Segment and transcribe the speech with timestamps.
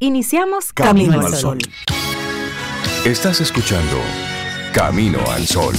[0.00, 1.58] Iniciamos Camino, al Sol.
[3.04, 3.96] Estás escuchando
[4.72, 5.74] Camino al Sol.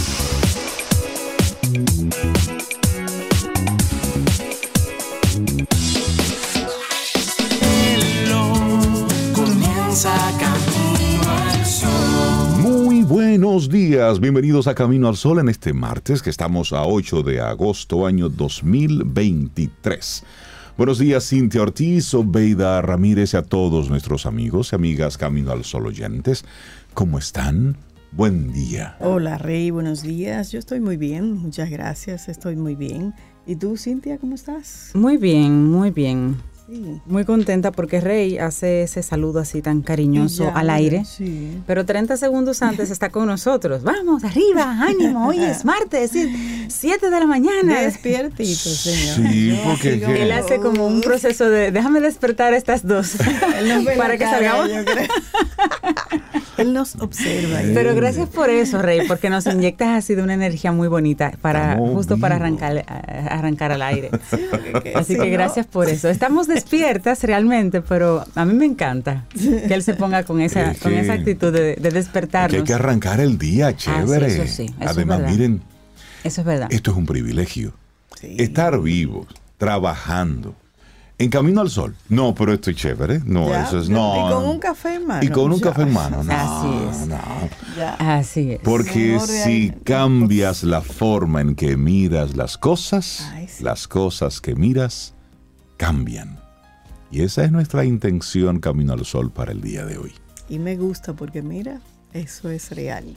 [9.33, 12.59] comienza Camino al Sol.
[12.61, 17.23] Muy buenos días, bienvenidos a Camino al Sol en este martes que estamos a 8
[17.23, 20.25] de agosto año 2023.
[20.79, 25.65] Buenos días, Cintia Ortiz, Obeida Ramírez y a todos nuestros amigos y amigas Camino al
[25.65, 26.45] Sol oyentes.
[26.93, 27.75] ¿Cómo están?
[28.13, 28.95] Buen día.
[29.01, 30.53] Hola, Rey, buenos días.
[30.53, 33.13] Yo estoy muy bien, muchas gracias, estoy muy bien.
[33.45, 34.91] ¿Y tú, Cintia, cómo estás?
[34.93, 36.37] Muy bien, muy bien.
[37.05, 41.03] Muy contenta porque Rey hace ese saludo así tan cariñoso al aire.
[41.05, 41.61] Sí.
[41.65, 43.81] Pero 30 segundos antes está con nosotros.
[43.83, 46.11] Vamos, arriba, ánimo, hoy es martes,
[46.67, 47.81] 7 de la mañana.
[47.81, 49.31] Despiertito, señor.
[49.31, 53.15] Sí, porque que- Él hace como un proceso de déjame despertar a estas dos
[53.59, 54.69] Él nos ve para que salgamos.
[56.57, 57.59] Él nos observa.
[57.73, 61.71] Pero gracias por eso, Rey, porque nos inyectas así de una energía muy bonita para
[61.71, 64.09] Estamos justo para arrancar, a- arrancar al aire.
[64.51, 66.09] porque Así si que no- gracias por eso.
[66.09, 70.79] Estamos despiertas realmente, pero a mí me encanta que él se ponga con esa, Es
[70.79, 72.57] con que- esa actitud de, de Que despertarnos.
[72.59, 74.27] hay que arrancar el día, chévere.
[74.27, 75.31] eso sí, eso es Además, verdad.
[75.31, 75.61] miren,
[76.23, 76.67] Eso es verdad.
[76.71, 77.73] esto es un privilegio.
[78.19, 78.35] Sí.
[78.39, 80.53] Estar vivos, trabajando,
[81.17, 81.95] en camino al sol.
[82.07, 83.19] No, pero esto es chévere.
[83.25, 84.15] No, Ya, eso es no.
[84.29, 85.23] Y con un café en mano.
[85.23, 85.67] Y con un ya.
[85.67, 86.23] café en mano.
[86.23, 87.07] No, Así es.
[87.07, 87.19] no.
[87.99, 88.59] Así es.
[88.63, 93.63] Porque si cambias la forma en que miras las cosas, Ay, sí.
[93.63, 95.13] las cosas que miras
[95.77, 96.39] cambian.
[97.11, 100.11] Y esa es nuestra intención Camino al Sol para el día de hoy.
[100.47, 101.81] Y me gusta porque mira,
[102.13, 103.15] eso es real.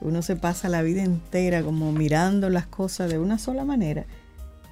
[0.00, 4.04] Uno se pasa la vida entera como mirando las cosas de una sola manera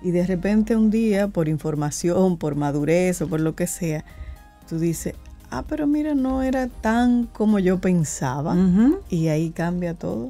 [0.03, 4.05] y de repente un día, por información, por madurez o por lo que sea,
[4.69, 5.15] tú dices,
[5.51, 8.57] ah, pero mira, no era tan como yo pensaba
[9.09, 10.29] y ahí cambia todo.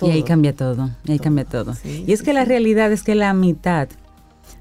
[0.00, 1.24] Y ahí cambia todo, y ahí Todo.
[1.24, 1.74] cambia todo.
[1.74, 3.88] Sí, y es sí, que la realidad es que la mitad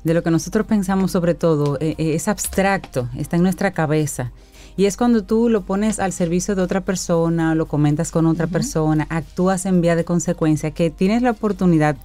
[0.03, 4.31] de lo que nosotros pensamos sobre todo eh, eh, es abstracto, está en nuestra cabeza.
[4.77, 8.47] Y es cuando tú lo pones al servicio de otra persona, lo comentas con otra
[8.47, 11.97] persona, actúas en vía de consecuencia, que tienes la oportunidad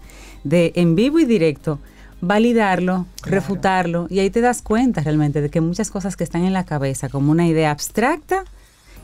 [0.42, 1.78] de en vivo y directo
[2.20, 6.52] validarlo, refutarlo, y ahí te das cuenta realmente de que muchas cosas que están en
[6.52, 8.44] la cabeza como una idea abstracta,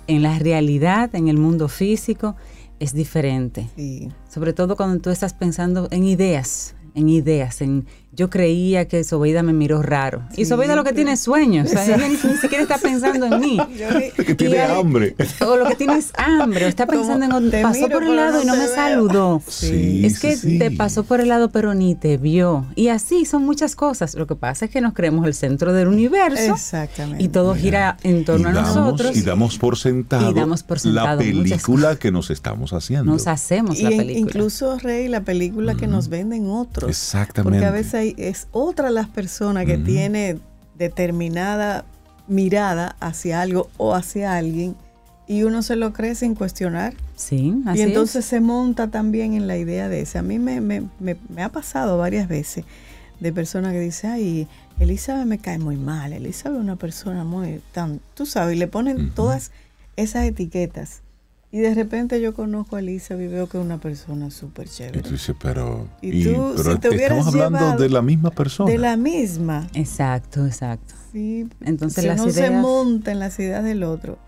[0.06, 2.34] en la realidad, en el mundo físico,
[2.80, 3.68] es diferente.
[3.76, 4.08] Sí.
[4.28, 9.42] Sobre todo cuando tú estás pensando en ideas, en ideas, en yo creía que Sobeida
[9.42, 10.22] me miró raro.
[10.36, 13.26] y Sobeida lo que tiene es sueños, o sea, ella ni, ni siquiera está pensando
[13.26, 13.58] en mí.
[14.26, 15.14] Que tiene Y hambre.
[15.46, 18.38] O lo que tiene es hambre, o está Como, pensando en pasó por el lado
[18.38, 18.74] no y no me veo.
[18.74, 19.42] saludó.
[19.48, 22.66] Sí, es que sí, te pasó por el lado pero ni te vio.
[22.74, 24.14] Y así son muchas cosas.
[24.14, 27.22] Lo que pasa es que nos creemos el centro del universo Exactamente.
[27.24, 29.16] y todo gira en torno a damos, nosotros.
[29.16, 33.10] y damos por sentado, Y damos por la sentado película que nos estamos haciendo.
[33.10, 34.18] Nos hacemos Y la película.
[34.18, 36.90] incluso, Rey, la película que nos venden otros.
[36.90, 37.58] Exactamente.
[37.58, 40.38] Porque a veces es otra las personas que tiene
[40.76, 41.84] determinada
[42.28, 44.76] mirada hacia algo o hacia alguien
[45.26, 46.94] y uno se lo cree sin cuestionar.
[47.16, 47.88] Sí, así y es.
[47.88, 50.18] entonces se monta también en la idea de ese.
[50.18, 52.64] A mí me, me- me- me ha pasado varias veces
[53.20, 54.48] de personas que dicen, ay,
[54.80, 58.66] Elizabeth me cae muy mal, Elizabeth es una persona muy tan, tú sabes, y le
[58.66, 59.52] ponen todas
[59.96, 61.02] esas etiquetas.
[61.54, 64.70] Y de repente yo conozco a Elizabeth y veo que es una persona súper Y
[64.70, 65.02] chévere.
[65.02, 68.70] tú dices, pero, Y y- tú, pero si te estamos hablando de la misma persona.
[68.70, 69.66] De la misma.
[69.74, 70.94] Exacto, exacto.
[71.12, 74.18] Sí, Entonces si las uno se monta en las ideas del otro.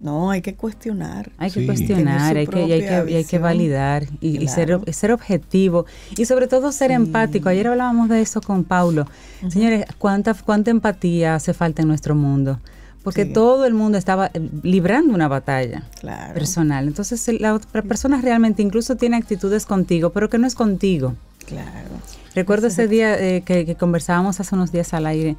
[0.00, 1.30] No, hay que cuestionar.
[1.38, 1.66] Hay que Sí.
[1.66, 5.84] cuestionar, hay que, y hay que, y hay validar y, y ser, ser objetivo
[6.16, 6.94] y sobre todo ser Sí.
[6.94, 7.50] empático.
[7.50, 9.06] Ayer hablábamos de eso con Paulo.
[9.48, 12.58] Señores, ¿cuánta, ¿cuánta empatía hace falta en nuestro mundo?
[13.02, 13.32] Porque Sí.
[13.32, 16.34] todo el mundo estaba eh, librando una batalla Claro.
[16.34, 16.86] personal.
[16.86, 21.14] Entonces la otra persona realmente incluso tiene actitudes contigo, pero que no es contigo.
[21.46, 21.88] Claro.
[22.34, 25.36] Recuerdo ese día eh, que, que conversábamos hace unos días al aire,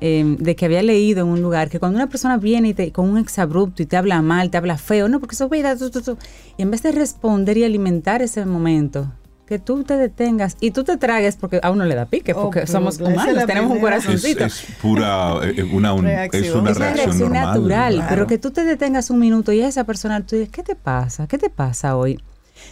[0.00, 2.92] eh, de que había leído en un lugar que cuando una persona viene y te,
[2.92, 5.90] con un exabrupto y te habla mal, te habla feo, no, porque eso vida, tú,
[5.90, 6.16] tú, tú",
[6.56, 9.10] y en vez de responder y alimentar ese momento,
[9.48, 12.42] que tú te detengas y tú te tragues, porque a uno le da pique, Oh,
[12.42, 14.44] porque pero somos humanos, tenemos un es, corazoncito.
[14.44, 16.60] es pura, eh, una, un- es Reacción.
[16.60, 17.46] una reacción, reacción normal.
[17.54, 18.08] natural, Claro.
[18.10, 20.74] pero que tú te detengas un minuto y a esa persona tú dices, ¿qué te
[20.76, 21.26] pasa?
[21.26, 22.20] ¿Qué te pasa hoy?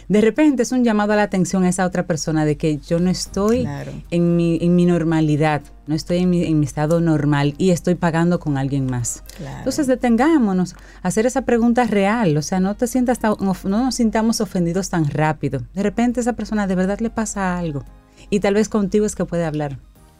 [0.07, 2.99] De repente es un llamado a la atención a esa otra persona de que yo
[2.99, 3.91] no estoy Claro.
[4.09, 7.95] en, mi, en mi normalidad, no estoy en mi, en mi estado normal y estoy
[7.95, 9.23] pagando con alguien más.
[9.37, 9.57] Claro.
[9.59, 14.39] Entonces detengámonos hacer esa pregunta real, o sea, no te sientas tan no nos sintamos
[14.39, 15.63] ofendidos tan rápido.
[15.73, 17.83] De repente esa persona de verdad le pasa algo
[18.29, 19.77] y tal vez contigo es que puede hablar.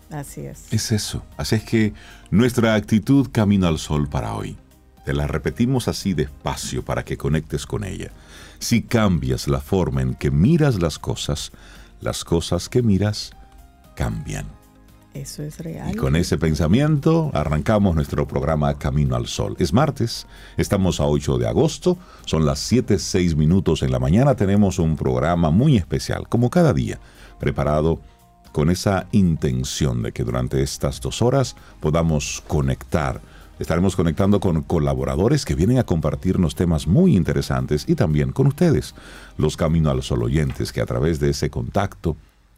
[0.10, 0.66] Así es.
[0.72, 1.24] Es eso.
[1.38, 1.94] Así es que
[2.30, 4.58] nuestra actitud camino al sol para hoy.
[5.06, 8.12] Te la repetimos así despacio para que conectes con ella.
[8.60, 11.52] Si cambias la forma en que miras las cosas,
[12.02, 13.32] las cosas que miras
[13.96, 14.46] cambian.
[15.14, 15.92] Eso es real.
[15.92, 19.56] Y con ese pensamiento arrancamos nuestro programa Camino al Sol.
[19.58, 20.28] Es martes,
[20.58, 24.96] estamos a 8 de agosto, son las 7, 6 minutos en la mañana, tenemos un
[24.96, 27.00] programa muy especial, como cada día,
[27.40, 28.00] preparado
[28.52, 33.22] con esa intención de que durante estas dos horas podamos conectar.
[33.60, 38.96] Estaremos conectando con colaboradores que vienen a compartirnos temas muy interesantes y también con ustedes,
[39.38, 42.16] los Camino al Sol oyentes, que a través de ese contacto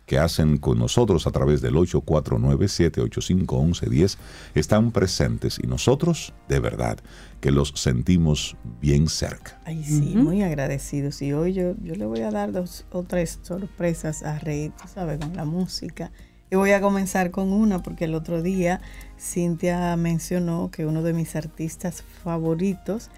[0.10, 4.18] que hacen con nosotros a través del 849-785-1110
[4.56, 6.98] están presentes y nosotros, de verdad,
[7.42, 9.62] que los sentimos bien cerca.
[9.66, 11.22] Ay, sí, muy agradecidos.
[11.22, 14.88] Y hoy yo, yo le voy a dar dos o tres sorpresas a Rey, tú
[14.92, 16.12] sabes, con la música.
[16.52, 18.82] Y voy a comenzar con una porque el otro día
[19.20, 23.10] Cintia mencionó que uno de mis artistas favoritos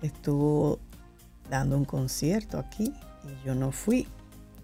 [0.00, 0.78] estuvo
[1.50, 2.92] dando un concierto aquí
[3.24, 4.06] y yo no fui.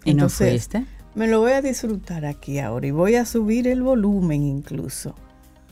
[0.03, 0.85] ¿Y no Entonces, fuiste?
[1.13, 5.15] Me lo voy a disfrutar aquí ahora y voy a subir el volumen incluso.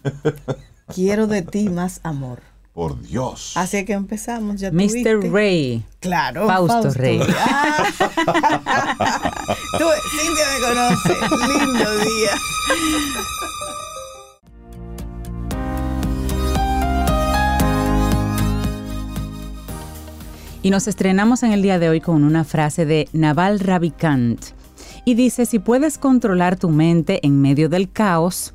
[0.87, 2.52] Quiero de ti más amor.
[2.73, 3.53] Por Dios.
[3.55, 4.59] Así que empezamos.
[4.59, 5.31] Ya Mr.
[5.31, 5.85] Ray.
[5.99, 6.47] Claro.
[6.47, 7.21] Fausto Rey.
[7.37, 7.85] Ah.
[9.77, 11.13] Tú, Cintia me conoce.
[11.47, 12.31] Lindo día.
[20.63, 24.41] Y nos estrenamos en el día de hoy con una frase de Naval Ravikant.
[25.05, 28.53] Y dice, si puedes controlar tu mente en medio del caos,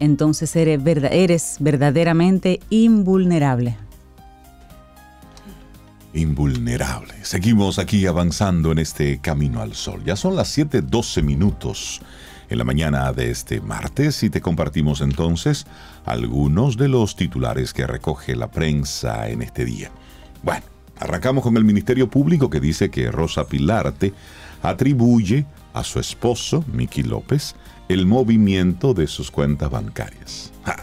[0.00, 3.76] entonces eres, verda- eres verdaderamente invulnerable.
[6.14, 7.12] Invulnerable.
[7.22, 10.02] Seguimos aquí avanzando en este camino al sol.
[10.04, 12.00] Ya son las 7:12 minutos
[12.48, 15.66] en la mañana de este martes y te compartimos entonces
[16.06, 19.90] algunos de los titulares que recoge la prensa en este día.
[20.42, 20.64] Bueno,
[20.98, 24.14] arrancamos con el Ministerio Público que dice que Rosa Pilarte
[24.62, 25.44] atribuye
[25.74, 27.56] a su esposo, Miki López,
[27.88, 30.52] el movimiento de sus cuentas bancarias.
[30.64, 30.76] Ja,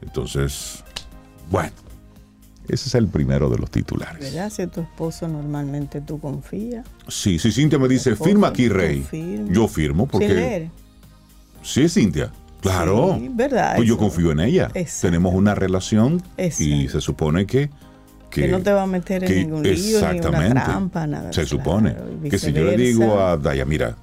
[0.02, 0.85] Entonces,
[1.50, 1.73] bueno,
[2.69, 4.21] ese es el primero de los titulares.
[4.21, 4.50] ¿Verdad?
[4.50, 6.87] Si tu esposo normalmente tú confías.
[7.09, 9.02] Sí, si Cintia me dice, firma aquí, Rey.
[9.02, 9.52] firma.
[9.52, 10.29] Yo firmo Sin porque...
[10.29, 10.71] leer.
[11.61, 12.31] Sí, Cintia.
[12.61, 13.17] Claro.
[13.19, 13.75] Sí, ¿verdad?
[13.75, 14.71] Pues yo confío en ella.
[14.75, 15.09] Exacto.
[15.09, 17.69] Tenemos una relación y se supone que...
[18.40, 20.54] Que no te va a meter en ningún lío, ni una exactamente.
[20.64, 21.32] trampa, nada.
[21.32, 21.96] Se claro, supone
[22.30, 23.96] que si yo le digo a Daya, mira,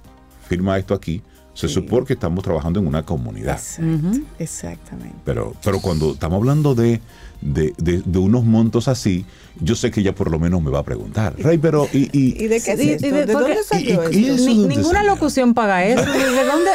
[0.47, 1.21] firma esto aquí,
[1.53, 1.73] se Sí.
[1.73, 3.55] supone que estamos trabajando en una comunidad.
[3.55, 5.15] Exacto, exactamente.
[5.25, 7.01] Pero, pero cuando estamos hablando de,
[7.41, 9.25] de, de- de unos montos así,
[9.61, 12.35] yo sé que ella por lo menos me va a preguntar, Rey, pero ¿y, y-
[12.43, 13.05] ¿Y de qué es Y- y esto?
[13.07, 14.35] de- ¿De, porque- dónde salió y- y- esto?
[14.35, 15.11] ¿Eso Ni- dónde ninguna salió?
[15.15, 16.01] locución paga eso.
[16.11, 16.71] ¿De dónde?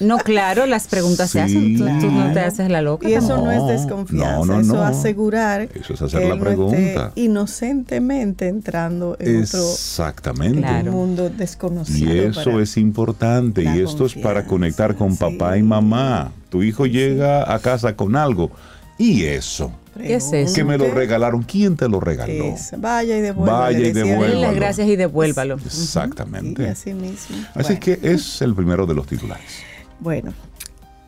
[0.00, 1.76] No, claro, las preguntas se hacen.
[1.78, 3.08] Tú, tú no te haces la loca.
[3.08, 6.34] Y eso no, No, es desconfianza, no, no, eso asegurar Eso es hacer que la
[6.34, 7.12] él no esté pregunta.
[7.16, 10.58] inocentemente entrando en exactamente?
[10.60, 10.78] Claro.
[10.80, 12.12] otro mundo Y desconocido.
[12.12, 16.32] eso para- es importante y esto es para conectar con papá y mamá.
[16.50, 18.50] Tu hijo llega a casa con algo
[18.98, 20.54] y eso, ¿Qué es eso?
[20.54, 22.44] que me lo regalaron, ¿quién te lo regaló?
[22.44, 23.60] Es- Vaya y devuelva.
[23.60, 24.40] Vaya y devuélvalo.
[24.40, 25.54] las gracias y devuélvalo.
[25.56, 26.68] Exactamente.
[26.68, 27.36] así mismo.
[27.54, 27.80] Así Bueno.
[27.80, 29.60] que es el primero de los titulares.
[30.00, 30.32] Bueno,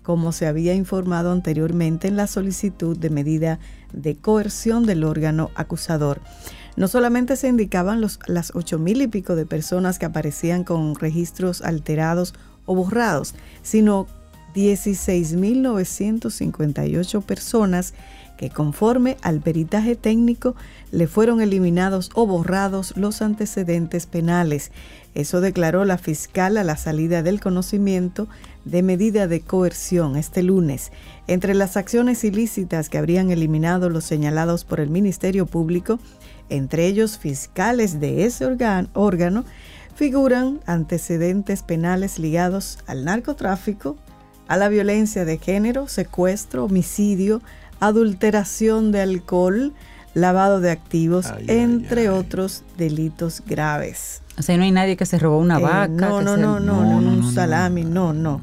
[0.05, 3.59] como se había informado anteriormente en la solicitud de medida
[3.93, 6.21] de coerción del órgano acusador.
[6.77, 10.95] No solamente se indicaban los, las ocho mil y pico de personas que aparecían con
[10.95, 12.35] registros alterados
[12.67, 14.07] o borrados, sino
[14.55, 17.95] 16.958 personas
[18.37, 20.55] que conforme al peritaje técnico
[20.91, 24.73] le fueron eliminados o borrados los antecedentes penales.
[25.15, 28.29] Eso declaró la fiscal a la salida del conocimiento
[28.65, 30.91] de medida de coerción este lunes.
[31.27, 35.99] Entre las acciones ilícitas que habrían eliminado los señalados por el Ministerio Público,
[36.49, 38.45] entre ellos fiscales de ese
[38.95, 39.45] órgano,
[39.95, 43.97] figuran antecedentes penales ligados al narcotráfico,
[44.49, 47.41] a la violencia de género, secuestro, homicidio,
[47.81, 49.73] adulteración de alcohol,
[50.15, 52.09] lavado de activos, Ay, entre ay.
[52.09, 54.23] otros delitos graves.
[54.39, 55.89] O sea, no hay nadie que se robó una Eh, vaca.
[55.89, 58.39] no, que no, se- no, no, No, no, no, un no, no, salami, no, no,
[58.39, 58.41] no.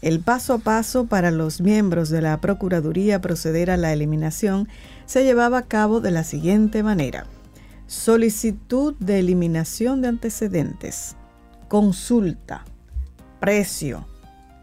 [0.00, 4.68] El paso a paso para los miembros de la Procuraduría proceder a la eliminación
[5.06, 7.26] se llevaba a cabo de la siguiente manera.
[7.86, 11.14] Solicitud de eliminación de antecedentes,
[11.68, 12.64] consulta,
[13.38, 14.06] precio,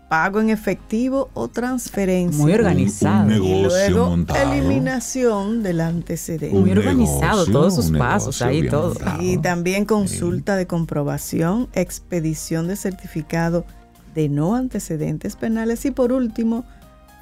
[0.10, 2.42] pago en efectivo o transferencia.
[2.42, 3.28] Muy organizado.
[3.28, 4.54] Un Y negocio luego montado.
[4.54, 6.56] eliminación del antecedente.
[6.58, 8.90] Muy organizado, negocio, todos sus pasos, ahí todo.
[8.96, 9.22] montado.
[9.22, 13.66] Y también consulta de comprobación, expedición de certificado
[14.16, 16.66] de no antecedentes penales y por último,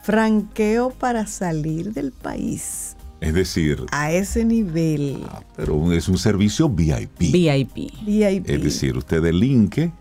[0.04, 2.96] franqueo para salir del país.
[3.20, 5.24] Es decir, A ese nivel.
[5.30, 7.20] ah, pero es un servicio VIP.
[7.20, 7.92] VIP.
[8.06, 8.50] VIP.
[8.50, 9.92] Es decir, usted delinque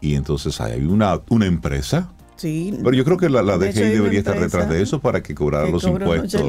[0.00, 2.10] y entonces hay una, una empresa.
[2.42, 2.78] Sí.
[2.82, 5.66] Pero yo creo que la, la DGI debería estar detrás de eso para que cobrara
[5.66, 6.42] que los impuestos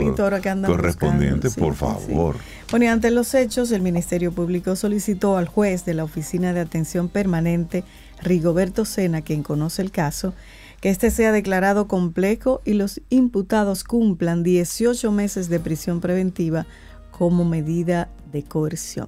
[0.65, 2.35] correspondientes, por Sí, sí, favor.
[2.69, 6.59] Bueno, y ante los hechos, el Ministerio Público solicitó al juez de la Oficina de
[6.59, 7.83] Atención Permanente,
[8.21, 10.33] Rigoberto Sena, quien conoce el caso,
[10.81, 16.65] que este sea declarado complejo y los imputados cumplan 18 meses de prisión preventiva
[17.11, 19.07] como medida de coerción.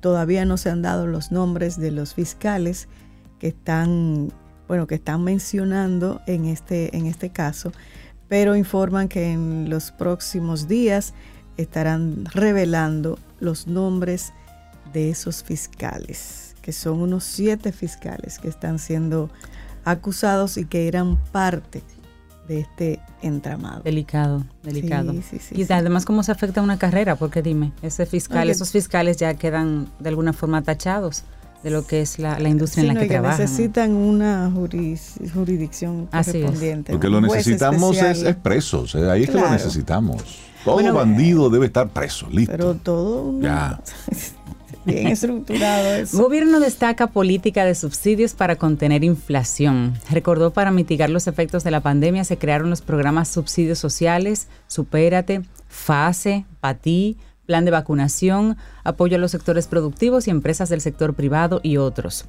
[0.00, 2.88] Todavía no se han dado los nombres de los fiscales
[3.38, 4.32] que están,
[4.70, 7.72] bueno, que están mencionando en este, en este caso,
[8.28, 11.12] pero informan que en los próximos días
[11.56, 14.32] estarán revelando los nombres
[14.92, 19.28] de esos fiscales, que son unos siete fiscales que están siendo
[19.84, 21.82] acusados y que eran parte
[22.46, 23.82] de este entramado.
[23.82, 25.10] Delicado, delicado.
[25.14, 27.16] Sí, sí, sí, y además, ¿cómo se afecta una carrera?
[27.16, 28.52] Porque dime, ese fiscal, Oye.
[28.52, 31.24] esos fiscales ya quedan de alguna forma tachados
[31.62, 33.40] de lo que es la, la industria Sí, en la que que trabajan.
[33.40, 36.36] necesitan una juris- jurisdicción Así es.
[36.36, 36.92] correspondiente.
[36.92, 38.26] Porque un lo necesitamos es, especial.
[38.28, 40.22] es presos, eh, ahí es que lo necesitamos.
[40.64, 42.52] Todo Bueno, bandido debe estar preso, listo.
[42.52, 43.80] Pero todo Ya.
[44.84, 46.18] bien estructurado eso.
[46.22, 49.94] Gobierno destaca política de subsidios para contener inflación.
[50.10, 55.42] Recordó para mitigar los efectos de la pandemia se crearon los programas subsidios sociales, Supérate,
[55.68, 57.16] FASE, PATI,
[57.50, 62.26] Plan de vacunación, apoyo a los sectores productivos y empresas del sector privado y otros.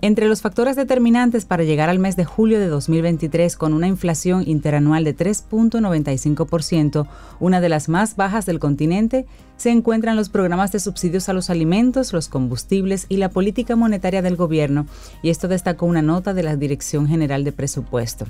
[0.00, 4.42] Entre los factores determinantes para llegar al mes de julio de 2023 con una inflación
[4.44, 7.06] interanual de 3.95%,
[7.38, 9.26] una de las más bajas del continente,
[9.56, 14.22] se encuentran los programas de subsidios a los alimentos, los combustibles y la política monetaria
[14.22, 14.86] del gobierno,
[15.22, 18.26] y esto destacó una nota de la Dirección General de Presupuesto.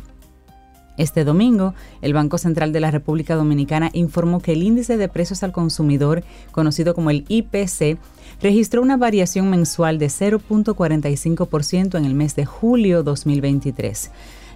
[0.96, 5.42] Este domingo, el Banco Central de la República Dominicana informó que el índice de precios
[5.42, 6.22] al consumidor,
[6.52, 7.98] conocido como el IPC,
[8.40, 14.10] registró una variación mensual de 0.45% en el mes de julio 2023.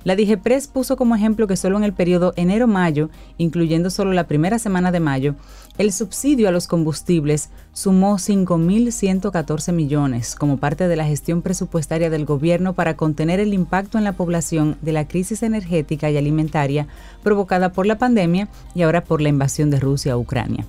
[0.04, 4.58] La DIGEPRES puso como ejemplo que solo en el periodo enero-mayo, incluyendo solo la primera
[4.58, 5.34] semana de mayo,
[5.76, 12.24] el subsidio a los combustibles sumó 5.114 millones como parte de la gestión presupuestaria del
[12.24, 16.86] gobierno para contener el impacto en la población de la crisis energética y alimentaria
[17.22, 20.64] provocada por la pandemia y ahora por la invasión de Rusia a Ucrania.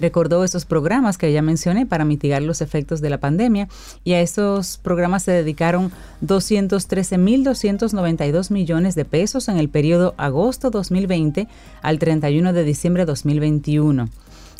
[0.00, 3.66] Recordó esos programas que ya mencioné para mitigar los efectos de la pandemia
[4.04, 5.90] y a esos programas se dedicaron
[6.24, 11.48] 213.292 millones de pesos en el periodo agosto 2020
[11.82, 14.08] al 31 de diciembre 2021.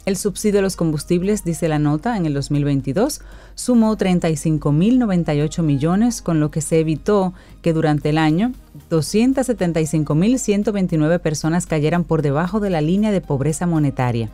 [0.09, 3.21] El subsidio a los combustibles, dice la nota, en el 2022
[3.55, 8.53] sumó 35.098 millones, con lo que se evitó que durante el año
[8.91, 14.31] 275.129 personas cayeran por debajo de la línea de pobreza monetaria.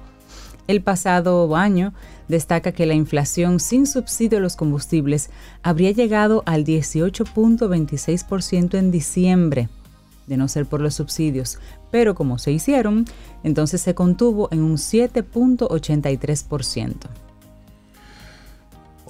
[0.67, 1.93] El pasado año
[2.29, 5.29] destaca que la inflación sin subsidio a los combustibles
[5.63, 9.69] habría llegado al 18.26% en diciembre,
[10.27, 11.59] de no ser por los subsidios,
[11.91, 13.05] pero como se hicieron,
[13.43, 16.95] entonces se contuvo en un 7.83%.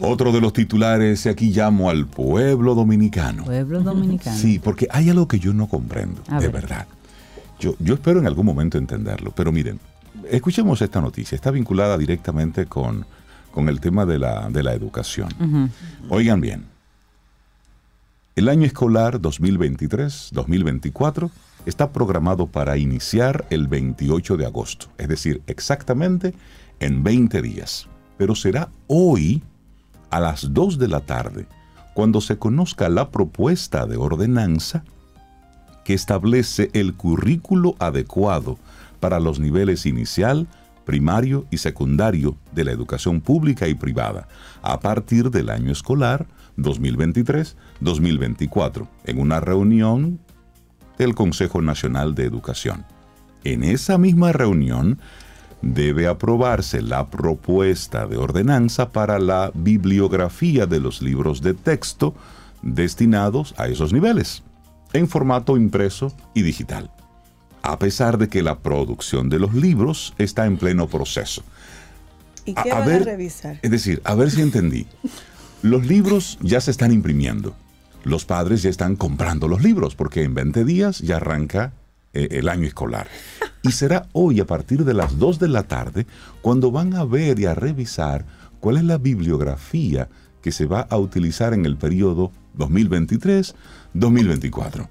[0.00, 3.44] Otro de los titulares, y aquí llamo al pueblo dominicano.
[3.44, 4.36] Pueblo dominicano.
[4.36, 6.62] Sí, porque hay algo que yo no comprendo, A de ver.
[6.62, 6.88] verdad.
[7.60, 9.78] Yo, yo espero en algún momento entenderlo, pero miren,
[10.30, 13.06] escuchemos esta noticia, está vinculada directamente con,
[13.50, 15.28] con el tema de la, de la educación.
[16.08, 16.66] Oigan bien,
[18.36, 21.30] el año escolar 2023-2024
[21.66, 26.34] está programado para iniciar el 28 de agosto, es decir, exactamente
[26.80, 27.88] en 20 días.
[28.18, 29.42] Pero será hoy
[30.10, 31.46] a las 2 de la tarde
[31.94, 34.84] cuando se conozca la propuesta de ordenanza
[35.84, 38.58] que establece el currículo adecuado
[39.04, 40.48] para los niveles inicial,
[40.86, 44.28] primario y secundario de la educación pública y privada
[44.62, 50.20] a partir del año escolar 2023-2024 en una reunión
[50.96, 52.86] del Consejo Nacional de Educación.
[53.44, 54.98] En esa misma reunión
[55.60, 62.14] debe aprobarse la propuesta de ordenanza para la bibliografía de los libros de texto
[62.62, 64.42] destinados a esos niveles,
[64.94, 66.90] en formato impreso y digital,
[67.64, 71.42] a pesar de que la producción de los libros está en pleno proceso.
[72.44, 73.58] ¿Y qué a van a ver, revisar?
[73.62, 74.86] Es decir, a ver si entendí.
[75.62, 77.56] Los libros ya se están imprimiendo.
[78.02, 81.72] Los padres ya están comprando los libros porque en 20 días ya arranca
[82.12, 83.08] eh, el año escolar.
[83.62, 86.06] Y será hoy a partir de las 2 de la tarde
[86.42, 88.26] cuando van a ver y a revisar
[88.60, 90.10] cuál es la bibliografía
[90.42, 94.86] que se va a utilizar en el periodo 2023-2024.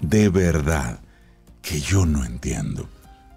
[0.00, 1.00] De verdad
[1.62, 2.88] que yo no entiendo.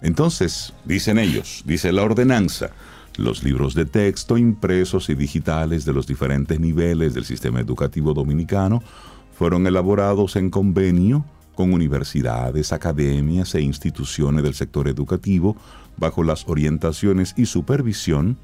[0.02, 2.72] Entonces, dicen ellos, dice la ordenanza,
[3.18, 8.84] los libros de texto impresos y digitales de los diferentes niveles del sistema educativo dominicano
[9.38, 15.56] fueron elaborados en convenio con universidades, academias e instituciones del sector educativo
[15.98, 18.38] bajo las orientaciones y supervisión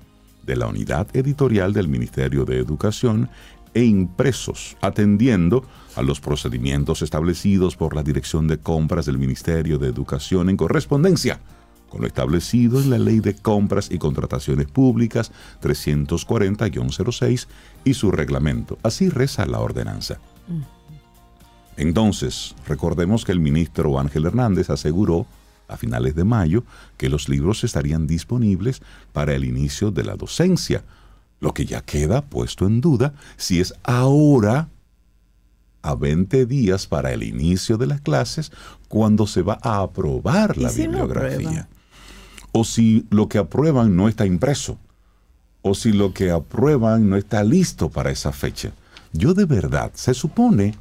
[0.44, 3.30] de la unidad editorial del Ministerio de Educación
[3.74, 9.88] e impresos, atendiendo a los procedimientos establecidos por la Dirección de Compras del Ministerio de
[9.88, 11.39] Educación en correspondencia
[11.91, 17.47] con lo establecido en la Ley de Compras y Contrataciones Públicas 340-06
[17.84, 18.80] y su reglamento.
[18.82, 20.17] Así reza la ordenanza.
[21.75, 25.27] Entonces, recordemos que el ministro Ángel Hernández aseguró
[25.67, 26.63] a finales de mayo
[26.95, 30.86] que los libros estarían disponibles para el inicio de la docencia,
[31.41, 34.69] lo que ya queda puesto en duda si es ahora
[35.82, 38.52] a 20 días para el inicio de las clases
[38.88, 41.67] cuando se va a aprobar ¿Y la si bibliografía.
[42.52, 44.78] o si lo que aprueban no está impreso,
[45.62, 48.72] o si lo que aprueban no está listo para esa fecha.
[49.13, 50.76] Yo de verdad, se supone,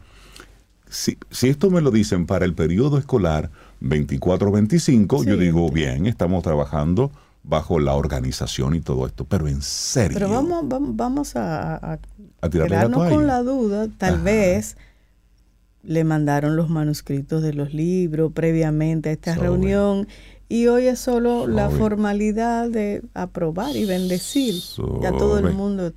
[0.88, 3.50] si, si esto me lo dicen para el periodo escolar
[3.82, 7.10] 24-25, yo digo, bien, estamos trabajando
[7.42, 10.14] bajo la organización y todo esto, pero en serio.
[10.18, 11.98] Pero vamos, vamos, vamos a, a-
[12.40, 13.88] con la duda.
[13.98, 14.22] Tal Ajá.
[14.22, 14.76] vez
[15.82, 20.06] le mandaron los manuscritos de los libros previamente a esta reunión
[20.48, 24.54] y hoy es solo la formalidad de aprobar y bendecir.
[25.00, 25.92] Ya todo el mundo.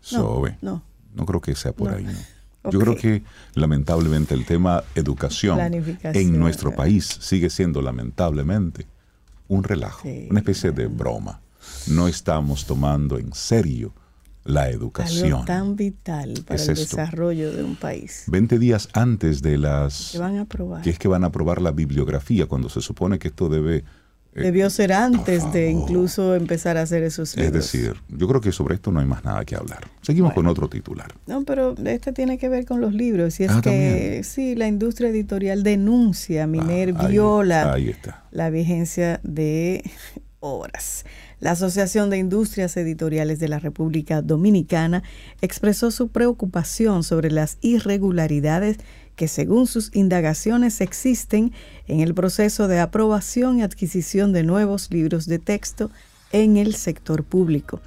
[0.00, 0.56] Sobe.
[0.62, 0.82] No,
[1.14, 1.96] No creo que sea por No.
[1.96, 2.12] ahí, ¿no?
[2.70, 3.22] Yo creo que
[3.54, 5.58] lamentablemente el tema educación
[6.02, 8.86] en nuestro país sigue siendo lamentablemente
[9.48, 10.26] un relajo, Sí.
[10.30, 11.40] una especie de broma.
[11.88, 13.92] No estamos tomando en serio
[14.44, 15.44] la algo educación.
[15.44, 16.96] tan vital para Es el esto.
[16.96, 18.24] desarrollo de un país.
[18.28, 20.10] 20 días antes de las...
[20.12, 20.82] Que van a aprobar.
[20.82, 23.76] que es que van a aprobar la bibliografía, cuando se supone que esto debe...
[24.34, 27.52] eh, Debió ser antes de incluso empezar a hacer esos es libros.
[27.72, 29.88] decir, yo creo que sobre esto no hay más nada que hablar.
[30.02, 30.48] Seguimos Bueno.
[30.48, 31.12] con otro titular.
[31.26, 33.38] No, pero este tiene que ver con los libros.
[33.40, 34.24] Y es Ah, que también.
[34.24, 38.24] sí, la industria editorial denuncia, Miner Ah, ahí- viola Ahí está.
[38.30, 39.82] la vigencia de
[40.40, 41.04] obras.
[41.40, 45.02] La Asociación de Industrias Editoriales de la República Dominicana
[45.40, 48.76] expresó su preocupación sobre las irregularidades
[49.16, 51.52] que según sus indagaciones existen
[51.88, 55.90] en el proceso de aprobación y adquisición de nuevos libros de texto
[56.30, 57.80] en el sector público.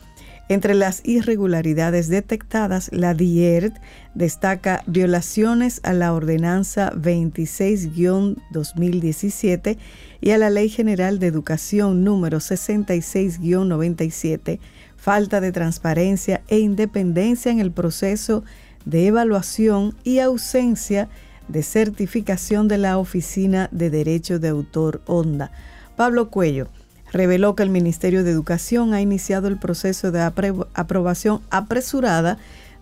[0.50, 3.78] Entre las irregularidades detectadas, la DIERT
[4.14, 9.78] destaca violaciones a la Ordenanza 26-2017
[10.20, 14.60] y a la Ley General de Educación número 66-97,
[14.98, 18.44] falta de transparencia e independencia en el proceso
[18.84, 21.08] de evaluación y ausencia
[21.48, 25.54] de certificación de la Oficina de Derecho de Autor Honda.
[25.96, 26.68] Pablo Cuello
[27.14, 30.30] reveló que el Ministerio de Educación ha iniciado el proceso de
[30.74, 32.38] aprobación apresurada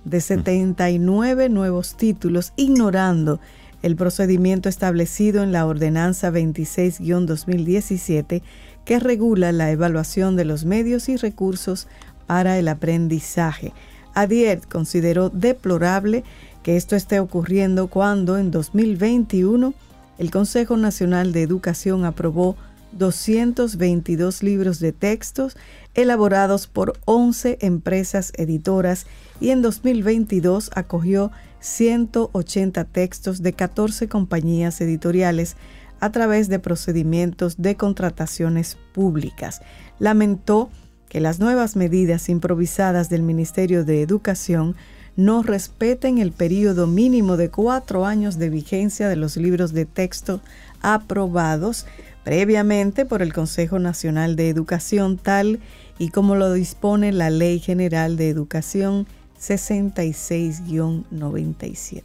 [0.06, 3.40] de 79 nuevos títulos, ignorando
[3.84, 8.42] el procedimiento establecido en la Ordenanza 26-2017
[8.86, 11.88] que regula la evaluación de los medios y recursos
[12.26, 13.74] para el aprendizaje.
[14.14, 16.24] Adier consideró deplorable
[16.64, 19.74] que esto esté ocurriendo cuando en 2021
[20.18, 22.56] el Consejo Nacional de Educación aprobó
[22.94, 25.58] 222 libros de textos
[25.94, 29.06] elaborados por 11 empresas editoras
[29.40, 35.56] y en 2022 acogió 180 textos de 14 compañías editoriales
[36.00, 39.62] a través de procedimientos de contrataciones públicas.
[40.00, 40.70] Lamentó
[41.10, 44.76] que las nuevas medidas improvisadas del Ministerio de Educación
[45.16, 50.42] no respeten el periodo mínimo de cuatro años de vigencia de los libros de texto
[50.82, 51.86] aprobados
[52.24, 55.60] previamente por el Consejo Nacional de Educación tal
[55.98, 59.08] y como lo dispone la Ley General de Educación
[59.40, 62.04] 66-97.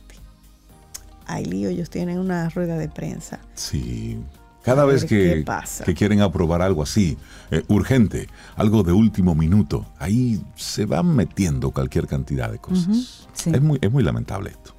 [1.27, 3.41] Ay, lío, ellos tienen una rueda de prensa.
[3.55, 4.19] Sí.
[4.63, 5.45] Cada vez que,
[5.85, 7.17] que, quieren aprobar algo así,
[7.53, 8.27] eh, urgente,
[8.57, 13.29] algo de último minuto, ahí se van metiendo cualquier cantidad de cosas.
[13.47, 14.75] es, muy, es muy lamentable esto.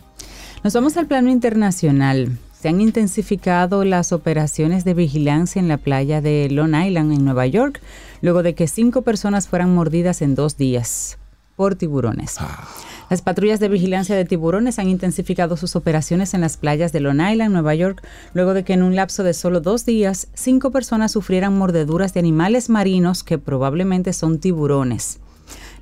[0.62, 2.38] Nos vamos al plano internacional.
[2.60, 7.46] Se han intensificado las operaciones de vigilancia en la playa de Long Island, en Nueva
[7.46, 7.82] York,
[8.22, 11.20] luego de que cinco personas fueran mordidas en dos días
[11.56, 12.38] por tiburones.
[12.39, 12.67] Ah.
[13.10, 17.22] Las patrullas de vigilancia de tiburones han intensificado sus operaciones en las playas de Long
[17.22, 21.12] Island, Nueva York, luego de que en un lapso de solo dos días, cinco personas
[21.12, 25.20] sufrieran mordeduras de animales marinos que probablemente son tiburones.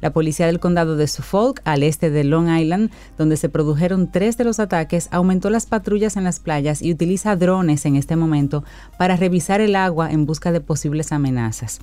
[0.01, 4.37] La policía del condado de Suffolk, al este de Long Island, donde se produjeron tres
[4.37, 8.63] de los ataques, aumentó las patrullas en las playas y utiliza drones en este momento
[8.97, 11.79] para revisar el agua en busca de posibles amenazas.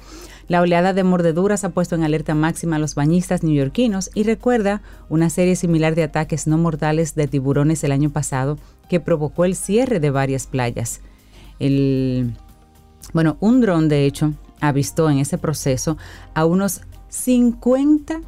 [0.49, 4.83] La oleada de mordeduras ha puesto en alerta máxima a los bañistas neoyorquinos y recuerda
[5.09, 9.57] una serie similar de ataques no mortales de tiburones el año pasado que provocó el
[9.57, 11.01] cierre de varias playas.
[11.59, 12.35] El,
[13.13, 15.97] bueno, un dron de hecho avistó en ese proceso
[16.35, 18.23] a unos 50,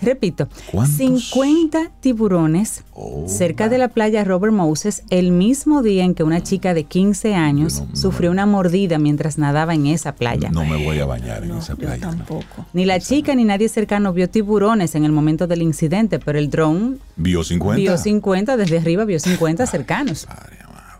[0.00, 0.48] repito,
[0.96, 6.42] 50 tiburones oh, cerca de la playa Robert Moses el mismo día en que una
[6.42, 10.50] chica de 15 años sufrió una mordida mientras nadaba en esa playa.
[10.50, 12.00] No me voy a bañar en esa playa.
[12.00, 12.64] tampoco.
[12.72, 16.48] Ni la chica ni nadie cercano vio tiburones en el momento del incidente, pero el
[16.48, 17.00] dron...
[17.16, 17.76] ¿Vio 50?
[17.76, 20.26] Vio 50, desde arriba vio 50 cercanos.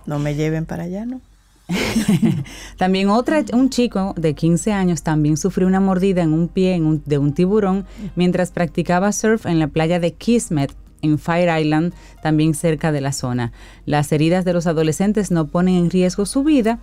[0.04, 1.22] no me lleven para allá, ¿no?
[2.76, 7.18] también otra, un chico de 15 años también sufrió una mordida en un pie de
[7.18, 10.74] un tiburón mientras practicaba surf en la playa de Kismet
[11.04, 13.52] en Fire Island, también cerca de la zona.
[13.84, 16.78] Las heridas de los adolescentes no ponen en riesgo su vida,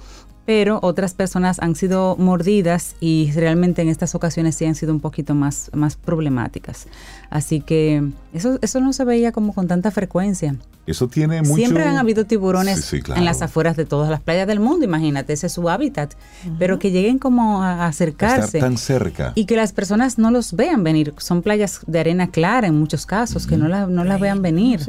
[0.54, 5.00] pero otras personas han sido mordidas y realmente en estas ocasiones sí han sido un
[5.00, 6.88] poquito más, más problemáticas.
[7.30, 10.58] Así que eso, eso no se veía como con tanta frecuencia.
[10.86, 11.56] Eso tiene mucho...
[11.56, 15.48] Siempre han habido tiburones en las afueras de todas las playas del mundo, imagínate, ese
[15.48, 16.16] es su hábitat.
[16.60, 18.60] Pero que lleguen como a acercarse.
[18.60, 19.32] tan cerca.
[19.36, 21.14] Y que las personas no los vean venir.
[21.18, 24.82] Son playas de arena clara en muchos casos, que no, la, no las vean venir.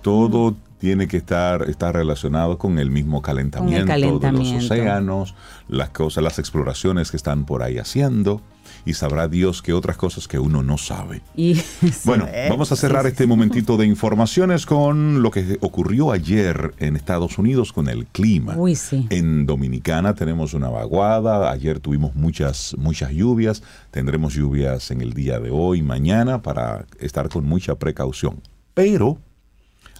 [0.00, 1.60] Todo tiene que estar,
[1.92, 5.34] relacionado con el mismo calentamiento, de los océanos,
[5.68, 8.40] las cosas, las exploraciones que están por ahí haciendo
[8.86, 11.20] y sabrá Dios que otras cosas que uno no sabe.
[11.36, 11.60] Y,
[12.04, 17.36] bueno, vamos a cerrar este momentito de informaciones con lo que ocurrió ayer en Estados
[17.36, 18.54] Unidos con el clima.
[18.56, 19.06] Uy, sí.
[19.10, 25.38] En Dominicana tenemos una vaguada, ayer tuvimos muchas, muchas lluvias, tendremos lluvias en el día
[25.40, 28.40] de hoy, mañana, para estar con mucha precaución.
[28.72, 29.18] Pero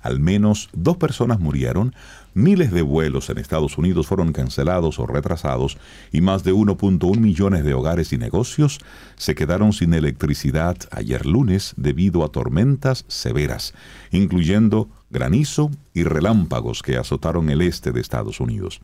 [0.02, 1.94] al menos dos personas murieron,
[2.34, 5.78] miles de vuelos en Estados Unidos fueron cancelados o retrasados
[6.12, 8.78] y más de 1.1 millones de hogares y negocios
[9.16, 13.74] se quedaron sin electricidad ayer lunes debido a tormentas severas,
[14.10, 18.80] incluyendo granizo y relámpagos que azotaron el este de Estados Unidos.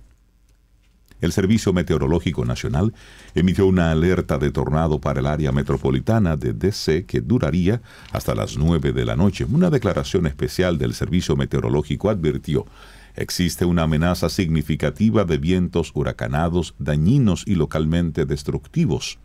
[1.20, 2.92] El Servicio Meteorológico Nacional
[3.35, 7.81] emitió una alerta de tornado para el área metropolitana de DC que duraría
[8.12, 9.46] hasta las 9 de la noche.
[9.50, 12.66] Una declaración especial del Servicio Meteorológico advirtió
[13.14, 19.18] existe una amenaza significativa de vientos huracanados, dañinos y localmente destructivos,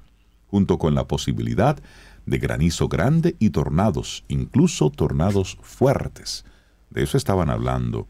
[0.47, 1.77] junto con la posibilidad
[2.25, 6.45] de granizo grande y tornados, incluso tornados fuertes.
[6.89, 8.07] De eso estaban hablando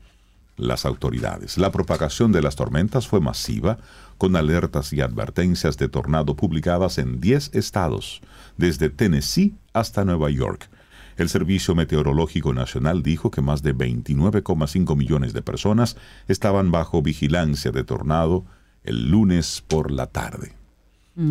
[0.62, 1.58] las autoridades.
[1.58, 3.80] La propagación de las tormentas fue masiva,
[4.18, 8.22] con alertas y advertencias de tornado publicadas en 10 estados,
[8.58, 10.70] desde Tennessee hasta Nueva York.
[11.18, 15.98] El Servicio Meteorológico Nacional dijo que más de 29,5 millones de personas
[16.28, 18.46] estaban bajo vigilancia de tornado
[18.84, 20.61] el lunes por la tarde.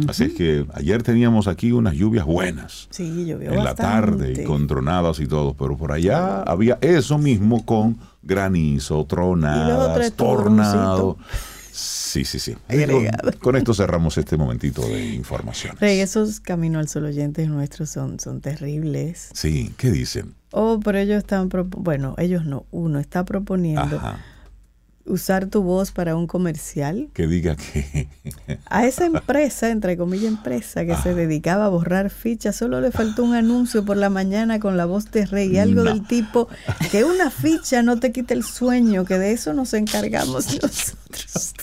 [0.08, 2.86] Así es que ayer teníamos aquí unas lluvias buenas.
[2.90, 4.44] Sí, llovió En la tarde y bastante.
[4.44, 11.16] con tronadas y todo, pero por allá había eso mismo con granizo, tronadas, tornado.
[11.72, 12.56] Sí, sí, sí.
[12.68, 15.80] Con, con esto cerramos este momentito de informaciones.
[15.80, 19.30] Rey, esos Camino al Sol oyentes nuestros son, son terribles.
[19.32, 20.34] Sí, ¿qué dicen?
[20.50, 24.18] Oh, pero ellos están, bueno, ellos no, uno está proponiendo Ajá.
[25.06, 27.08] Usar tu voz para un comercial.
[27.14, 28.08] Que diga que...
[28.66, 33.24] A esa empresa, entre comillas empresa, que se dedicaba a borrar fichas, solo le faltó
[33.24, 35.90] un anuncio por la mañana con la voz de Rey, algo No.
[35.90, 36.48] del tipo
[36.90, 41.54] que una ficha no te quite el sueño, que de eso nos encargamos nosotros.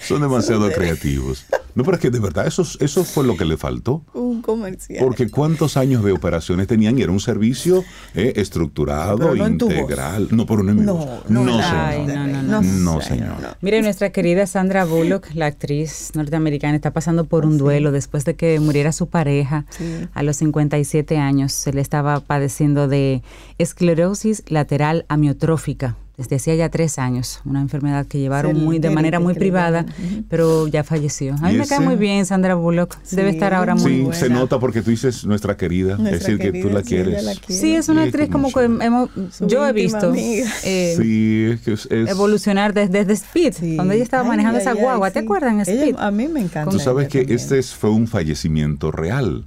[0.00, 1.44] Son demasiado creativos.
[1.74, 4.02] No, pero es que de verdad eso, eso fue lo que le faltó.
[4.12, 4.98] Un comercial.
[5.04, 7.84] Porque cuántos años de operaciones tenían y era un servicio
[8.14, 9.74] eh, estructurado, Pero no en tu voz.
[9.76, 10.28] integral.
[10.32, 11.22] No, por un enemigo.
[11.28, 13.00] No, no, no, no, no, no.
[13.00, 13.40] Señor.
[13.40, 13.48] no.
[13.60, 18.34] Mire, nuestra querida Sandra Bullock, la actriz norteamericana, está pasando por un duelo después de
[18.34, 19.84] que muriera su pareja Sí.
[20.14, 21.52] a los 57 años.
[21.52, 23.22] Se le estaba padeciendo de
[23.58, 28.90] esclerosis lateral amiotrófica desde hacía ya tres años, una enfermedad que llevaron el muy de
[28.90, 29.86] manera muy privada,
[30.28, 31.34] pero ya falleció.
[31.40, 34.00] A mí ¿Y me cae muy bien Sandra Bullock, debe Sí, estar ahora muy Sí,
[34.02, 34.18] buena.
[34.18, 36.88] se nota porque tú dices nuestra querida, es Nuestra decir, que tú querida, la sí,
[36.88, 37.24] quieres.
[37.24, 37.60] la quiere.
[37.62, 39.10] Sí, es una Sí, actriz como que hemos,
[39.46, 43.76] yo he visto eh, Sí, es que es- es- evolucionar desde, desde Speed, Sí.
[43.76, 45.24] cuando ella estaba Ay, manejando ay, esa ay, guagua, ¿te sí.
[45.24, 45.96] acuerdas en Ella- Speed?
[45.98, 46.70] a mí me encanta.
[46.70, 47.38] Tú sabes que también.
[47.38, 49.46] este es- fue un fallecimiento real.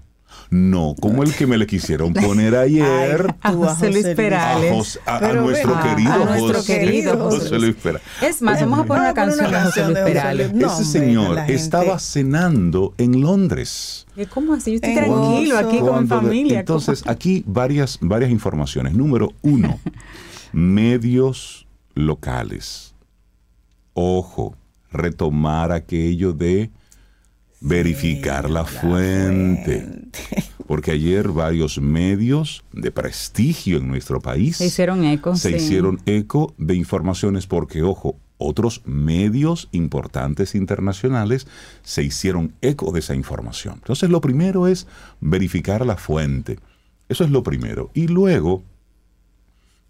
[0.54, 3.34] No, como el que me le quisieron poner ayer.
[3.42, 5.00] a Tú, a José Luis José a, Perales.
[5.06, 8.08] A- a Pero nuestro ven, querido a nuestro José, querido José Luis Perales.
[8.22, 10.54] Es más, vamos a poner una a canción de José Luis José Perales.
[10.54, 14.06] No, Ese señor estaba cenando en Londres.
[14.18, 14.72] ¿Y ¿Cómo así?
[14.72, 15.68] Yo estoy En tranquilo gozo.
[15.68, 16.60] aquí con mi familia.
[16.60, 18.94] entonces, aquí varias, varias informaciones.
[18.94, 19.80] Número uno,
[20.52, 22.94] medios locales.
[23.94, 24.56] Ojo,
[24.92, 26.70] retomar aquello de
[27.62, 29.88] verificar la fuente.
[30.68, 35.36] Porque ayer varios medios de prestigio en nuestro país Se hicieron eco.
[35.36, 35.56] se sí.
[35.56, 41.46] hicieron eco de informaciones porque, ojo, otros medios importantes internacionales
[41.84, 43.76] se hicieron eco de esa información.
[43.76, 44.88] Entonces, lo primero es
[45.20, 46.58] verificar la fuente.
[47.08, 47.92] Eso es lo primero.
[47.94, 48.64] Y luego,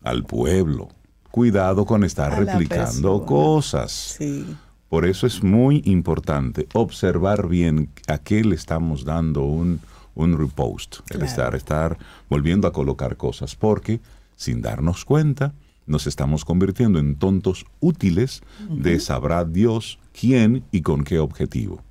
[0.04, 0.90] al pueblo,
[1.30, 3.26] cuidado con estar replicando persona.
[3.26, 3.92] cosas.
[4.18, 4.46] Sí.
[4.92, 9.80] Por eso es muy importante observar bien a qué le estamos dando un,
[10.16, 11.98] un repost, el estar, estar
[12.30, 14.02] volviendo a colocar cosas, porque
[14.36, 15.54] sin darnos cuenta
[15.86, 21.82] nos estamos convirtiendo en tontos útiles de sabrá Dios quién y con qué objetivo.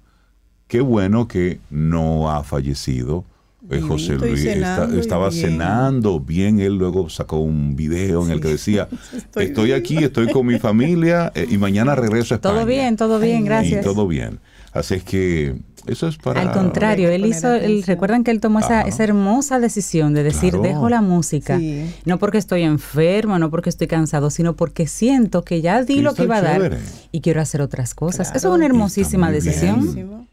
[0.69, 3.25] Qué bueno que no ha fallecido.
[3.71, 5.43] Eh, José Luis cenando estaba bien.
[5.43, 9.79] cenando bien, él luego sacó un video en el que decía, Estoy estoy, bien".
[9.79, 12.55] aquí, estoy con mi familia eh, y mañana regreso a España.
[12.55, 13.81] Todo bien, todo bien, gracias.
[13.81, 14.41] Y todo bien.
[14.73, 15.57] Así es que
[15.87, 16.43] eso es para...
[16.43, 20.51] Al contrario, él hizo, él, recuerdan que él tomó esa, esa hermosa decisión de decir,
[20.53, 20.63] Claro.
[20.63, 21.91] dejo la música, Sí.
[22.05, 26.03] no porque estoy enfermo, no porque estoy cansado, sino porque siento que ya di Sí,
[26.03, 26.77] lo que iba a dar chévere.
[27.11, 28.29] y quiero hacer otras cosas.
[28.29, 28.39] Claro.
[28.39, 30.29] Eso es una hermosísima muy bien.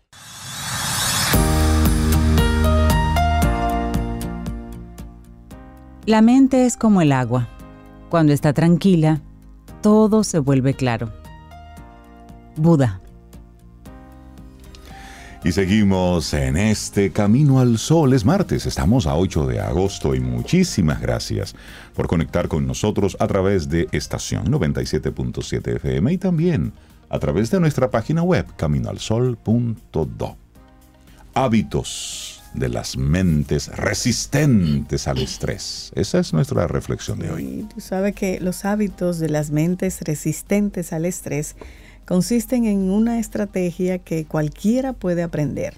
[6.08, 7.50] La mente es como el agua.
[8.10, 9.20] Cuando está tranquila,
[9.82, 11.12] todo se vuelve claro.
[12.56, 13.02] Buda.
[15.44, 18.14] Y seguimos en este Camino al Sol.
[18.14, 21.54] Es martes, estamos a 8 de agosto y muchísimas gracias
[21.94, 26.72] por conectar con nosotros a través de estación 97.7 FM y también
[27.10, 30.38] a través de nuestra página web caminoalsol.do.
[31.34, 35.92] Hábitos de las mentes resistentes al estrés.
[35.96, 37.44] Esa es nuestra reflexión de hoy.
[37.44, 41.56] Y tú sabes que los hábitos de las mentes resistentes al estrés
[42.06, 45.76] consisten en una estrategia que cualquiera puede aprender.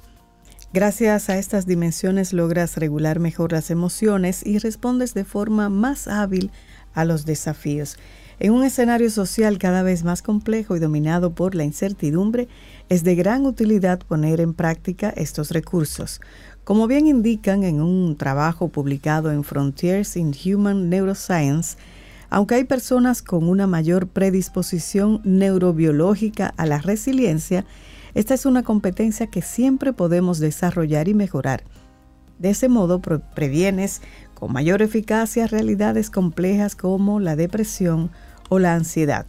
[0.72, 6.52] Gracias a estas dimensiones logras regular mejor las emociones y respondes de forma más hábil
[6.94, 7.98] a los desafíos.
[8.42, 12.48] En un escenario social cada vez más complejo y dominado por la incertidumbre,
[12.88, 16.22] es de gran utilidad poner en práctica estos recursos.
[16.70, 21.78] Como bien indican en un trabajo publicado en Frontiers in Human Neuroscience,
[22.30, 27.66] aunque hay personas con una mayor predisposición neurobiológica a la resiliencia,
[28.14, 31.64] esta es una competencia que siempre podemos desarrollar y mejorar.
[32.38, 34.04] De ese modo pre- previenes
[34.36, 38.12] con mayor eficacia realidades complejas como la depresión
[38.50, 39.26] o la ansiedad.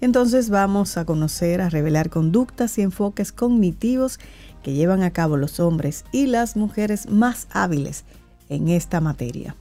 [0.00, 4.18] Entonces vamos a conocer, a revelar conductas y enfoques cognitivos
[4.62, 8.04] que llevan a cabo los hombres y las mujeres más hábiles
[8.48, 9.56] en esta materia.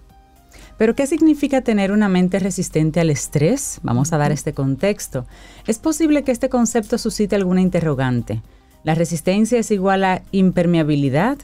[0.77, 3.79] Pero ¿qué significa tener una mente resistente al estrés?
[3.83, 5.25] Vamos a dar este contexto.
[5.67, 8.41] Es posible que este concepto suscite alguna interrogante.
[8.83, 11.37] ¿La resistencia es igual a impermeabilidad?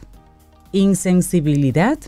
[0.72, 2.00] ¿Insensibilidad?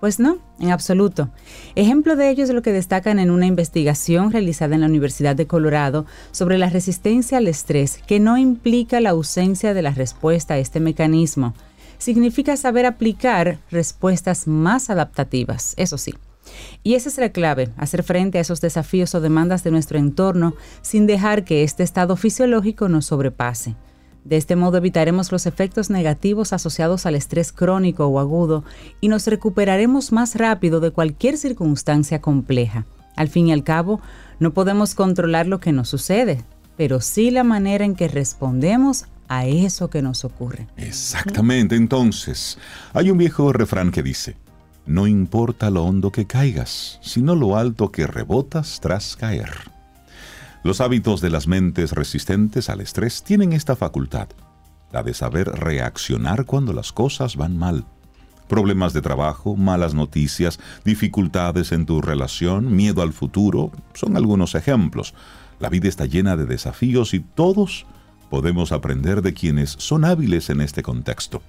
[0.00, 1.28] Pues no, en absoluto.
[1.74, 5.48] Ejemplo de ello es lo que destacan en una investigación realizada en la Universidad de
[5.48, 10.58] Colorado sobre la resistencia al estrés, que no implica la ausencia de la respuesta a
[10.58, 11.54] este mecanismo.
[11.98, 16.14] Significa saber aplicar respuestas más adaptativas, eso sí.
[16.84, 20.54] Y esa es la clave, hacer frente a esos desafíos o demandas de nuestro entorno
[20.80, 23.74] sin dejar que este estado fisiológico nos sobrepase.
[24.24, 28.64] De este modo evitaremos los efectos negativos asociados al estrés crónico o agudo
[29.00, 32.84] y nos recuperaremos más rápido de cualquier circunstancia compleja.
[33.16, 34.00] Al fin y al cabo,
[34.38, 36.44] no podemos controlar lo que nos sucede,
[36.76, 40.68] pero sí la manera en que respondemos a eso que nos ocurre.
[40.76, 42.58] Exactamente, entonces,
[42.92, 44.36] hay un viejo refrán que dice,
[44.86, 49.77] no importa lo hondo que caigas, sino lo alto que rebotas tras caer.
[50.64, 54.28] Los hábitos de las mentes resistentes al estrés tienen esta facultad,
[54.92, 57.84] la de saber reaccionar cuando las cosas van mal.
[58.48, 65.14] Problemas de trabajo, malas noticias, dificultades en tu relación, miedo al futuro, son algunos ejemplos.
[65.60, 67.86] La vida está llena de desafíos y todos
[68.28, 71.40] podemos aprender de quienes son hábiles en este contexto.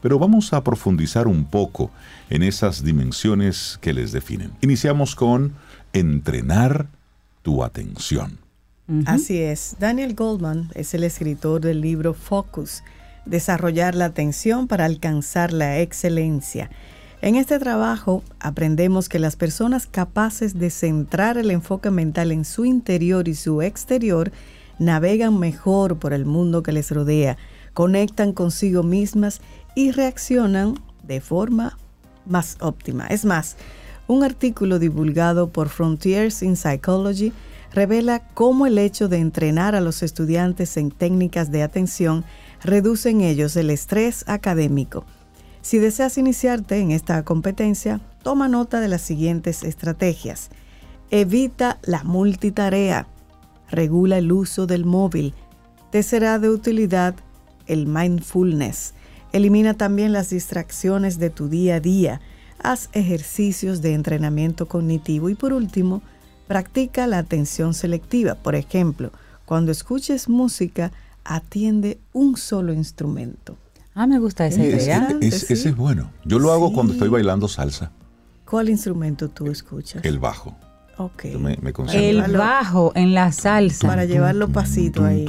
[0.00, 1.90] Pero vamos a profundizar un poco
[2.30, 4.52] en esas dimensiones que les definen.
[4.62, 5.54] Iniciamos con
[5.92, 6.88] entrenar
[7.42, 8.43] tu atención.
[9.06, 9.76] Así es.
[9.78, 12.82] Daniel Goldman es el escritor del libro Focus,
[13.24, 16.70] Desarrollar la atención para alcanzar la excelencia.
[17.22, 22.66] En este trabajo aprendemos que las personas capaces de centrar el enfoque mental en su
[22.66, 24.30] interior y su exterior
[24.78, 27.38] navegan mejor por el mundo que les rodea,
[27.72, 29.40] conectan consigo mismas
[29.74, 31.78] y reaccionan de forma
[32.26, 33.06] más óptima.
[33.06, 33.56] Es más,
[34.06, 37.32] un artículo divulgado por Frontiers in Psychology
[37.74, 42.24] revela cómo el hecho de entrenar a los estudiantes en técnicas de atención
[42.62, 45.04] reduce en ellos el estrés académico.
[45.60, 50.50] Si deseas iniciarte en esta competencia, toma nota de las siguientes estrategias.
[51.10, 53.08] Evita la multitarea.
[53.70, 55.34] Regula el uso del móvil.
[55.90, 57.16] Te será de utilidad
[57.66, 58.94] el mindfulness.
[59.32, 62.20] Elimina también las distracciones de tu día a día.
[62.62, 66.02] Haz ejercicios de entrenamiento cognitivo y por último,
[66.46, 68.34] practica la atención selectiva.
[68.34, 69.10] Por ejemplo,
[69.44, 70.92] cuando escuches música,
[71.24, 73.56] atiende un solo instrumento.
[73.94, 75.08] Ah, me gusta esa Es- idea.
[75.20, 75.52] Es- sí.
[75.54, 76.10] ese es bueno.
[76.24, 77.92] Yo lo hago cuando estoy bailando salsa,
[78.44, 80.04] ¿Cuál instrumento tú escuchas?
[80.04, 80.56] el bajo.
[80.98, 81.24] ok.
[81.32, 81.72] Yo me, me.
[81.92, 83.86] El bajo en la salsa.
[83.86, 85.24] Para llevarlo pasito ahí.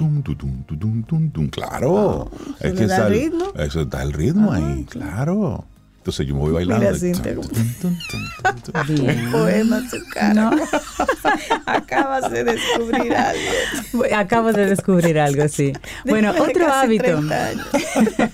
[1.51, 2.29] Claro.
[2.59, 3.45] ¿eso le da está el- ritmo?
[3.55, 5.65] Eso da el ritmo ahí, claro.
[6.05, 6.85] Entonces yo me voy bailando.
[6.85, 7.97] Mira, Cintia, tum, cómo- tum, tum,
[8.43, 9.05] tum, tum, tum.
[9.05, 9.31] Bien.
[9.31, 10.33] Poema su cara.
[10.35, 10.51] No.
[11.65, 14.03] Acabas de descubrir algo.
[14.15, 15.73] Acabo de descubrir algo, sí.
[16.05, 17.67] Bueno, Después de otro hábito 30 años.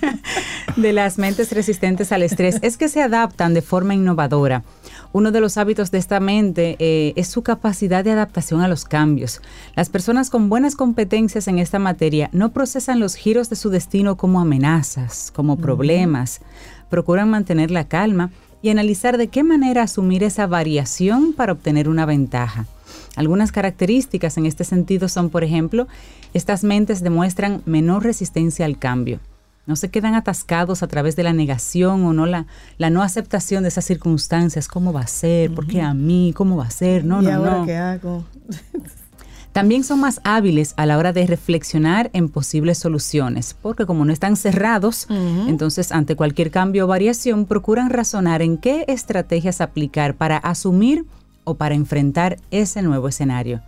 [0.76, 4.64] de las mentes resistentes al estrés es que se adaptan de forma innovadora.
[5.14, 8.84] Uno de los hábitos de esta mente eh, es su capacidad de adaptación a los
[8.84, 9.42] cambios.
[9.78, 14.18] Las personas con buenas competencias en esta materia no procesan los giros de su destino
[14.18, 16.42] como amenazas, como problemas.
[16.92, 18.30] Procuran mantener la calma
[18.62, 22.68] y analizar de qué manera asumir esa variación para obtener una ventaja.
[23.16, 25.88] Algunas características en este sentido son, por ejemplo,
[26.34, 29.20] estas mentes demuestran menor resistencia al cambio.
[29.66, 32.46] No se quedan atascados a través de la negación o no la,
[32.78, 34.68] la no aceptación de esas circunstancias.
[34.68, 35.54] ¿Cómo va a ser?
[35.54, 36.34] ¿Por qué a mí?
[36.36, 37.06] ¿Cómo va a ser?
[37.06, 37.66] No, ¿Y no, ahora no.
[37.66, 38.26] qué hago?
[39.52, 44.14] También son más hábiles a la hora de reflexionar en posibles soluciones, porque como no
[44.14, 50.38] están cerrados, entonces ante cualquier cambio o variación procuran razonar en qué estrategias aplicar para
[50.38, 51.06] asumir
[51.44, 53.62] o para enfrentar ese nuevo escenario.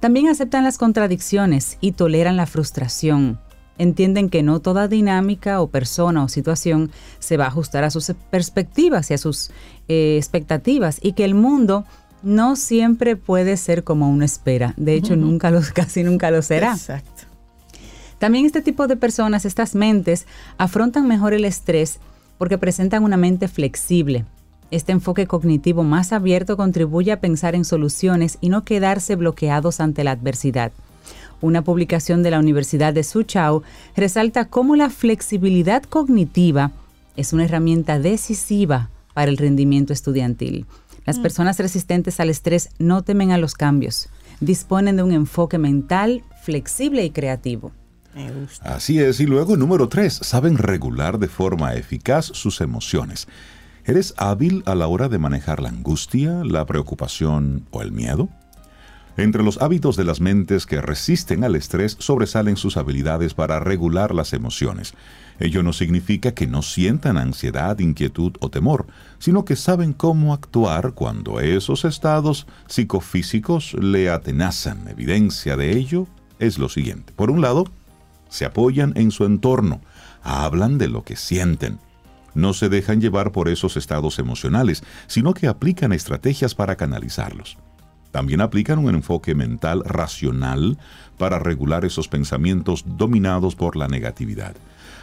[0.00, 3.38] También aceptan las contradicciones y toleran la frustración.
[3.78, 8.10] Entienden que no toda dinámica o persona o situación se va a ajustar a sus
[8.30, 9.50] perspectivas y a sus
[9.88, 11.84] eh, expectativas y que el mundo
[12.26, 14.74] no siempre puede ser como uno espera.
[14.76, 16.72] De hecho, nunca lo, casi nunca lo será.
[16.72, 17.22] Exacto.
[18.18, 20.26] También este tipo de personas, estas mentes,
[20.58, 21.98] afrontan mejor el estrés
[22.38, 24.24] porque presentan una mente flexible.
[24.70, 30.02] Este enfoque cognitivo más abierto contribuye a pensar en soluciones y no quedarse bloqueados ante
[30.02, 30.72] la adversidad.
[31.40, 33.62] Una publicación de la Universidad de Soochow
[33.94, 36.72] resalta cómo la flexibilidad cognitiva
[37.16, 40.66] es una herramienta decisiva para el rendimiento estudiantil.
[41.06, 44.08] Las personas resistentes al estrés no temen a los cambios,
[44.40, 47.72] disponen de un enfoque mental flexible y creativo.
[48.14, 48.74] Me gusta.
[48.74, 49.20] Así es.
[49.20, 53.28] Y luego, número tres, saben regular de forma eficaz sus emociones.
[53.84, 58.28] ¿Eres hábil a la hora de manejar la angustia, la preocupación o el miedo?
[59.16, 64.14] Entre los hábitos de las mentes que resisten al estrés sobresalen sus habilidades para regular
[64.14, 64.92] las emociones.
[65.38, 68.86] Ello no significa que no sientan ansiedad, inquietud o temor,
[69.18, 74.88] sino que saben cómo actuar cuando esos estados psicofísicos le atenazan.
[74.88, 76.06] Evidencia de ello
[76.38, 77.12] es lo siguiente.
[77.14, 77.64] Por un lado,
[78.28, 79.80] se apoyan en su entorno,
[80.22, 81.78] hablan de lo que sienten.
[82.34, 87.56] No se dejan llevar por esos estados emocionales, sino que aplican estrategias para canalizarlos.
[88.10, 90.78] También aplican un enfoque mental racional
[91.18, 94.54] para regular esos pensamientos dominados por la negatividad.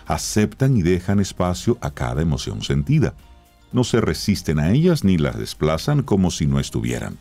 [0.05, 3.13] Aceptan y dejan espacio a cada emoción sentida.
[3.71, 7.17] No se resisten a ellas ni las desplazan como si no estuvieran.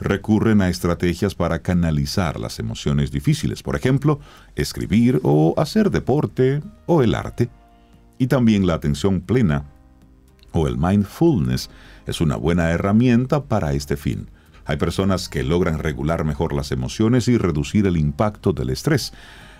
[0.00, 4.20] Recurren a estrategias para canalizar las emociones difíciles, por ejemplo,
[4.56, 7.48] escribir o hacer deporte o el arte.
[8.18, 9.64] Y también la atención plena
[10.52, 11.70] o el mindfulness
[12.06, 14.28] es una buena herramienta para este fin.
[14.64, 19.12] Hay personas que logran regular mejor las emociones y reducir el impacto del estrés.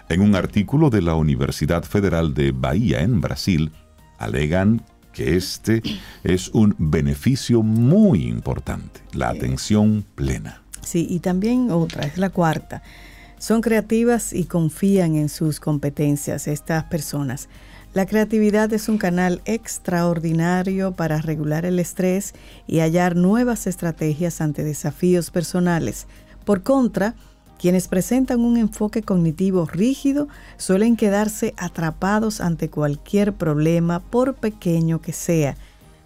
[0.09, 3.73] En un artículo de la Universidad Federal de Bahía en Brasil,
[4.19, 4.83] alegan
[5.13, 5.83] que este
[6.25, 10.63] es un beneficio muy importante, la atención plena.
[10.83, 12.83] Sí, y también otra, es la cuarta.
[13.39, 17.49] Son creativas y confían en sus competencias estas personas.
[17.95, 22.35] La creatividad es un canal extraordinario para regular el estrés
[22.67, 26.07] y hallar nuevas estrategias ante desafíos personales.
[26.45, 27.15] Por contra,
[27.63, 35.13] quienes presentan un enfoque cognitivo rígido suelen quedarse atrapados ante cualquier problema, por pequeño que
[35.13, 35.57] sea.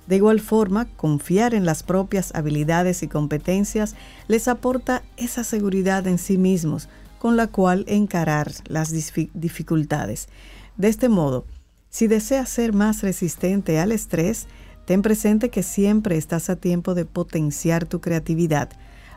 [0.06, 3.96] De igual forma, confiar en las propias habilidades y competencias
[4.28, 10.28] les aporta esa seguridad en sí mismos, con la cual encarar las dif- dificultades.
[10.76, 11.46] De este modo,
[11.88, 14.46] si deseas ser más resistente al estrés,
[14.84, 18.68] ten presente que siempre estás a tiempo de potenciar tu creatividad.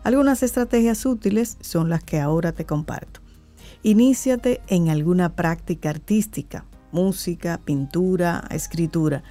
[0.04, 3.20] Algunas estrategias útiles son las que ahora te comparto.
[3.84, 9.24] Iníciate en alguna práctica artística, música, pintura, escritura.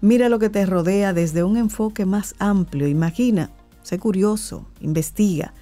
[0.00, 2.86] Mira lo que te rodea desde un enfoque más amplio.
[2.86, 3.50] Imagina,
[3.82, 5.52] sé curioso, investiga.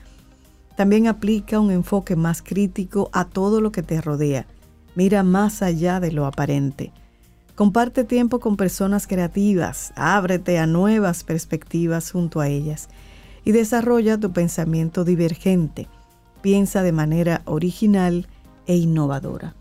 [0.76, 4.46] También aplica un enfoque más crítico a todo lo que te rodea.
[4.94, 6.92] Mira más allá de lo aparente.
[7.54, 12.88] Comparte tiempo con personas creativas, ábrete a nuevas perspectivas junto a ellas
[13.48, 15.86] y desarrolla tu pensamiento divergente.
[16.42, 18.26] Piensa de manera original
[18.66, 19.54] e innovadora.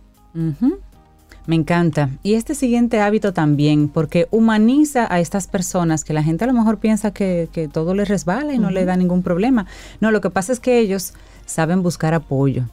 [1.46, 2.10] Me encanta.
[2.22, 6.54] Y este siguiente hábito también, porque humaniza a estas personas que la gente a lo
[6.54, 9.68] mejor piensa que, que todo les resbala y no le da ningún problema.
[10.02, 11.14] No, lo que pasa es que ellos
[11.46, 12.66] saben buscar apoyo.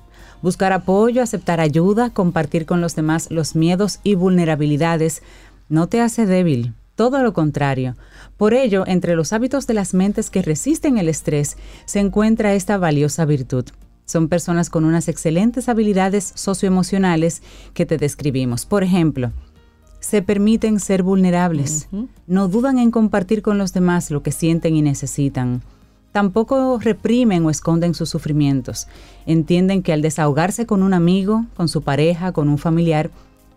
[0.43, 5.23] Buscar apoyo, aceptar ayuda, compartir con los demás los miedos y vulnerabilidades
[5.69, 7.97] no te hace débil, todo lo contrario.
[8.37, 12.79] Por ello, entre los hábitos de las mentes que resisten el estrés se encuentra esta
[12.79, 13.65] valiosa virtud.
[14.07, 17.43] Son personas con unas excelentes habilidades socioemocionales
[17.73, 18.67] que te describimos.
[18.67, 19.33] Por ejemplo,
[20.01, 21.89] se permiten ser vulnerables,
[22.27, 25.63] no dudan en compartir con los demás lo que sienten y necesitan.
[26.13, 28.87] Tampoco reprimen o esconden sus sufrimientos.
[29.27, 33.11] Entienden que al desahogarse con un amigo, con su pareja, con un familiar,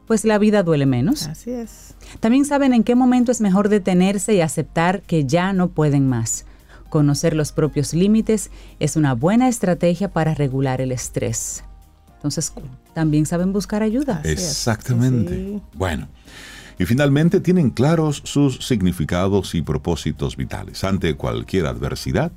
[0.08, 1.28] pues la vida duele menos.
[1.28, 1.96] Así es.
[2.20, 6.46] También saben en qué momento es mejor detenerse y aceptar que ya no pueden más.
[6.90, 8.50] Conocer los propios límites
[8.80, 11.64] es una buena estrategia para regular el estrés.
[12.16, 12.54] Entonces,
[12.94, 14.22] también saben buscar ayuda.
[14.24, 14.50] Así es.
[14.50, 15.36] Exactamente.
[15.36, 15.62] Sí.
[15.74, 16.08] Bueno,
[16.80, 20.84] y finalmente tienen claros sus significados y propósitos vitales.
[20.86, 22.32] Ante cualquier adversidad,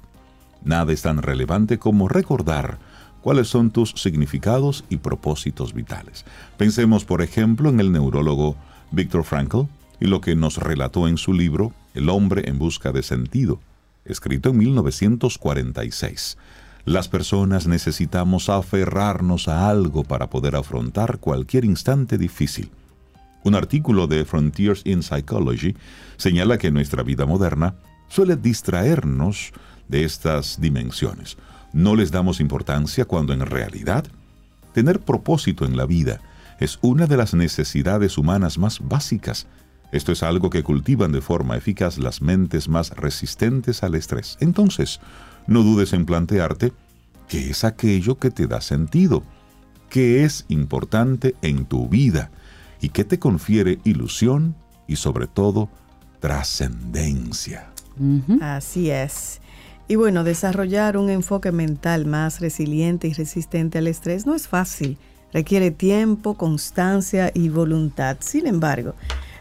[0.64, 2.78] nada es tan relevante como recordar
[3.22, 6.24] cuáles son tus significados y propósitos vitales.
[6.56, 8.56] Pensemos, por ejemplo, en el neurólogo
[8.90, 9.62] Viktor Frankl
[10.00, 13.60] y lo que nos relató en su libro El hombre en busca de sentido,
[14.04, 16.38] escrito en 1946.
[16.86, 22.70] Las personas necesitamos aferrarnos a algo para poder afrontar cualquier instante difícil.
[23.44, 25.76] Un artículo de Frontiers in Psychology
[26.16, 27.74] señala que nuestra vida moderna
[28.08, 29.52] suele distraernos
[29.88, 31.36] de estas dimensiones.
[31.72, 34.04] No les damos importancia cuando en realidad
[34.72, 36.20] tener propósito en la vida
[36.58, 39.46] es una de las necesidades humanas más básicas.
[39.92, 44.36] Esto es algo que cultivan de forma eficaz las mentes más resistentes al estrés.
[44.40, 45.00] Entonces,
[45.46, 46.72] no dudes en plantearte
[47.28, 49.22] qué es aquello que te da sentido,
[49.88, 52.30] qué es importante en tu vida
[52.80, 54.54] y qué te confiere ilusión
[54.86, 55.70] y sobre todo
[56.20, 57.70] trascendencia.
[58.40, 59.39] Así es.
[59.90, 64.98] Y bueno, desarrollar un enfoque mental más resiliente y resistente al estrés no es fácil.
[65.32, 68.18] Requiere tiempo, constancia y voluntad.
[68.20, 68.94] Sin embargo,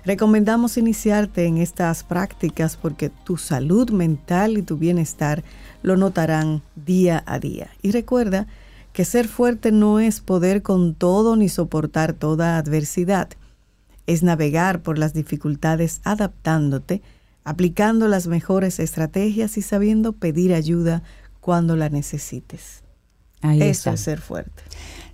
[0.06, 5.43] recomendamos iniciarte en estas prácticas porque tu salud mental y tu bienestar
[5.84, 7.70] lo notarán día a día.
[7.84, 8.47] Y recuerda
[8.91, 13.30] que ser fuerte no es poder con todo ni soportar toda adversidad.
[14.08, 17.04] Es navegar por las dificultades adaptándote,
[17.50, 21.02] aplicando las mejores estrategias y sabiendo pedir ayuda
[21.39, 22.84] cuando la necesites.
[23.41, 23.93] Ahí Eso está.
[23.93, 24.62] es ser fuerte.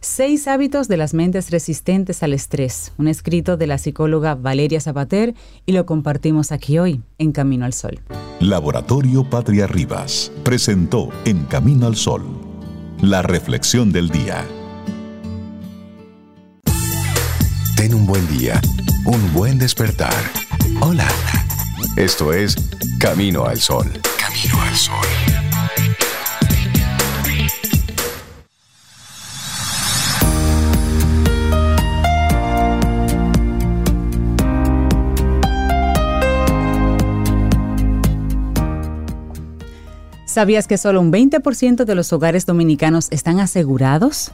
[0.02, 5.34] Seis hábitos de las mentes resistentes al estrés, un escrito de la psicóloga Valeria Zapater
[5.66, 8.02] y lo compartimos aquí hoy en Camino al Sol.
[8.42, 12.26] Laboratorio Patria Rivas presentó En Camino al Sol,
[13.02, 14.44] la reflexión del día.
[17.78, 18.60] Ten un buen día,
[19.06, 20.14] un buen despertar.
[20.82, 21.08] Hola.
[21.98, 22.58] Esto es
[23.00, 23.89] Camino al Sol.
[24.20, 24.96] Camino al Sol.
[40.26, 44.34] ¿Sabías que solo un 20% de los hogares dominicanos están asegurados?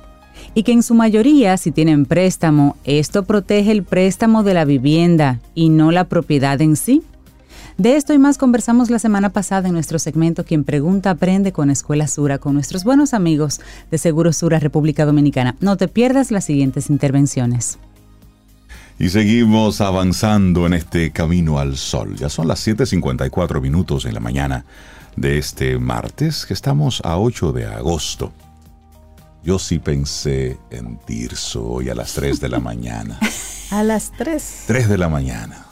[0.55, 5.39] Y que en su mayoría, si tienen préstamo, esto protege el préstamo de la vivienda
[5.53, 7.03] y no la propiedad en sí.
[7.78, 11.69] De esto y más conversamos la semana pasada en nuestro segmento Quien Pregunta Aprende con
[11.69, 15.55] Escuela Sura con nuestros buenos amigos de Seguro Sura República Dominicana.
[15.59, 17.80] No te pierdas las siguientes intervenciones.
[18.99, 22.15] Y seguimos avanzando en este camino al sol.
[22.17, 24.65] Ya son las 7.54 minutos en la mañana
[25.15, 28.32] de este martes, que estamos a 8 de agosto.
[29.43, 33.17] Yo sí pensé en Tirso hoy a las 3 de la mañana.
[33.72, 34.65] A las 3.
[34.67, 35.65] 3 de la mañana.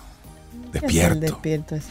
[0.72, 1.40] Despierto.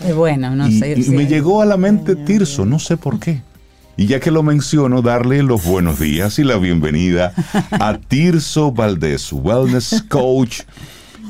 [0.05, 0.95] Eh, bueno, no y, sé.
[0.97, 1.11] y sí.
[1.11, 3.43] me llegó a la mente Ay, Tirso, no sé por qué.
[3.97, 7.33] Y ya que lo menciono, darle los buenos días y la bienvenida
[7.73, 10.61] a Tirso Valdés, Wellness Coach,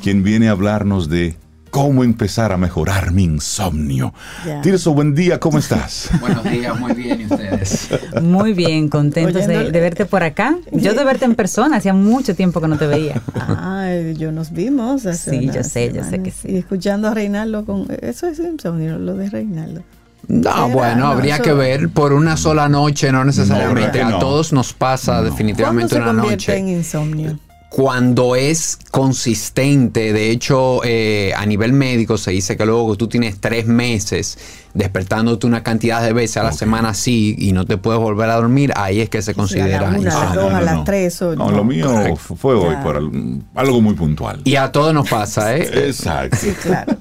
[0.02, 1.34] quien viene a hablarnos de
[1.82, 4.12] cómo empezar a mejorar mi insomnio.
[4.46, 4.60] Ya.
[4.60, 6.10] Tirso, buen día, ¿cómo estás?
[6.20, 7.88] Buenos días, muy bien, ¿y ustedes?
[8.22, 10.56] Muy bien, contentos de, de verte por acá.
[10.72, 13.20] Yo de verte en persona, hacía mucho tiempo que no te veía.
[13.34, 16.20] Ah, yo nos vimos hace Sí, yo sé, yo sé semanas.
[16.24, 16.48] que sí.
[16.52, 17.86] Y escuchando a Reinaldo con...
[18.02, 19.82] Eso es insomnio, lo de Reinaldo.
[20.26, 23.80] No, Era, bueno, no, habría eso- que ver por una sola noche, no necesariamente.
[23.80, 24.18] No, ¿verdad que A no?
[24.18, 26.56] todos nos pasa ¿Cuándo definitivamente se una convierte noche.
[26.58, 27.38] en insomnio?
[27.70, 33.38] Cuando es consistente, de hecho, eh, a nivel médico se dice que luego tú tienes
[33.40, 34.38] tres meses
[34.72, 38.36] despertándote una cantidad de veces a la semana así y no te puedes volver a
[38.36, 41.20] dormir, ahí es que se a considera la una, a las dos, a las tres,
[41.20, 41.56] o- No, no.
[41.58, 42.36] lo mío Correcto.
[42.36, 42.82] fue hoy Ya.
[42.82, 44.40] por al- algo muy puntual.
[44.44, 45.68] Y a todos nos pasa, ¿eh?
[45.88, 46.38] Exacto.
[46.40, 46.96] Sí, claro.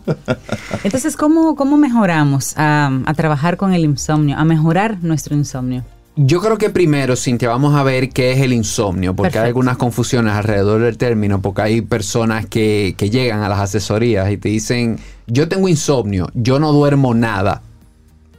[0.83, 5.83] Entonces, ¿cómo, cómo mejoramos a, a trabajar con el insomnio, a mejorar nuestro insomnio?
[6.19, 9.43] Yo creo que primero, Cintia, vamos a ver qué es el insomnio, porque Perfecto.
[9.43, 14.31] hay algunas confusiones alrededor del término, porque hay personas que, que llegan a las asesorías
[14.31, 14.97] y te dicen,
[15.27, 17.61] yo tengo insomnio, yo no duermo nada.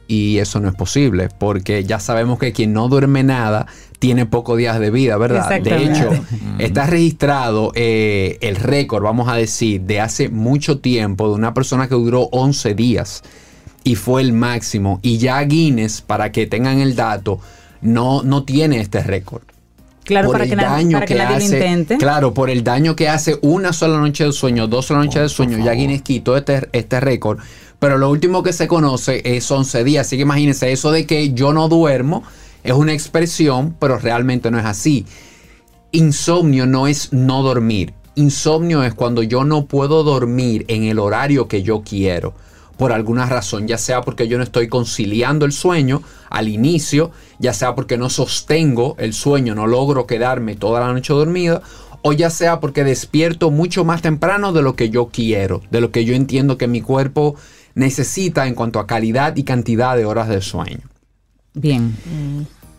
[0.09, 3.67] Y eso no es posible, porque ya sabemos que quien no duerme nada
[3.99, 5.61] tiene pocos días de vida, ¿verdad?
[5.61, 6.09] De hecho,
[6.57, 11.87] está registrado eh, el récord, vamos a decir, de hace mucho tiempo de una persona
[11.87, 13.23] que duró 11 días
[13.83, 14.99] y fue el máximo.
[15.01, 17.39] Y ya Guinness, para que tengan el dato,
[17.81, 19.43] no, no tiene este récord.
[20.03, 21.97] Claro, Por para el que, daño para que nadie lo hace- intente.
[21.97, 25.21] Claro, por el daño que hace una sola noche de sueño, dos sola noches Oh,
[25.23, 25.73] de sueño, ya.
[25.73, 27.39] Guinness quitó este, este récord.
[27.77, 30.07] Pero lo último que se conoce es 11 días.
[30.07, 32.23] Así que imagínense, eso de que yo no duermo
[32.63, 35.05] es una expresión, pero realmente no es así.
[35.91, 37.93] Insomnio no es no dormir.
[38.15, 42.33] Insomnio es cuando yo no puedo dormir en el horario que yo quiero.
[42.79, 47.53] Por alguna razón, ya sea porque yo no estoy conciliando el sueño al inicio, ya
[47.53, 51.61] sea porque no sostengo el sueño, no logro quedarme toda la noche dormida,
[52.03, 55.91] o ya sea porque despierto mucho más temprano de lo que yo quiero, de lo
[55.91, 57.35] que yo entiendo que mi cuerpo
[57.75, 60.79] necesita en cuanto a calidad y cantidad de horas de sueño.
[61.53, 61.97] Bien.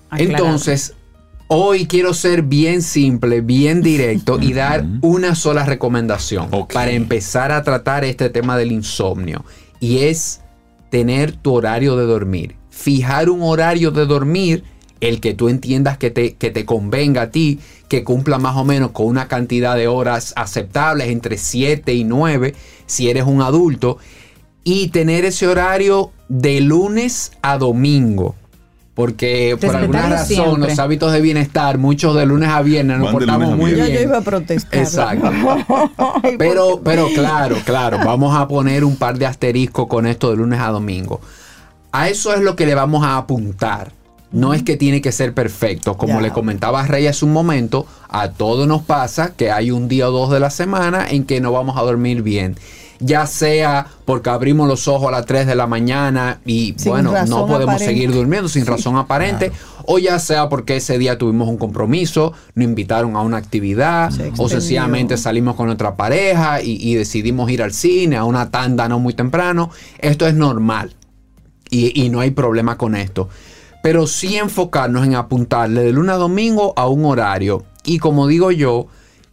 [0.09, 0.47] Aclarado.
[0.47, 0.95] Entonces,
[1.49, 7.63] hoy quiero ser bien simple, bien directo y dar una sola recomendación para empezar a
[7.63, 9.45] tratar este tema del insomnio.
[9.81, 10.43] Y es
[10.91, 12.57] tener tu horario de dormir.
[12.71, 14.65] Fijar un horario de dormir,
[15.01, 17.59] el que tú entiendas que te, que te convenga a ti,
[17.89, 22.55] que cumpla más o menos con una cantidad de horas aceptables, entre 7 y 9,
[22.87, 23.99] si eres un adulto.
[24.63, 28.37] Y tener ese horario de lunes a domingo
[28.95, 30.69] Porque por alguna razón siempre.
[30.71, 33.87] los hábitos de bienestar, muchos de lunes a viernes nos Van portamos a muy bien.
[33.89, 34.79] yo iba a protestar.
[34.81, 35.31] Exacto.
[36.39, 40.61] Pero, pero claro, claro, vamos a poner un par de asteriscos con esto de lunes
[40.61, 41.21] a domingo.
[41.93, 43.93] A eso es lo que le vamos a apuntar.
[44.33, 45.97] No es que tiene que ser perfecto.
[45.97, 46.21] Como Ya.
[46.21, 50.13] le comentaba Rey hace un momento, a todos nos pasa que hay un día o
[50.13, 52.57] dos de la semana en que no vamos a dormir bien.
[53.03, 57.13] Ya sea porque abrimos los ojos a las 3 de la mañana y Sin bueno,
[57.27, 57.85] no podemos aparente.
[57.87, 59.53] seguir durmiendo sin razón aparente.
[59.87, 64.33] O ya sea porque ese día tuvimos un compromiso, nos invitaron a una actividad, Se
[64.37, 68.89] o sencillamente salimos con nuestra pareja y, y decidimos ir al cine, a una tanda
[68.89, 69.71] no muy temprano.
[69.99, 70.95] Esto es normal
[71.71, 73.29] y, y no hay problema con esto.
[73.83, 77.65] Pero sí enfocarnos en apuntarle de lunes a domingo a un horario.
[77.83, 78.89] Y como digo yo,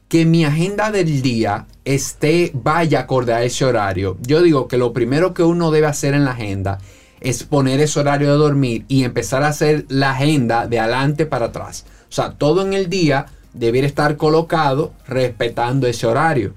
[0.07, 4.17] que mi agenda del día esté, vaya acorde a ese horario.
[4.21, 6.79] Yo digo que lo primero que uno debe hacer en la agenda
[7.19, 11.47] es poner ese horario de dormir y empezar a hacer la agenda de adelante para
[11.47, 11.85] atrás.
[12.09, 16.53] O sea, todo en el día debiera estar colocado respetando ese horario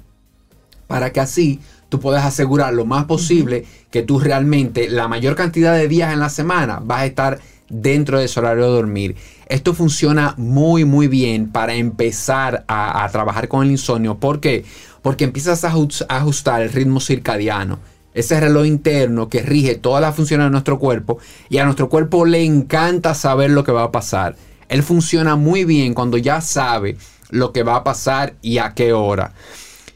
[0.87, 5.75] para que así tú puedas asegurar lo más posible que tú realmente la mayor cantidad
[5.75, 7.41] de días en la semana vas a estar
[7.71, 9.17] dentro de ese horario de dormir.
[9.47, 14.19] Esto funciona muy muy bien para empezar a, a trabajar con el insomnio.
[14.19, 14.65] ¿Por qué?
[15.03, 15.73] Porque empiezas a
[16.09, 17.79] ajustar el ritmo circadiano.
[18.13, 21.19] Ese reloj interno que rige todas las funciones de nuestro cuerpo
[21.49, 24.37] y a nuestro cuerpo le encanta saber lo que va a pasar.
[24.69, 26.97] Él funciona muy bien cuando ya sabe
[27.31, 29.33] lo que va a pasar y a qué hora.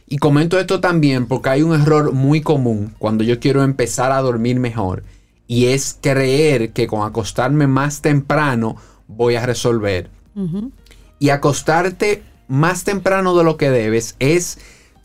[0.07, 4.20] Y comento esto también porque hay un error muy común cuando yo quiero empezar a
[4.20, 5.03] dormir mejor.
[5.47, 8.77] Y es creer que con acostarme más temprano
[9.07, 10.09] voy a resolver.
[11.19, 14.59] Y acostarte más temprano de lo que debes es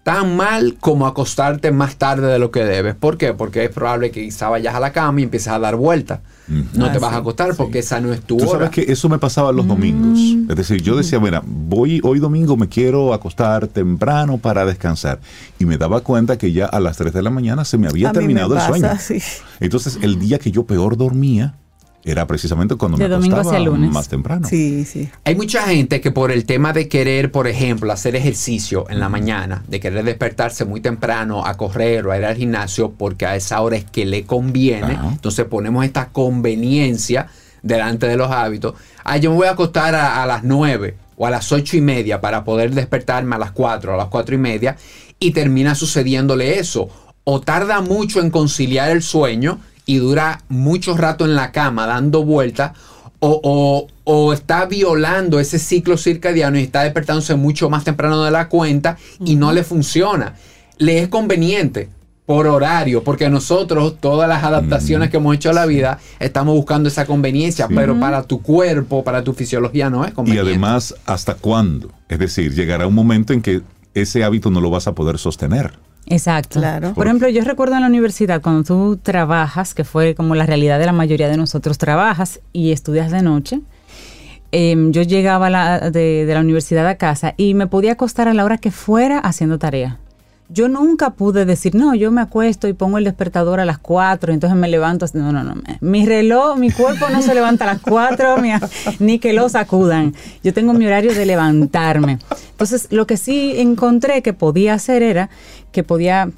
[0.04, 2.96] tan mal como acostarte más tarde de lo que debes.
[2.96, 3.34] ¿Por qué?
[3.34, 6.22] Porque es probable que quizá vayas a la cama y empieces a dar vueltas.
[6.74, 8.52] No Ah, te vas sí, a acostar porque esa no es tu Tú hora.
[8.54, 10.18] sabes que eso me pasaba los domingos.
[10.50, 15.20] Es decir, yo decía, mira, voy hoy domingo me quiero acostar temprano para descansar.
[15.60, 18.10] Y me daba cuenta que ya a las 3 de la mañana se me había
[18.10, 18.90] A mí me terminado el pasa, sueño.
[19.00, 19.20] sí.
[19.60, 21.54] Entonces, el día que yo peor dormía
[22.04, 23.92] era precisamente cuando De me domingo acostaba hacia lunes.
[23.92, 24.48] más temprano.
[24.48, 25.10] Sí, sí.
[25.26, 29.10] Hay mucha gente que por el tema de querer, por ejemplo, hacer ejercicio en la
[29.10, 33.36] mañana, de querer despertarse muy temprano a correr o a ir al gimnasio, porque a
[33.36, 35.10] esa hora es que le conviene, Ajá.
[35.12, 37.28] entonces ponemos esta conveniencia
[37.62, 38.76] delante de los hábitos.
[39.04, 41.82] Ah, yo me voy a acostar a, a las 9 o a las ocho y
[41.82, 44.78] media para poder despertarme a las 4, a las cuatro y media,
[45.20, 46.88] y termina sucediéndole eso.
[47.26, 49.60] O tarda mucho en conciliar el sueño
[49.90, 52.74] y dura mucho rato en la cama dando vueltas,
[53.20, 58.32] o, o- o está violando ese ciclo circadiano y está despertándose mucho más temprano de
[58.32, 60.36] la cuenta y no le funciona.
[60.78, 61.90] Le es conveniente
[62.26, 66.88] por horario, porque nosotros, todas las adaptaciones que hemos hecho a la vida, estamos buscando
[66.88, 67.74] esa conveniencia, Sí.
[67.76, 70.48] pero para tu cuerpo, para tu fisiología no es Y conveniente.
[70.52, 71.90] además, ¿hasta cuándo?
[72.08, 73.62] Es decir, llegará un momento en que
[73.96, 75.74] ese hábito no lo vas a poder sostener.
[76.08, 76.60] Exacto.
[76.60, 76.94] Claro.
[76.94, 80.80] Por ejemplo, yo recuerdo en la universidad cuando tú trabajas, que fue como la realidad
[80.80, 83.62] de la mayoría de nosotros, trabajas y estudias de noche.
[84.52, 88.34] em, yo llegaba la- de, de la universidad a casa y me podía acostar a
[88.34, 90.00] la hora que fuera haciendo tarea.
[90.52, 94.34] Yo nunca pude decir, no, yo me acuesto y pongo el despertador a las 4,
[94.34, 95.06] entonces me levanto.
[95.14, 95.54] No, no, no.
[95.80, 98.50] Mi reloj, mi cuerpo no se levanta a las 4, mi-
[98.98, 100.16] ni que lo sacudan.
[100.44, 102.18] Yo tengo mi horario de levantarme.
[102.52, 105.30] Entonces, lo que sí encontré que podía hacer era
[105.72, 106.30] que podía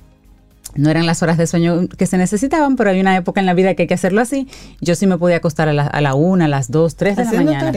[0.76, 3.54] no eran las horas de sueño que se necesitaban, pero hay una época en la
[3.54, 4.48] vida que hay que hacerlo así.
[4.80, 7.24] Yo sí me podía acostar a la, a la una, a las dos, tres de
[7.26, 7.72] la mañana.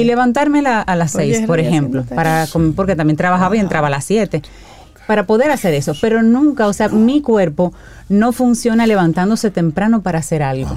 [0.00, 3.88] y levantarme la- a las Oye, seis, por ejemplo, para porque también trabajaba y entraba
[3.88, 4.42] a las siete.
[5.06, 7.72] Para poder hacer eso, pero nunca, o sea, mi cuerpo
[8.08, 10.76] no funciona levantándose temprano para hacer algo.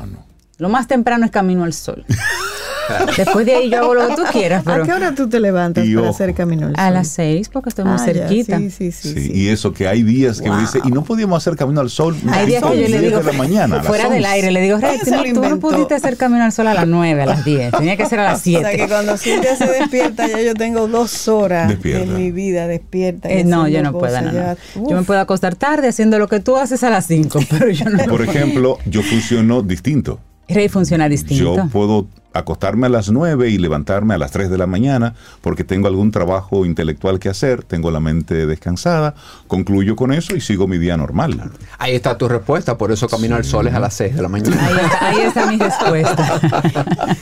[0.58, 2.06] Lo más temprano es camino al sol.
[3.18, 5.40] Después de ahí yo hago lo que tú quieras, pero ¿A qué hora tú te
[5.40, 6.16] levantas Y para ojo.
[6.16, 6.94] hacer camino al a sol?
[6.94, 8.58] las seis porque estoy muy Ah, ya, cerquita.
[8.58, 9.14] Sí, sí, sí.
[9.14, 9.32] Sí, sí.
[9.34, 12.16] Y eso que hay días que me dice, y no podíamos hacer camino al sol.
[12.32, 14.28] Hay días que yo le 10 digo, de la mañana, a fuera del 11.
[14.28, 14.98] aire, le digo, Rey,
[15.34, 17.98] tú, no- tú pudiste hacer camino al sol a las 9, a las 10, tenía
[17.98, 18.78] que ser a las O sea 7.
[18.78, 22.04] que cuando Cintia se despierta, ya yo tengo dos horas Despierta.
[22.04, 23.30] en mi vida despierta.
[23.30, 24.56] Eh, no, yo no puedo, no, no.
[24.90, 27.86] Yo me puedo acostar tarde haciendo lo que tú haces a las 5, pero yo
[27.90, 28.04] no.
[28.06, 30.20] Por ejemplo, yo funciono distinto.
[30.48, 31.56] Rey funciona distinto.
[31.56, 35.64] Yo puedo acostarme a las 9 y levantarme a las 3 de la mañana porque
[35.64, 39.16] tengo algún trabajo intelectual que hacer, tengo la mente descansada,
[39.48, 41.52] concluyo con eso y sigo mi día normal.
[41.80, 44.30] Ahí está tu respuesta, por eso Camino al Sol es a las 6 de la
[44.30, 44.68] mañana.
[44.68, 46.40] Ahí está, ahí está mi respuesta.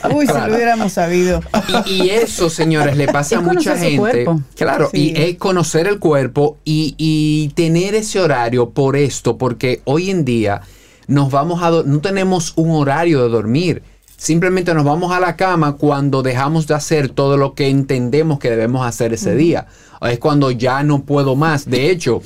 [0.14, 1.40] Uy, si lo hubiéramos sabido.
[1.86, 3.96] Y, y eso, señores, le pasa a mucha gente.
[3.98, 4.42] cuerpo.
[4.56, 5.12] Claro, Sí.
[5.16, 10.24] y es conocer el cuerpo y, y tener ese horario por esto, porque hoy en
[10.24, 10.60] día
[11.06, 13.82] nos vamos a no tenemos un horario de dormir.
[14.18, 18.50] Simplemente nos vamos a la cama cuando dejamos de hacer todo lo que entendemos que
[18.50, 19.68] debemos hacer ese día.
[20.02, 21.70] Es cuando ya no puedo más.
[21.70, 22.20] De hecho,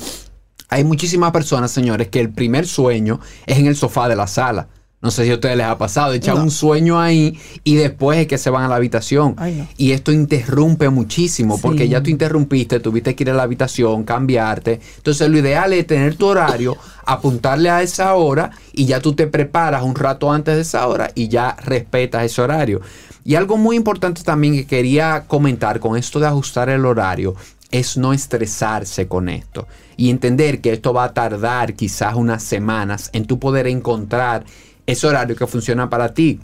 [0.70, 4.68] hay muchísimas personas, señores, que el primer sueño es en el sofá de la sala.
[5.02, 6.44] No sé si a ustedes les ha pasado, echan No.
[6.44, 9.34] un sueño ahí y después es que se van a la habitación.
[9.36, 9.66] Ay, no.
[9.76, 14.80] Y esto interrumpe muchísimo porque ya tú interrumpiste, tuviste que ir a la habitación, cambiarte.
[14.98, 19.26] Entonces lo ideal es tener tu horario, apuntarle a esa hora y ya tú te
[19.26, 22.80] preparas un rato antes de esa hora y ya respetas ese horario.
[23.24, 27.34] Y algo muy importante también que quería comentar con esto de ajustar el horario
[27.72, 33.10] es no estresarse con esto y entender que esto va a tardar quizás unas semanas
[33.12, 34.44] en tu poder encontrar
[34.86, 36.40] ese horario que funciona para ti.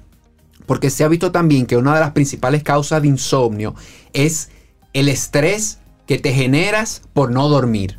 [0.67, 3.75] Porque se ha visto también que una de las principales causas de insomnio
[4.13, 4.51] es
[4.93, 7.99] el estrés que te generas por no dormir.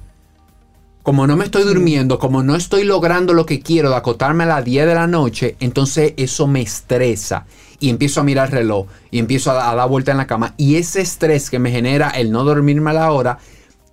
[1.04, 4.48] Como no me estoy durmiendo, como no estoy logrando lo que quiero de acotarme a
[4.48, 7.46] las 10 de la noche, entonces eso me estresa.
[7.80, 10.54] Y empiezo a mirar el reloj y empiezo a, a dar vuelta en la cama.
[10.58, 13.40] Y ese estrés que me genera el no dormirme a la hora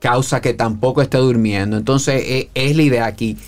[0.00, 1.76] causa que tampoco esté durmiendo.
[1.76, 3.38] Entonces e- es la idea aquí.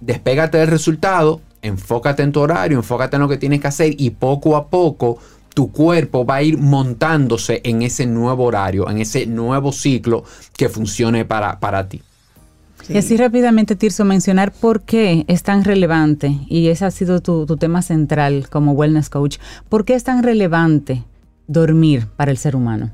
[0.00, 4.10] Despégate del resultado, enfócate en tu horario, enfócate en lo que tienes que hacer y
[4.10, 5.18] poco a poco
[5.54, 10.24] tu cuerpo va a ir montándose en ese nuevo horario, en ese nuevo ciclo
[10.56, 12.02] que funcione para, para ti.
[12.86, 12.94] Sí.
[12.94, 17.46] Y así rápidamente, Tirso, mencionar por qué es tan relevante, y ese ha sido tu,
[17.46, 19.38] tu tema central como wellness coach,
[19.68, 21.04] ¿por qué es tan relevante
[21.46, 22.90] dormir para el ser humano?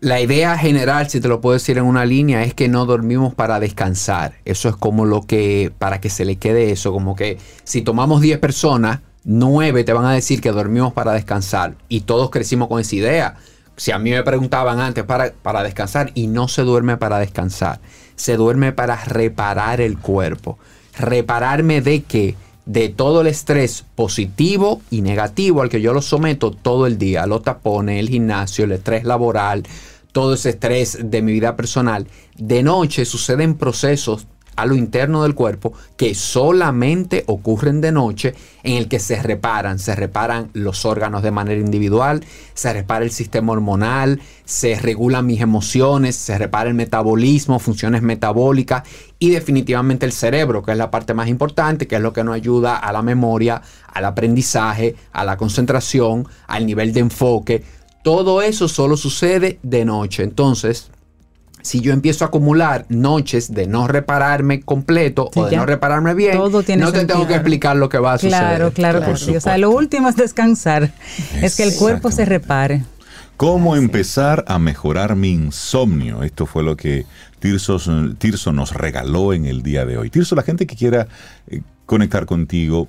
[0.00, 3.34] La idea general, si te lo puedo decir en una línea, es que no dormimos
[3.34, 4.34] para descansar.
[4.44, 8.20] Eso es como lo que, para que se le quede eso, como que si tomamos
[8.20, 11.76] 10 personas, 9 te van a decir que dormimos para descansar.
[11.88, 13.36] Y todos crecimos con esa idea.
[13.78, 17.80] Si a mí me preguntaban antes para, para descansar, y no se duerme para descansar,
[18.16, 20.58] se duerme para reparar el cuerpo.
[20.98, 22.34] ¿Repararme de qué?
[22.66, 27.26] De todo el estrés positivo y negativo al que yo lo someto todo el día.
[27.26, 29.62] Los tapones, el gimnasio, el estrés laboral,
[30.12, 32.06] todo ese estrés de mi vida personal.
[32.36, 34.26] De noche suceden procesos
[34.56, 39.78] a lo interno del cuerpo que solamente ocurren de noche en el que se reparan,
[39.78, 45.40] se reparan los órganos de manera individual, se repara el sistema hormonal, se regulan mis
[45.40, 48.82] emociones, se repara el metabolismo, funciones metabólicas
[49.18, 52.34] y definitivamente el cerebro, que es la parte más importante, que es lo que nos
[52.34, 57.62] ayuda a la memoria, al aprendizaje, a la concentración, al nivel de enfoque.
[58.02, 60.22] Todo eso solo sucede de noche.
[60.22, 60.90] Entonces,
[61.66, 65.58] si yo empiezo a acumular noches de no repararme completo Sí, o de ya.
[65.58, 68.38] no repararme bien, Todo tiene no te tengo que explicar lo que va a suceder.
[68.38, 69.34] Claro, claro, sí.
[69.34, 70.92] O sea, lo último es descansar,
[71.42, 72.84] es que el cuerpo se repare.
[73.36, 76.22] ¿Cómo empezar a mejorar mi insomnio?
[76.22, 77.04] Esto fue lo que
[77.40, 77.78] Tirso,
[78.16, 80.08] Tirso nos regaló en el día de hoy.
[80.08, 81.08] Tirso, la gente que quiera
[81.48, 82.86] eh, conectar contigo,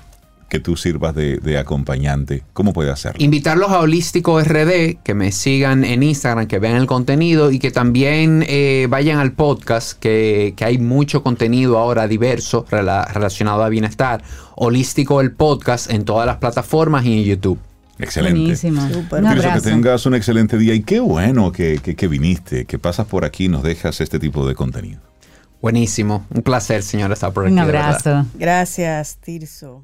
[0.49, 3.17] que tú sirvas de, de acompañante, ¿cómo puede hacerlo?
[3.23, 7.69] Invitarlos a Holístico RD, que me sigan en Instagram, que vean el contenido y que
[7.71, 13.69] también eh, vayan al podcast, que, que hay mucho contenido ahora diverso rela- relacionado a
[13.69, 14.23] bienestar.
[14.55, 17.59] Holístico el podcast en todas las plataformas y en YouTube.
[17.99, 18.39] Excelente.
[18.39, 18.87] Buenísimo.
[18.87, 23.07] Tirso, que tengas un excelente día y qué bueno que, que- que viniste, que pasas
[23.07, 25.01] por aquí y nos dejas este tipo de contenido.
[25.61, 26.25] Buenísimo.
[26.29, 27.53] Un placer, señora, estar por aquí.
[27.53, 28.27] Un abrazo.
[28.35, 29.83] Gracias, Tirso.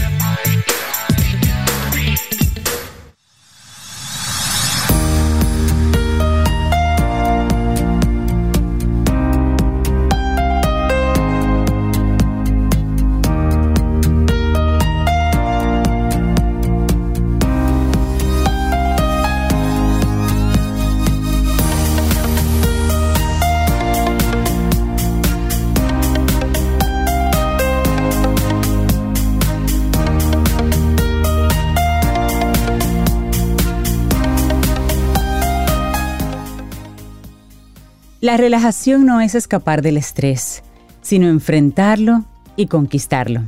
[38.21, 40.61] La relajación no es escapar del estrés,
[41.01, 42.23] sino enfrentarlo
[42.55, 43.41] y conquistarlo.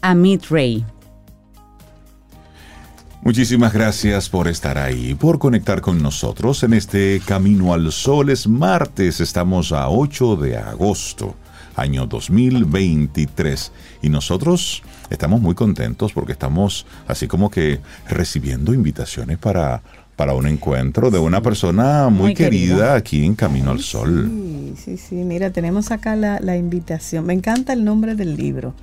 [0.00, 0.84] Amit Ray.
[3.22, 8.30] Muchísimas gracias por estar ahí, por conectar con nosotros en este Camino al Sol.
[8.30, 11.34] Es martes, estamos a 8 de agosto,
[11.74, 13.72] año 2023.
[14.02, 19.82] Y nosotros estamos muy contentos porque estamos así como que recibiendo invitaciones para,
[20.20, 22.94] para un encuentro de una persona muy, Muy querida, querida.
[22.94, 24.30] aquí en Camino al Sol.
[24.30, 25.14] Sí, sí, sí.
[25.14, 27.24] Mira, tenemos acá la, la invitación.
[27.24, 28.74] Me encanta el nombre del libro.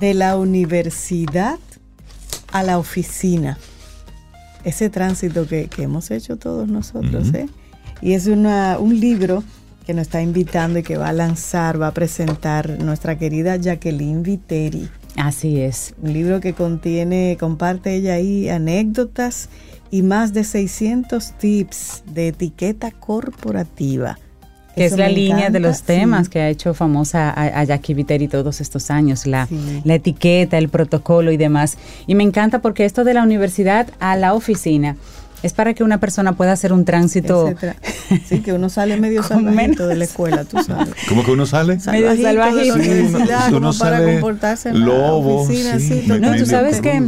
[0.00, 1.60] De la universidad
[2.50, 3.56] a la oficina.
[4.64, 7.32] Ese tránsito que, que hemos hecho todos nosotros.
[7.32, 7.46] ¿eh?
[8.02, 9.44] Y es una, un libro
[9.86, 14.24] que nos está invitando y que va a lanzar, va a presentar nuestra querida Jacqueline
[14.24, 14.88] Viteri.
[15.14, 15.94] Así es.
[16.02, 19.48] Un libro que contiene, comparte ella ahí anécdotas
[19.90, 24.18] y más de 600 tips de etiqueta corporativa.
[24.76, 26.30] Que Eso es la me línea de encanta, los temas sí.
[26.30, 29.80] que ha hecho famosa a, a Jackie Viteri todos estos años, la, Sí.
[29.84, 31.76] la etiqueta, el protocolo y demás.
[32.06, 34.96] Y me encanta porque esto de la universidad a la oficina
[35.42, 37.52] es para que una persona pueda hacer un tránsito.
[38.28, 40.94] Sí, que uno sale medio salvajito menos- de la escuela, tú sabes.
[41.08, 41.76] ¿Cómo que uno sale?
[41.76, 41.80] Medio
[42.14, 42.74] Salvajito de la salvajito.
[42.76, 46.46] Sí, uno- uno como para sale comportarse en la lobo, oficina, sí, así, No, tú
[46.46, 47.00] sabes que-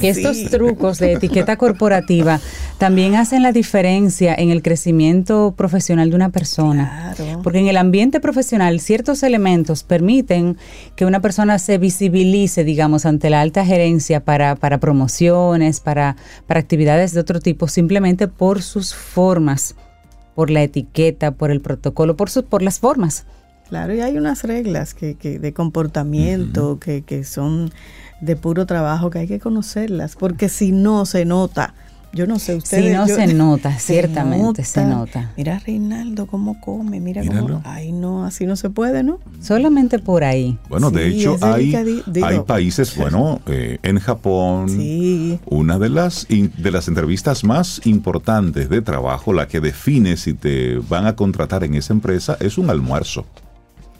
[0.00, 2.40] que estos trucos de etiqueta corporativa
[2.78, 7.14] también hacen la diferencia en el crecimiento profesional de una persona.
[7.16, 7.42] Claro.
[7.42, 10.56] Porque en el ambiente profesional ciertos elementos permiten
[10.94, 16.60] que una persona se visibilice, digamos, ante la alta gerencia para, para promociones, para, para
[16.60, 19.74] actividades de otro tipo, simplemente por sus formas,
[20.34, 23.26] por la etiqueta, por el protocolo, por, sus por las formas.
[23.68, 27.72] Claro, y hay unas reglas que, que de comportamiento que, que son
[28.20, 31.74] de puro trabajo que hay que conocerlas, porque si no se nota,
[32.12, 32.84] yo no sé, ustedes...
[32.86, 35.32] Si no yo- se nota, ciertamente se nota.
[35.36, 37.42] Mira a Reinaldo cómo come, mira Míralo.
[37.42, 37.62] cómo...
[37.66, 39.18] Ay, no, así no se puede, ¿no?
[39.42, 40.58] Solamente por ahí.
[40.70, 41.74] Bueno, de hecho, hay,
[42.06, 45.38] digo- hay países, bueno, eh, en Japón, Sí.
[45.44, 50.32] una de las, in- de las entrevistas más importantes de trabajo, la que define si
[50.32, 53.26] te van a contratar en esa empresa, es un almuerzo.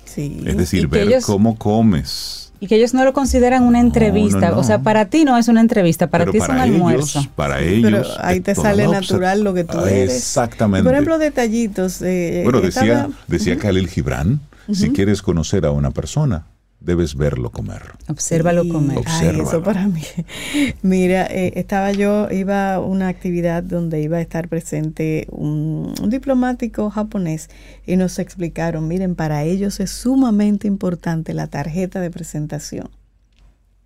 [0.07, 0.43] Sí.
[0.47, 2.46] Es decir, ver ellos- cómo comes.
[2.59, 4.49] Y que ellos no lo consideran una entrevista.
[4.49, 4.61] no, no.
[4.61, 7.19] O sea, para ti no es una entrevista, para Pero ti es un almuerzo.
[7.19, 7.91] Ellos, para Sí, ellos.
[8.17, 10.17] pero ahí te sale natural lo que tú Ah, eres.
[10.17, 10.81] Exactamente.
[10.81, 12.01] Y, por ejemplo, detallitos.
[12.03, 14.41] eh, bueno, estaba- decía, decía Khalil Gibran,
[14.73, 16.45] si quieres conocer a una persona,
[16.87, 17.83] debes verlo comer.
[18.09, 18.69] Obsérvalo Sí.
[18.71, 18.97] comer.
[18.99, 19.43] Ay, Obsérvalo.
[19.43, 20.03] eso para mí.
[20.83, 26.11] Mira, eh, estaba yo, iba a una actividad donde iba a estar presente un, un
[26.11, 27.51] diplomático japonés
[27.87, 32.89] y nos explicaron, miren, para ellos es sumamente importante la tarjeta de presentación,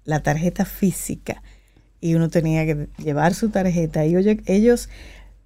[0.05, 1.43] la tarjeta física.
[2.03, 4.89] Y uno tenía que llevar su tarjeta y oye, ellos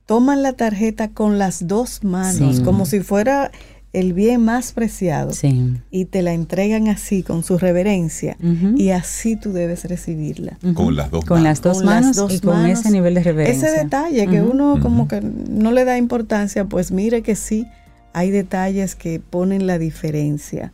[0.06, 2.62] toman la tarjeta con las dos manos, Sí.
[2.62, 3.50] como si fuera
[3.94, 5.72] el bien más preciado Sí.
[5.90, 8.36] y te la entregan así con su reverencia
[8.76, 10.58] y así tú debes recibirla.
[10.74, 11.44] Con las dos Con manos.
[11.44, 12.80] las dos Con las manos dos y con manos.
[12.80, 13.68] ese nivel de reverencia.
[13.68, 17.66] Ese detalle que uno como que no le da importancia, pues mire que sí,
[18.12, 20.72] hay detalles que ponen la diferencia.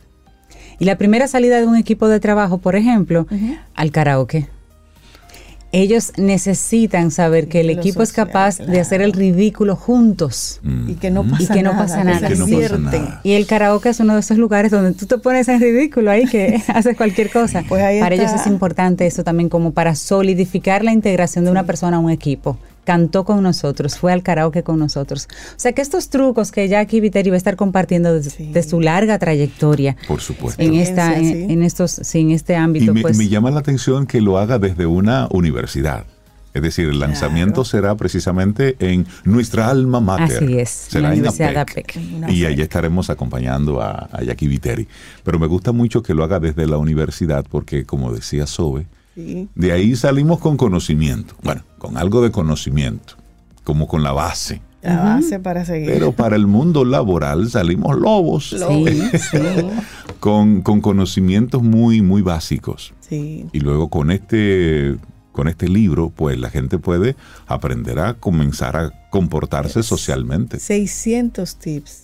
[0.79, 3.27] Y la primera salida de un equipo de trabajo, por ejemplo,
[3.75, 4.47] al karaoke.
[5.73, 10.59] Ellos necesitan saber que el lo equipo es capaz de hacer el ridículo juntos.
[10.63, 10.89] Mm.
[10.89, 12.19] Y que no pasa Y que no nada, pasa nada.
[12.19, 12.83] se Que no pasa divierten.
[12.83, 13.21] nada.
[13.23, 16.25] Y el karaoke es uno de esos lugares donde tú te pones en ridículo ahí
[16.25, 17.63] que haces cualquier cosa.
[17.69, 18.13] Pues para está.
[18.13, 22.09] ellos es importante eso también como para solidificar la integración de una persona a un
[22.11, 22.57] equipo.
[22.83, 25.27] Cantó con nosotros, fue al karaoke con nosotros.
[25.51, 28.51] O sea que estos trucos que Jackie Viteri va a estar compartiendo de, Sí.
[28.51, 30.61] de su larga trayectoria Por supuesto.
[30.61, 31.53] en esta, en, Experiencia, sí.
[31.53, 33.17] en estos, sí, en este Y ámbito, me, pues.
[33.17, 36.05] me llama la atención que lo haga desde una universidad.
[36.53, 37.65] Es decir, el lanzamiento Claro.
[37.65, 40.43] será precisamente en nuestra alma mater.
[40.43, 41.29] Así es, Será en la
[41.61, 41.97] APEC.
[42.29, 44.85] Y allí estaremos acompañando a, a Jackie Viteri.
[45.23, 49.47] Pero me gusta mucho que lo haga desde la universidad porque, como decía Sobe, Sí.
[49.55, 51.35] de ahí salimos con conocimiento.
[51.43, 53.15] Bueno, con algo de conocimiento,
[53.63, 54.61] como con la base.
[54.83, 55.89] La base para seguir.
[55.91, 58.49] Pero para el mundo laboral salimos lobos.
[58.55, 59.37] Sí, sí.
[60.19, 62.93] Con, con conocimientos muy, muy básicos.
[62.99, 63.47] sí.
[63.51, 64.95] Y luego con este,
[65.31, 67.15] con este libro, pues la gente puede
[67.47, 70.59] aprender a comenzar a comportarse socialmente.
[70.59, 72.01] 600 tips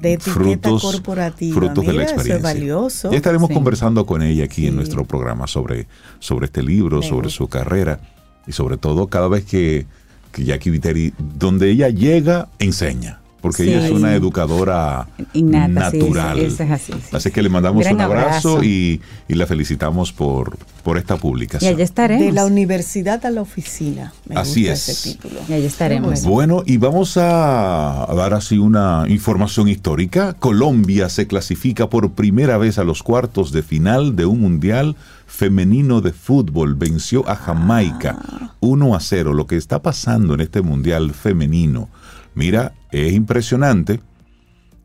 [0.00, 0.32] de etiqueta
[0.70, 1.54] Frutos- corporativa.
[1.54, 2.36] frutos de la Mira, Eso experiencia.
[2.50, 3.10] es valioso.
[3.12, 3.54] Ya estaremos Sí.
[3.54, 5.86] conversando con ella aquí en nuestro programa sobre,
[6.18, 7.36] sobre este libro, Me sobre gusta.
[7.38, 8.00] su carrera
[8.46, 9.86] y sobre todo cada vez que,
[10.32, 13.21] que Jackie Viteri, donde ella llega, enseña.
[13.42, 16.38] Porque ella es una educadora Innata, natural.
[16.38, 16.98] es así, sí.
[17.14, 18.64] Así que le mandamos Gran un abrazo, abrazo.
[18.64, 21.74] Y, y la felicitamos por, por esta Y publicación.
[21.74, 22.24] allí estaremos.
[22.24, 24.12] De la universidad a la oficina.
[24.28, 24.88] Me Así gusta es.
[24.88, 25.40] ese título.
[25.48, 26.24] Y allí estaremos.
[26.24, 30.34] Bueno, y vamos a dar así una información histórica.
[30.34, 34.94] Colombia se clasifica por primera vez a los cuartos de final de un mundial
[35.26, 36.74] femenino de fútbol.
[36.76, 38.18] Venció a Jamaica
[38.60, 39.32] 1 a 0.
[39.34, 41.88] Lo que está pasando en este mundial femenino,
[42.34, 44.00] mira, es impresionante.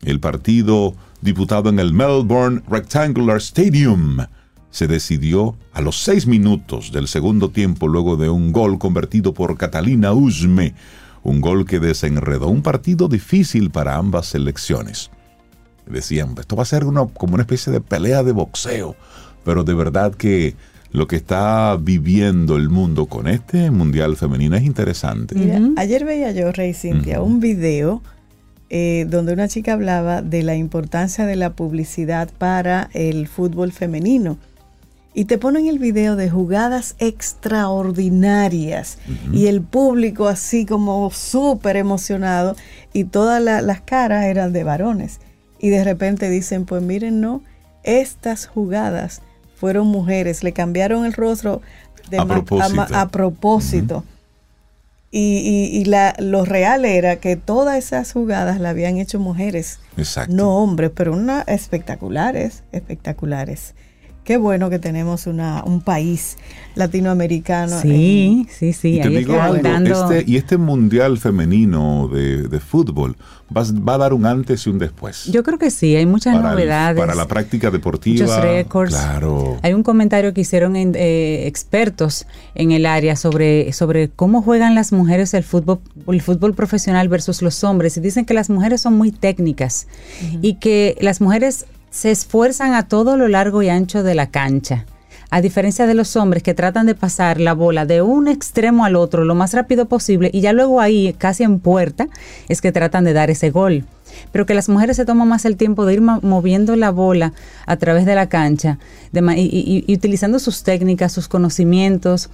[0.01, 4.17] El partido disputado en el Melbourne Rectangular Stadium
[4.69, 9.57] se decidió a los seis minutos del segundo tiempo luego de un gol convertido por
[9.57, 10.75] Catalina Usme,
[11.23, 15.09] un gol que desenredó un partido difícil para ambas selecciones.
[15.87, 18.95] Decían, esto va a ser como una especie de pelea de boxeo,
[19.43, 20.55] pero de verdad que
[20.97, 25.35] lo que está viviendo el mundo con este mundial femenino es interesante.
[25.35, 28.01] Mira, ayer veía yo, Rey Cintia, un video
[28.69, 34.37] eh, donde una chica hablaba de la importancia de la publicidad para el fútbol femenino.
[35.13, 38.97] Y te ponen el video de jugadas extraordinarias
[39.33, 42.55] y el público así como súper emocionado
[42.93, 45.19] y todas la- las caras eran de varones.
[45.59, 47.41] Y de repente dicen, pues miren, no,
[47.83, 49.21] estas jugadas
[49.57, 51.61] fueron mujeres, le cambiaron el rostro
[52.09, 52.75] de A propósito.
[52.75, 54.03] ma- a propósito.
[55.09, 59.79] Y, y- y la, lo real era que todas esas jugadas la habían hecho mujeres,
[59.97, 60.33] Exacto.
[60.35, 63.73] no hombres, pero una espectaculares, espectaculares.
[64.27, 66.35] Qué bueno que tenemos una, un país
[66.75, 67.79] latinoamericano.
[67.81, 68.95] Sí, sí, sí.
[68.97, 73.15] y te ahí digo algo, este, y este mundial femenino de, de fútbol
[73.55, 75.25] va, va a dar un antes y un después.
[75.31, 76.99] Yo creo que sí, hay muchas para, el- novedades.
[76.99, 78.25] para la práctica deportiva.
[78.25, 78.93] Muchos récords.
[78.93, 79.59] Claro.
[79.61, 84.75] Hay un comentario que hicieron en- eh, expertos en el área sobre, sobre cómo juegan
[84.75, 87.95] las mujeres el fútbol, el fútbol profesional versus los hombres.
[87.95, 89.87] Y dicen que las mujeres son muy técnicas
[90.41, 91.65] y que las mujeres
[91.97, 94.85] se esfuerzan a todo lo largo y ancho de la cancha.
[95.31, 98.95] A diferencia de los hombres que tratan de pasar la bola de un extremo al
[98.95, 102.07] otro lo más rápido posible y ya luego ahí, casi en puerta,
[102.49, 103.83] es que tratan de dar ese gol.
[104.31, 107.33] Pero que las mujeres se toman más el tiempo de ir moviendo la bola
[107.65, 108.77] a través de la cancha
[109.11, 112.29] y- y utilizando sus técnicas, sus conocimientos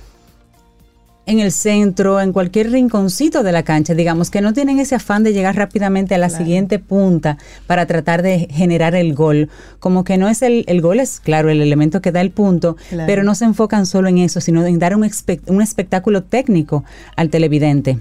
[1.26, 5.24] en el centro, en cualquier rinconcito de la cancha, digamos, que no tienen ese afán
[5.24, 9.50] de llegar rápidamente a la siguiente punta para tratar de generar el gol.
[9.80, 12.76] Como que no es el, el gol, es claro, el elemento que da el punto,
[12.90, 13.08] Claro.
[13.08, 16.84] pero no se enfocan solo en eso, sino en dar un, espect- un espectáculo técnico
[17.16, 18.00] al televidente.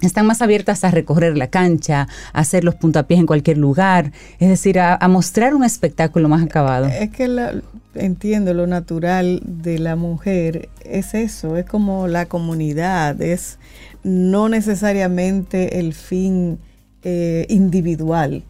[0.00, 4.48] Están más abiertas a recorrer la cancha, a hacer los puntapiés en cualquier lugar, es
[4.48, 6.86] decir, a, a mostrar un espectáculo más acabado.
[6.86, 7.52] Es que la-
[7.98, 13.58] entiendo lo natural de la mujer es eso, es como la comunidad, es
[14.02, 16.58] no necesariamente el fin
[17.02, 18.44] eh, individual,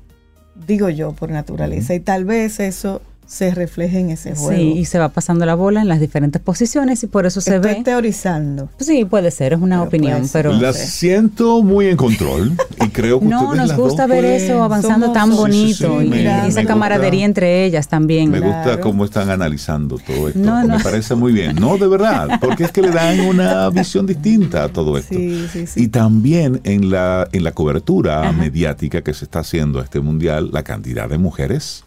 [0.67, 4.57] digo yo por naturaleza, y tal vez eso se refleje en ese juego.
[4.59, 7.57] Sí, y se va pasando la bola en las diferentes posiciones y por eso se
[7.57, 7.83] Estoy ve.
[7.85, 8.71] teorizando.
[8.79, 13.21] Sí, puede ser, es una Pero opinión, pero Las siento muy en control y creo
[13.21, 15.39] que no, ustedes nos las gusta dos ver pueden- eso avanzando somos- tan Sí, sí,
[15.85, 17.27] bonito sí, y, me- y esa camaradería gusta.
[17.27, 18.31] entre ellas también.
[18.31, 18.81] Me gusta Claro.
[18.81, 20.41] cómo están analizando todo esto.
[20.41, 20.79] No, no.
[20.79, 21.57] Me parece muy bien.
[21.57, 25.15] No, de verdad, porque es que le dan una visión distinta a todo esto.
[25.15, 25.83] Sí, sí, sí.
[25.85, 30.49] Y también en la, en la cobertura mediática que se está haciendo a este mundial,
[30.51, 31.85] la cantidad de mujeres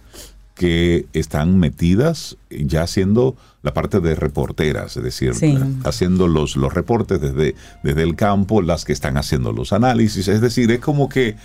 [0.61, 5.57] que están metidas ya haciendo la parte de reporteras, es decir, Sí.
[5.85, 10.39] haciendo los, los reportes desde, desde el campo, las que están haciendo los análisis, es
[10.39, 11.35] decir, es como que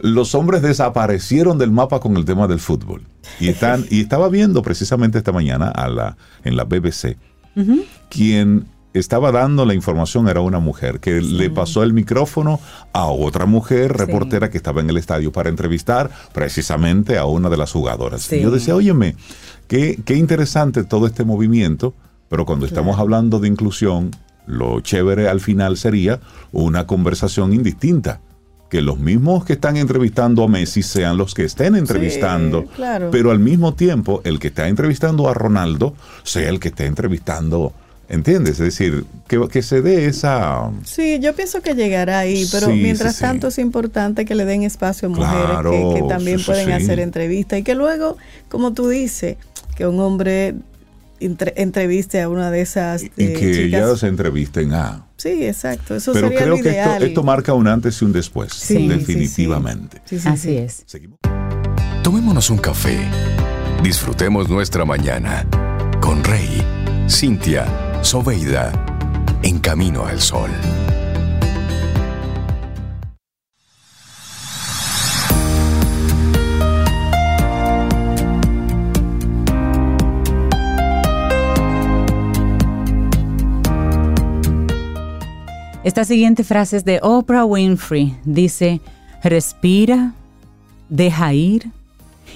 [0.00, 3.02] los hombres desaparecieron del mapa con el tema del fútbol.
[3.38, 7.16] Y están, y estaba viendo precisamente esta mañana a la, en la BBC,
[8.10, 8.66] quien
[8.98, 12.60] estaba dando la información era una mujer que le pasó el micrófono
[12.92, 17.56] a otra mujer reportera que estaba en el estadio para entrevistar precisamente a una de
[17.56, 18.22] las jugadoras.
[18.22, 18.36] Sí.
[18.36, 19.16] Y yo decía, óyeme,
[19.68, 21.94] qué, qué interesante todo este movimiento,
[22.28, 24.10] pero cuando estamos hablando de inclusión,
[24.46, 26.20] lo chévere al final sería
[26.52, 28.20] una conversación indistinta.
[28.70, 33.10] Que los mismos que están entrevistando a Messi sean los que estén entrevistando, claro.
[33.12, 35.94] pero al mismo tiempo el que está entrevistando a Ronaldo
[36.24, 37.72] sea el que esté entrevistando,
[38.08, 38.54] ¿entiendes?
[38.54, 40.70] Es decir, que, que se dé esa...
[40.84, 43.22] Sí, yo pienso que llegará ahí, pero Sí, mientras sí, sí.
[43.24, 46.72] tanto es importante que le den espacio a mujeres Claro, que, que también pueden sí.
[46.72, 48.16] hacer entrevistas y que luego,
[48.48, 49.36] como tú dices,
[49.76, 50.54] que un hombre
[51.20, 53.80] entre- entreviste a una de esas Y eh, que chicas.
[53.80, 55.06] ellas se entrevisten a...
[55.16, 56.92] Sí, exacto, eso Pero sería creo lo que ideal.
[56.94, 60.02] esto, esto marca un antes y un después, Sí, sí, definitivamente.
[60.04, 60.16] sí.
[60.18, 60.56] Sí, sí, así sí.
[60.58, 60.82] es.
[60.86, 61.18] Seguimos.
[62.02, 62.98] Tomémonos un café.
[63.82, 65.46] Disfrutemos nuestra mañana
[66.00, 66.62] con Rey,
[67.08, 67.66] Cintia,
[68.06, 68.70] Soveida,
[69.42, 70.48] en camino al sol.
[85.82, 88.16] Esta siguiente frase es de Oprah Winfrey.
[88.24, 88.80] Dice,
[89.24, 90.14] respira,
[90.88, 91.72] deja ir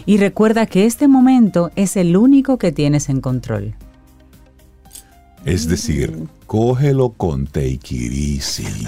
[0.05, 3.77] y recuerda que este momento es el único que tienes en control.
[5.45, 6.13] Es decir,
[6.47, 8.87] cógelo con take it easy.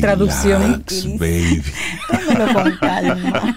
[0.00, 0.84] Traducción.
[1.18, 1.62] Baby.
[2.08, 3.56] Tómelo con calma.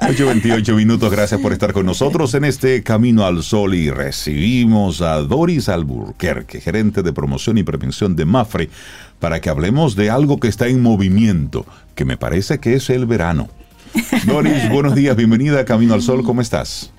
[0.00, 5.16] 8.28 minutos, gracias por estar con nosotros en este Camino al Sol y recibimos a
[5.16, 8.70] Doris Alburquerque, gerente de promoción y prevención de Mafre,
[9.18, 13.06] para que hablemos de algo que está en movimiento, que me parece que es el
[13.06, 13.48] verano.
[14.26, 16.92] Doris, buenos días, bienvenida a Camino al Sol, ¿cómo estás?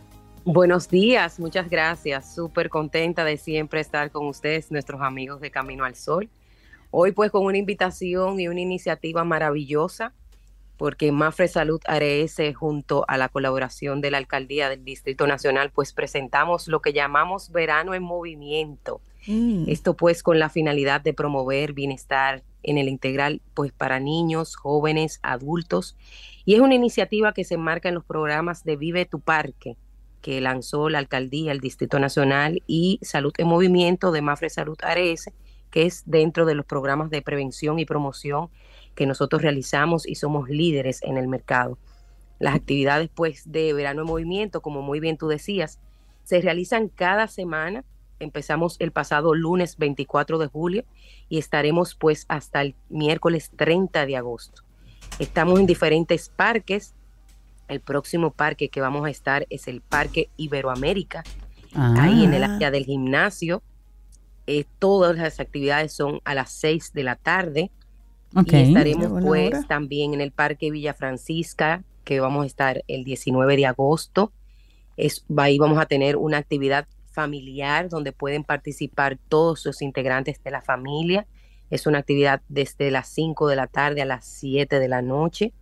[0.52, 2.34] Buenos días, muchas gracias.
[2.34, 6.28] Súper contenta de siempre estar con ustedes, nuestros amigos de Camino al Sol.
[6.90, 10.12] Hoy pues con una invitación y una iniciativa maravillosa,
[10.76, 15.94] porque Mafre Salud ARS junto a la colaboración de la Alcaldía del Distrito Nacional pues
[15.94, 19.02] presentamos lo que llamamos Verano en Movimiento.
[19.28, 19.66] Mm.
[19.68, 25.20] Esto pues con la finalidad de promover bienestar en el integral pues para niños, jóvenes,
[25.22, 25.96] adultos.
[26.44, 29.78] Y es una iniciativa que se enmarca en los programas de Vive tu Parque,
[30.22, 35.30] que lanzó la alcaldía, el Distrito Nacional y Salud en Movimiento de Mafre Salud ARS,
[35.72, 38.50] que es dentro de los programas de prevención y promoción
[38.96, 41.78] que nosotros realizamos y somos líderes en el mercado.
[42.40, 45.80] Las actividades pues de verano en movimiento, como muy bien tú decías,
[46.24, 47.84] se realizan cada semana.
[48.20, 50.84] Empezamos el pasado lunes 24 de julio
[51.30, 54.64] y estaremos pues hasta el miércoles 30 de agosto.
[55.20, 56.94] Estamos en diferentes parques.
[57.70, 61.24] El próximo parque que vamos a estar es el Parque Iberoamérica,
[61.76, 62.56] ahí en el Ah.
[62.56, 63.62] área del gimnasio.
[64.48, 67.72] Eh, todas las actividades son a las 6 de la tarde.
[68.36, 68.54] Ok.
[68.54, 69.64] Y estaremos pues hora.
[69.68, 74.32] también en el Parque Villa Francisca, que vamos a estar el 19 de agosto.
[74.98, 80.52] Es, ahí vamos a tener una actividad familiar donde pueden participar todos los integrantes de
[80.52, 81.28] la familia.
[81.70, 85.54] Es una actividad desde las 5 de la tarde a las 7 de la noche.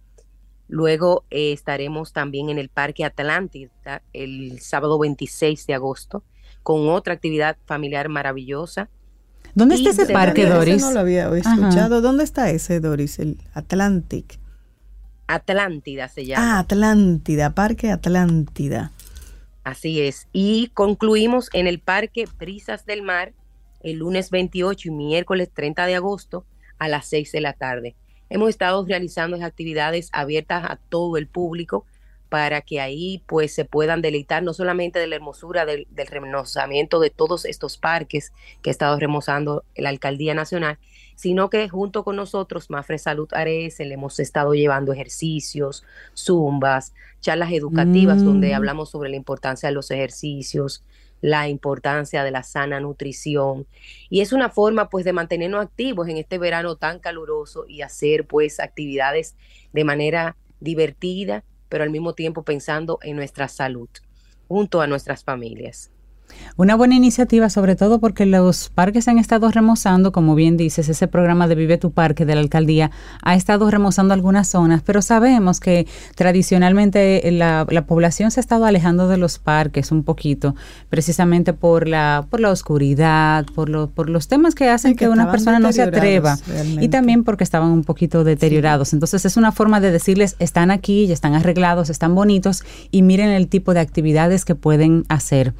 [0.67, 3.71] Luego eh, estaremos también en el Parque Atlántida
[4.13, 6.23] el sábado 26 de agosto
[6.63, 8.89] con otra actividad familiar maravillosa.
[9.55, 10.81] ¿Dónde está ese se parque, Ese Doris?
[10.81, 11.37] no lo había Ajá.
[11.37, 12.01] escuchado.
[12.01, 13.19] ¿Dónde está ese, Doris?
[13.19, 14.37] El Atlantic.
[15.27, 16.57] Atlántida se llama.
[16.57, 18.91] Ah, Atlántida, Parque Atlántida.
[19.63, 20.27] Así es.
[20.31, 23.33] Y concluimos en el Parque Brisas del Mar
[23.81, 26.45] el lunes 28 y miércoles 30 de agosto
[26.79, 27.95] a las 6 de la tarde.
[28.29, 31.85] Hemos estado realizando actividades abiertas a todo el público
[32.29, 36.99] para que ahí pues se puedan deleitar no solamente de la hermosura del, del remozamiento
[36.99, 40.77] de todos estos parques que ha estado remozando la Alcaldía Nacional,
[41.15, 45.83] sino que junto con nosotros, Mafre Salud ARS, le hemos estado llevando ejercicios,
[46.15, 48.25] zumbas, charlas educativas Mm.
[48.25, 50.83] donde hablamos sobre la importancia de los ejercicios,
[51.21, 53.65] la importancia de la sana nutrición.
[54.09, 58.25] Y es una forma pues de mantenernos activos en este verano tan caluroso y hacer
[58.25, 59.35] pues actividades
[59.73, 63.89] de manera divertida, pero al mismo tiempo pensando en nuestra salud,
[64.47, 65.91] junto a nuestras familias.
[66.55, 70.89] Una buena iniciativa, sobre todo porque los parques se han estado remozando, como bien dices,
[70.89, 72.89] ese programa de Vive tu Parque de la alcaldía
[73.21, 78.65] ha estado remozando algunas zonas, pero sabemos que tradicionalmente la, la población se ha estado
[78.65, 80.55] alejando de los parques un poquito,
[80.89, 85.09] precisamente por la, por la oscuridad, por, lo- por los temas que hacen que, que
[85.09, 86.85] una persona no se atreva realmente.
[86.85, 88.93] y también porque estaban un poquito deteriorados.
[88.93, 93.29] Entonces es una forma de decirles, están aquí, ya están arreglados, están bonitos y miren
[93.29, 95.53] el tipo de actividades que pueden hacer.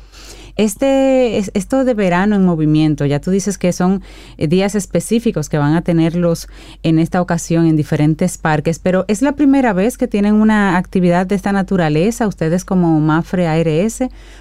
[0.58, 4.02] Este, es- esto de verano en movimiento, ya tú dices que son
[4.38, 6.48] eh, días específicos que van a tenerlos
[6.84, 11.28] en esta ocasión en diferentes parques, pero es la primera vez que tienen una actividad
[11.28, 12.28] de esta naturaleza.
[12.28, 14.00] Ustedes como Mafre ARS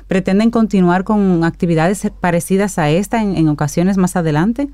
[0.08, 4.68] pretenden continuar con actividades parecidas a esta en, en ocasiones más adelante.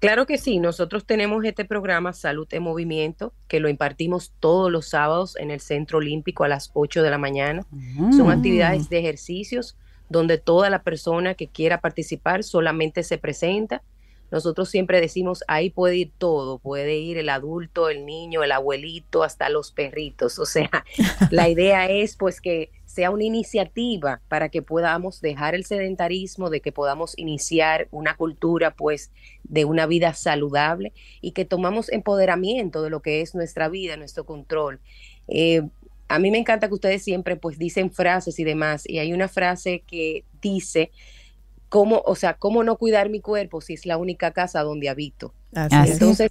[0.00, 4.88] Claro que sí, nosotros tenemos este programa Salud en Movimiento, que lo impartimos todos los
[4.88, 7.64] sábados en el Centro Olímpico a las 8 de la mañana.
[8.10, 8.30] Son Mm.
[8.30, 9.76] actividades de ejercicios
[10.12, 13.82] donde toda la persona que quiera participar solamente se presenta.
[14.30, 19.24] Nosotros siempre decimos, ahí puede ir todo, puede ir el adulto, el niño, el abuelito,
[19.24, 20.38] hasta los perritos.
[20.38, 20.70] O sea,
[21.30, 26.60] la idea es pues que sea una iniciativa para que podamos dejar el sedentarismo, de
[26.60, 29.10] que podamos iniciar una cultura pues
[29.44, 34.24] de una vida saludable y que tomamos empoderamiento de lo que es nuestra vida, nuestro
[34.24, 34.80] control.
[35.28, 35.62] Eh,
[36.12, 39.28] a mí me encanta que ustedes siempre pues dicen frases y demás y hay una
[39.28, 40.90] frase que dice
[41.70, 45.32] cómo, o sea, cómo no cuidar mi cuerpo si es la única casa donde habito.
[45.54, 45.94] Así Así es.
[45.94, 46.30] Entonces,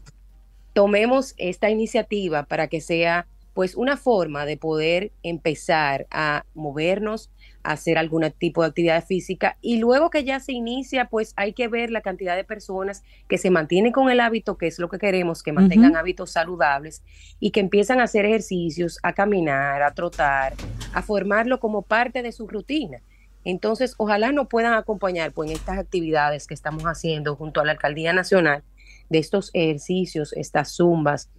[0.73, 7.31] tomemos esta iniciativa para que sea pues una forma de poder empezar a movernos,
[7.63, 11.67] hacer algún tipo de actividad física y luego que ya se inicia, pues hay que
[11.67, 14.99] ver la cantidad de personas que se mantienen con el hábito, que es lo que
[14.99, 17.03] queremos, que mantengan hábitos saludables
[17.39, 20.53] y que empiezan a hacer ejercicios, a caminar, a trotar,
[20.93, 23.01] a formarlo como parte de su rutina.
[23.43, 27.71] Entonces, ojalá nos puedan acompañar pues, en estas actividades que estamos haciendo junto a la
[27.71, 28.63] Alcaldía Nacional
[29.09, 31.29] de estos ejercicios, estas zumbas,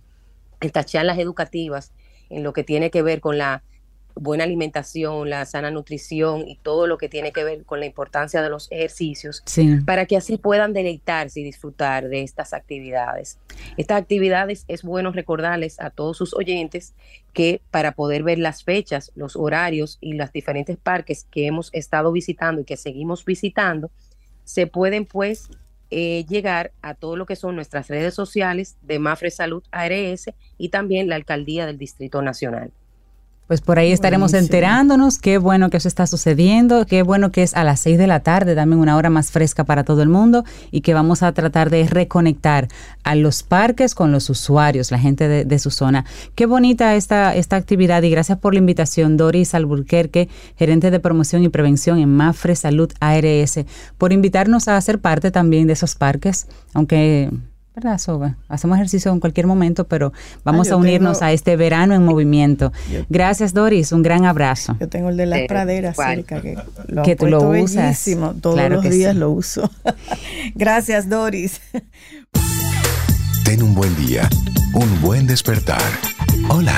[0.61, 1.93] estas charlas educativas
[2.28, 3.62] en lo que tiene que ver con la
[4.14, 8.43] buena alimentación, la sana nutrición y todo lo que tiene que ver con la importancia
[8.43, 9.43] de los ejercicios,
[9.86, 13.39] para que así puedan deleitarse y disfrutar de estas actividades.
[13.76, 16.94] Estas actividades es bueno recordarles a todos sus oyentes
[17.32, 22.12] que para poder ver las fechas, los horarios y los diferentes parques que hemos estado
[22.12, 23.90] visitando y que seguimos visitando,
[24.44, 25.48] se pueden pues
[25.94, 30.70] eh, llegar a todo lo que son nuestras redes sociales de Mafre Salud ARS y
[30.70, 32.72] también la Alcaldía del Distrito Nacional.
[33.53, 35.19] Pues por ahí estaremos enterándonos.
[35.19, 36.87] Qué bueno que eso está sucediendo.
[36.87, 39.65] Qué bueno que es a las 6 de la tarde, también una hora más fresca
[39.65, 42.69] para todo el mundo y que vamos a tratar de reconectar
[43.05, 46.07] a los parques con los usuarios, la gente de, su zona.
[46.35, 51.43] Qué bonita esta, esta actividad y gracias por la invitación, Doris Alburquerque, gerente de promoción
[51.43, 53.66] y prevención en Mafre Salud ARS,
[53.99, 57.29] por invitarnos a ser parte también de esos parques, aunque
[57.74, 58.36] ¿verdad, Soba?
[58.49, 60.12] Hacemos ejercicio en cualquier momento, pero
[60.44, 62.73] vamos ah, a unirnos a este verano en movimiento.
[63.09, 63.93] Gracias, Doris.
[63.93, 64.77] Un gran abrazo.
[64.81, 68.05] Yo tengo el de las praderas cerca, que, lo que tú lo usas.
[68.40, 69.70] Todos los días lo uso.
[70.55, 71.61] Gracias, Doris.
[73.44, 74.28] Ten un buen día,
[74.74, 75.82] un buen despertar.
[76.49, 76.77] Hola.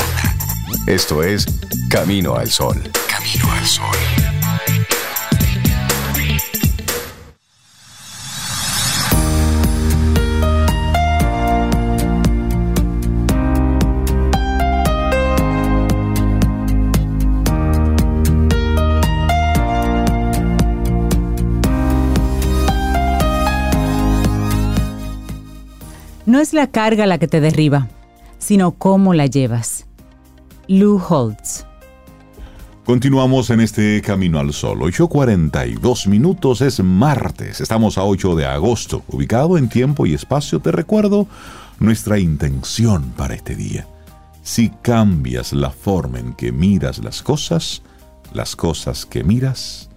[0.86, 1.46] Esto es
[1.88, 2.76] Camino al Sol.
[3.08, 4.33] Camino al Sol.
[26.54, 27.88] La carga la que te derriba,
[28.38, 29.86] sino cómo la llevas.
[30.68, 31.66] Lou Holtz.
[32.84, 34.80] Continuamos en este Camino al Sol.
[34.80, 37.60] 8.42 minutos es martes.
[37.60, 39.02] Estamos a 8 de agosto.
[39.08, 41.26] Ubicado en tiempo y espacio, te recuerdo
[41.78, 43.86] nuestra intención para este día.
[44.42, 47.82] Si cambias la forma en que miras las cosas,
[48.34, 49.88] las cosas que miras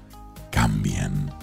[0.49, 1.36] cambian.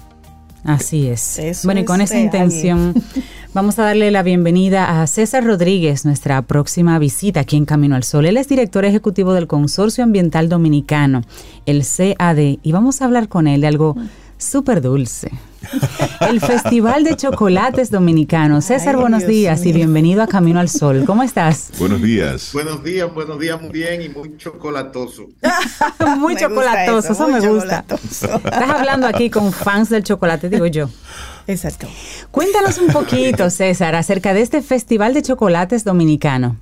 [0.64, 1.60] Así es.
[1.64, 2.94] bueno, y con esa intención
[3.54, 8.02] vamos a darle la bienvenida a César Rodríguez, nuestra próxima visita aquí en Camino al
[8.02, 8.24] Sol.
[8.24, 11.22] Él es director ejecutivo del Consorcio Ambiental Dominicano,
[11.66, 13.94] el CAD, y vamos a hablar con él de algo
[14.38, 15.30] súper dulce.
[16.20, 18.60] El Festival de Chocolates Dominicano.
[18.60, 21.04] César, buenos días y bienvenido a Camino al Sol.
[21.06, 21.70] ¿Cómo estás?
[21.78, 22.50] Buenos días.
[22.52, 25.28] Buenos días, buenos días, muy bien y muy chocolatoso.
[26.18, 27.84] muy chocolatoso, eso, me gusta.
[27.90, 30.88] Estás hablando aquí con fans del chocolate, digo yo.
[31.46, 31.88] Exacto.
[32.30, 36.56] Cuéntanos un poquito, César, acerca de este Festival de Chocolates Dominicano.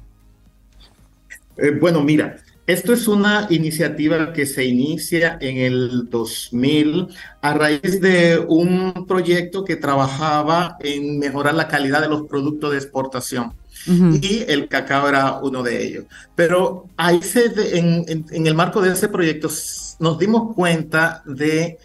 [1.57, 7.09] Eh, bueno, mira, esto es una iniciativa que se inicia en el 2000
[7.41, 12.79] a raíz de un proyecto que trabajaba en mejorar la calidad de los productos de
[12.79, 13.55] exportación.
[13.85, 16.05] Y el cacao era uno de ellos.
[16.37, 19.49] Pero ahí se, en, en el marco de ese proyecto
[19.99, 21.79] nos dimos cuenta de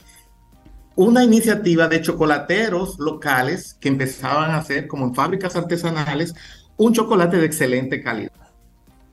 [0.95, 6.35] una iniciativa de chocolateros locales que empezaban a hacer, como en fábricas artesanales,
[6.75, 8.36] un chocolate de excelente calidad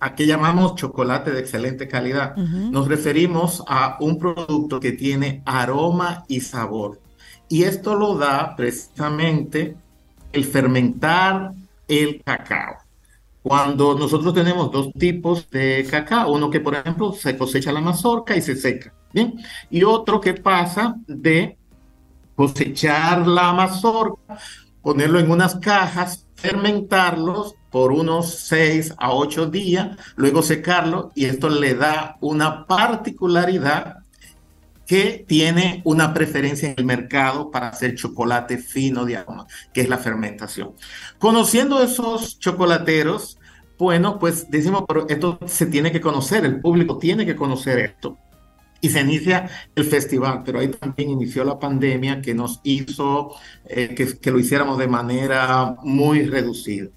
[0.04, 2.36] a qué llamamos chocolate de excelente calidad.
[2.36, 7.00] Nos referimos a un producto que tiene aroma y sabor.
[7.48, 9.74] Y esto lo da precisamente
[10.30, 11.52] el fermentar
[11.88, 12.76] el cacao.
[13.42, 18.36] Cuando nosotros tenemos dos tipos de cacao, uno que por ejemplo se cosecha la mazorca
[18.36, 19.40] y se seca, ¿bien?
[19.70, 21.56] Y otro que pasa de
[22.36, 24.36] cosechar la mazorca,
[24.82, 31.48] ponerlo en unas cajas, fermentarlos por unos 6 a 8 días, luego secarlo y esto
[31.48, 33.96] le da una particularidad
[34.86, 39.88] que tiene una preferencia en el mercado para hacer chocolate fino de aroma, que es
[39.88, 40.72] la fermentación.
[41.18, 43.38] Conociendo esos chocolateros,
[43.78, 48.18] bueno, pues decimos, pero esto se tiene que conocer, el público tiene que conocer esto.
[48.84, 53.34] Y se inicia el festival, pero ahí también inició la pandemia que nos hizo
[53.66, 56.88] eh, que, que lo hiciéramos de manera muy reducida.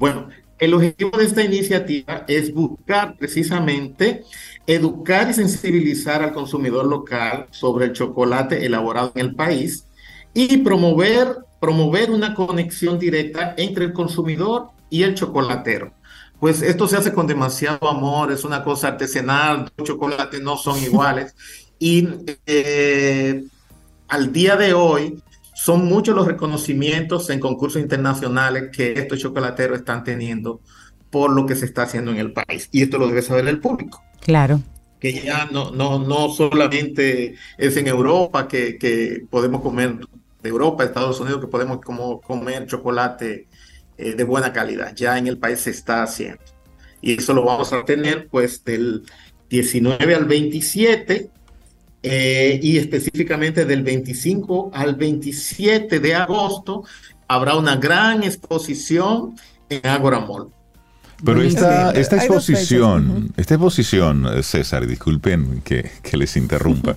[0.00, 0.28] Bueno,
[0.58, 4.24] el objetivo de esta iniciativa es buscar precisamente
[4.66, 9.86] educar y sensibilizar al consumidor local sobre el chocolate elaborado en el país
[10.34, 11.28] y promover,
[11.60, 15.92] promover una conexión directa entre el consumidor y el chocolatero.
[16.40, 20.82] Pues esto se hace con demasiado amor, es una cosa artesanal, los chocolates no son
[20.82, 21.34] iguales.
[21.78, 22.08] y
[22.46, 23.44] eh,
[24.08, 25.22] al día de hoy,
[25.54, 30.62] son muchos los reconocimientos en concursos internacionales que estos chocolateros están teniendo
[31.10, 32.70] por lo que se está haciendo en el país.
[32.72, 34.02] Y esto lo debe saber el público.
[34.20, 34.62] Claro.
[34.98, 39.98] Que ya no, no, no solamente es en Europa que, que podemos comer,
[40.42, 43.46] de Europa, Estados Unidos, que podemos como, comer chocolate
[44.00, 44.94] eh, de buena calidad.
[44.94, 46.42] Ya en el país se está haciendo.
[47.02, 49.02] Y eso lo vamos a tener pues del
[49.48, 51.30] 19 al 27
[52.02, 56.84] eh, y específicamente del 25 al 27 de agosto
[57.28, 59.34] habrá una gran exposición
[59.68, 60.48] en Agora Mall.
[61.24, 66.96] Pero esta, esta Hay exposición, esta exposición, eh, César, disculpen que, que les interrumpa.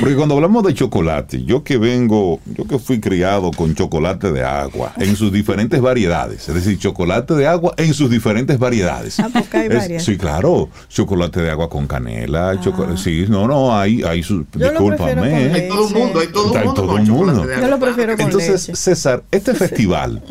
[0.00, 4.42] Porque cuando hablamos de chocolate, yo que vengo, yo que fui criado con chocolate de
[4.42, 9.20] agua en sus diferentes variedades, es decir, chocolate de agua en sus diferentes variedades.
[9.20, 10.04] Ah, porque hay Es- varias.
[10.04, 14.72] sí, claro, chocolate de agua con canela, chocolate, sí, no, no, hay, hay su, Yo
[14.72, 15.52] lo prefiero con discúlpame.
[15.54, 17.54] Hay todo el mundo, hay todo el Hay mundo todo con chocolate mundo.
[17.60, 18.76] Yo lo prefiero con Entonces, leche.
[18.76, 20.22] César, este festival,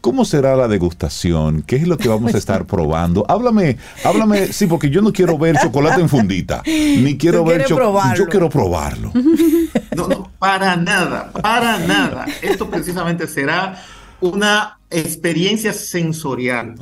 [0.00, 1.62] ¿cómo será la degustación?
[1.62, 3.24] ¿Qué es lo que vamos a estar probando?
[3.28, 8.18] Háblame, háblame, sí, porque yo no quiero ver chocolate en fundita, ni quiero ver chocolate.
[8.18, 9.12] Yo quiero probarlo.
[9.96, 12.26] No, no, para nada, para nada.
[12.42, 13.82] Esto precisamente será
[14.20, 16.74] una experiencia sensorial.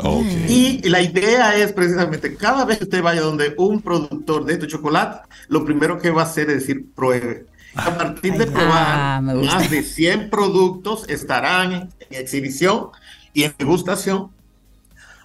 [0.49, 4.69] Y la idea es precisamente, cada vez que usted vaya donde un productor de estos
[4.69, 7.47] chocolates, lo primero que va a hacer es decir, pruebe.
[7.75, 9.55] A partir de Ah, probar, gusta.
[9.57, 12.87] más de 100 productos estarán en, en exhibición
[13.37, 14.31] y en degustación.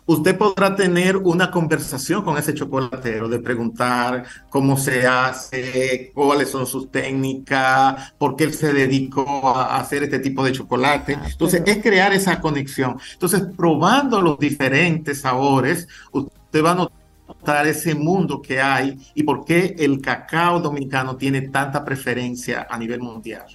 [0.06, 6.68] Usted podrá tener una conversación con ese chocolatero, de preguntar cómo se hace, cuáles son
[6.68, 11.16] sus técnicas, por qué él se dedicó a hacer este tipo de chocolate.
[11.16, 12.98] Ah, Entonces, es crear esa conexión.
[13.14, 16.90] Entonces, probando los diferentes sabores, usted va a
[17.30, 22.78] notar ese mundo que hay y por qué el cacao dominicano tiene tanta preferencia a
[22.78, 23.46] nivel mundial.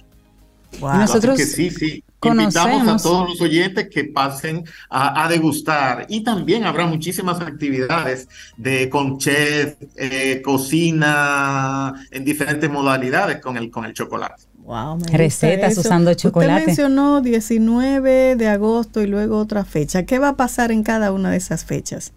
[0.79, 0.95] Wow.
[0.95, 2.03] Nosotros que sí, sí.
[2.23, 6.05] Invitamos a todos los oyentes que pasen a, a degustar.
[6.09, 8.27] Y también habrá muchísimas actividades
[8.57, 14.43] de con chef, eh, cocina, en diferentes modalidades con el, con el chocolate.
[14.53, 16.65] Wow, Recetas usando Usted chocolate.
[16.65, 20.05] mencionó 19 de agosto y luego otra fecha.
[20.05, 22.11] ¿Qué va a pasar en cada una de esas fechas?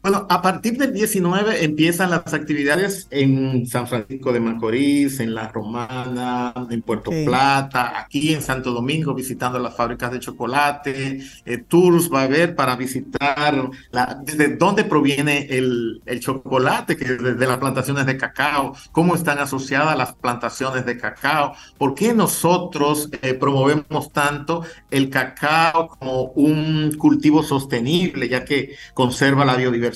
[0.00, 5.48] Bueno, a partir del 19 empiezan las actividades en San Francisco de Macorís, en La
[5.48, 7.18] Romana, en Puerto.
[7.24, 11.18] Plata, aquí en Santo Domingo, visitando las fábricas de chocolate.
[11.44, 17.04] eh, tours va a haber para visitar la- desde dónde proviene el, el chocolate, que
[17.04, 22.14] es desde las plantaciones de cacao, cómo están asociadas las plantaciones de cacao, por qué
[22.14, 29.87] nosotros eh, promovemos tanto el cacao como un cultivo sostenible, ya que conserva la biodiversidad,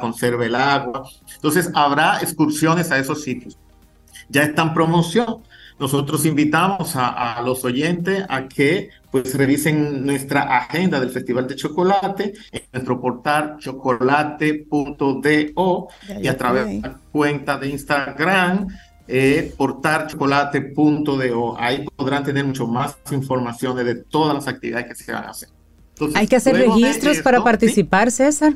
[0.00, 1.08] conserva el agua.
[1.34, 3.58] Entonces, habrá excursiones a esos sitios.
[4.28, 5.42] Ya está en promoción.
[5.78, 11.54] Nosotros invitamos a, a los oyentes a que pues revisen nuestra agenda del Festival de
[11.54, 15.88] Chocolate en nuestro portal chocolate.do
[16.20, 18.68] y a través de la cuenta de Instagram
[19.06, 21.56] eh, portalchocolate.do.
[21.58, 25.50] Ahí podrán tener mucho más informaciones de todas las actividades que se van a hacer.
[25.90, 27.44] Entonces, Hay que hacer registros esto, para ¿sí?
[27.44, 28.54] participar, César.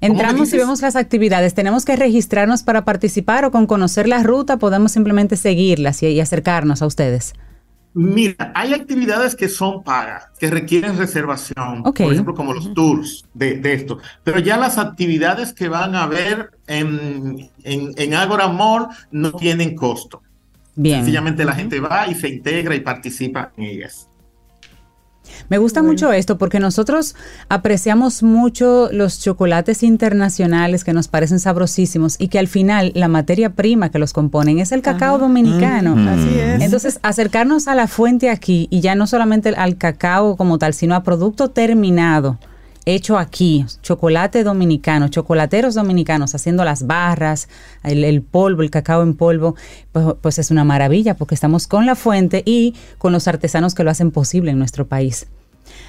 [0.00, 1.54] Entramos y vemos las actividades.
[1.54, 6.20] ¿Tenemos que registrarnos para participar o con conocer la ruta podemos simplemente seguirlas y, y
[6.20, 7.34] acercarnos a ustedes?
[7.94, 13.56] Mira, hay actividades que son pagas, que requieren reservación, por ejemplo, como los tours de,
[13.56, 13.98] de esto.
[14.22, 19.74] Pero ya las actividades que van a ver en, en, en Agora Mall no tienen
[19.74, 20.22] costo.
[20.76, 20.98] Bien.
[20.98, 24.07] Sencillamente la gente va y se integra y participa en ellas.
[25.48, 27.14] Me gusta mucho esto porque nosotros
[27.48, 33.50] apreciamos mucho los chocolates internacionales que nos parecen sabrosísimos y que al final la materia
[33.50, 35.96] prima que los componen es el cacao dominicano.
[36.10, 36.62] Así es.
[36.62, 40.94] Entonces, acercarnos a la fuente aquí y ya no solamente al cacao como tal, sino
[40.94, 42.38] a producto terminado,
[42.94, 47.48] hecho aquí, chocolate dominicano, chocolateros dominicanos haciendo las barras,
[47.82, 49.56] el, el polvo, el cacao en polvo,
[49.92, 53.84] pues, pues es una maravilla porque estamos con la fuente y con los artesanos que
[53.84, 55.26] lo hacen posible en nuestro país.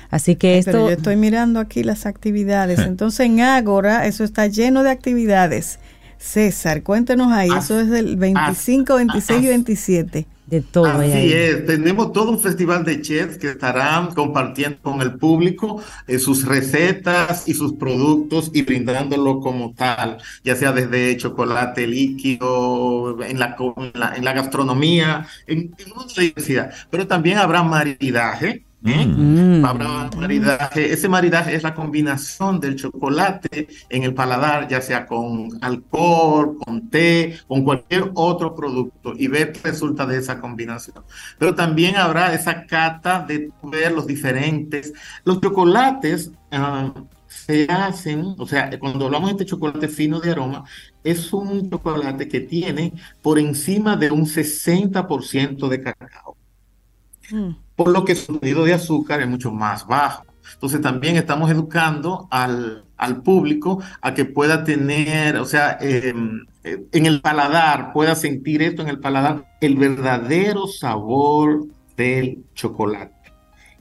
[0.09, 0.71] Así que esto...
[0.71, 2.80] Pero yo estoy mirando aquí las actividades.
[2.80, 5.80] Entonces en Ágora eso está lleno de actividades.
[6.17, 7.49] César, cuéntenos ahí.
[7.51, 10.27] Ah, Eso es del 25, 26 y 27.
[10.49, 10.85] De todo.
[10.85, 11.31] Así ahí.
[11.31, 16.43] es, tenemos todo un festival de chefs que estarán compartiendo con el público eh, sus
[16.45, 23.55] recetas y sus productos y brindándolo como tal, ya sea desde chocolate líquido, en la,
[23.77, 26.71] en la, en la gastronomía, en, en una diversidad.
[26.89, 28.65] Pero también habrá maridaje.
[28.85, 29.06] ¿Eh?
[29.06, 29.65] Mm.
[29.65, 30.91] Habrá maridaje.
[30.91, 36.89] Ese maridaje es la combinación del chocolate en el paladar, ya sea con alcohol, con
[36.89, 41.03] té, con cualquier otro producto y ver qué resulta de esa combinación.
[41.38, 44.93] Pero también habrá esa cata de ver los diferentes.
[45.23, 46.93] Los chocolates ah,
[47.27, 50.64] se hacen, o sea, cuando hablamos de este chocolate fino de aroma,
[51.03, 56.39] es un chocolate que tiene por encima de un 60% de cacao
[57.31, 57.56] Mm.
[57.80, 60.26] Por lo que su contenido de azúcar es mucho más bajo.
[60.53, 66.14] Entonces también estamos educando al, al público a que pueda tener, o sea, eh,
[66.65, 73.31] eh, en el paladar, pueda sentir esto en el paladar, el verdadero sabor del chocolate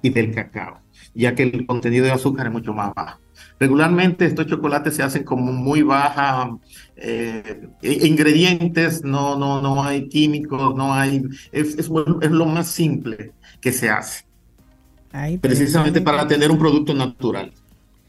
[0.01, 0.79] y del cacao,
[1.13, 3.19] ya que el contenido de azúcar es mucho más bajo.
[3.59, 6.57] Regularmente estos chocolates se hacen como muy baja
[6.95, 13.33] eh, ingredientes, no, no, no hay químicos, no hay, es, es, es lo más simple
[13.61, 14.25] que se hace.
[15.13, 17.53] Ay, precisamente para tener un producto natural.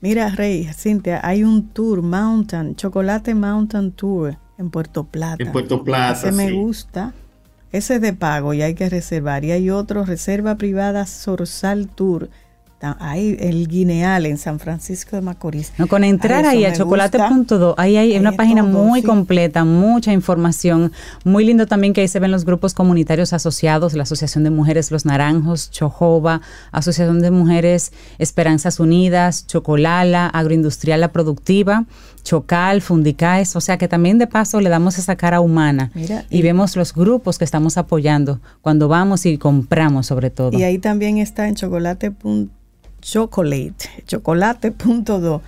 [0.01, 5.43] Mira, Rey, Cintia, hay un tour, Mountain, Chocolate Mountain Tour en Puerto Plata.
[5.43, 6.29] En Puerto Plata.
[6.29, 6.55] Ese me sí.
[6.55, 7.13] gusta.
[7.71, 9.43] Ese es de pago y hay que reservar.
[9.45, 12.29] Y hay otro, Reserva Privada Sorsal Tour.
[12.99, 15.73] Hay el Guineal en San Francisco de Macorís.
[15.77, 19.05] No, con entrar ahí a chocolate.do, ahí hay Ahí una página todo, muy sí.
[19.07, 20.91] completa, mucha información.
[21.23, 24.91] Muy lindo también que ahí se ven los grupos comunitarios asociados, la Asociación de Mujeres
[24.91, 26.41] Los Naranjos, Chojoba,
[26.71, 31.85] Asociación de Mujeres Esperanzas Unidas, Chocolala, Agroindustrial La Productiva,
[32.23, 36.39] Chocal, Fundicaes, o sea que también de paso le damos esa cara humana Mira, y,
[36.39, 40.57] y- vemos los grupos que estamos apoyando cuando vamos y compramos sobre todo.
[40.57, 42.11] Y ahí también está en chocolate.
[43.01, 45.41] Chocolate, chocolate.do.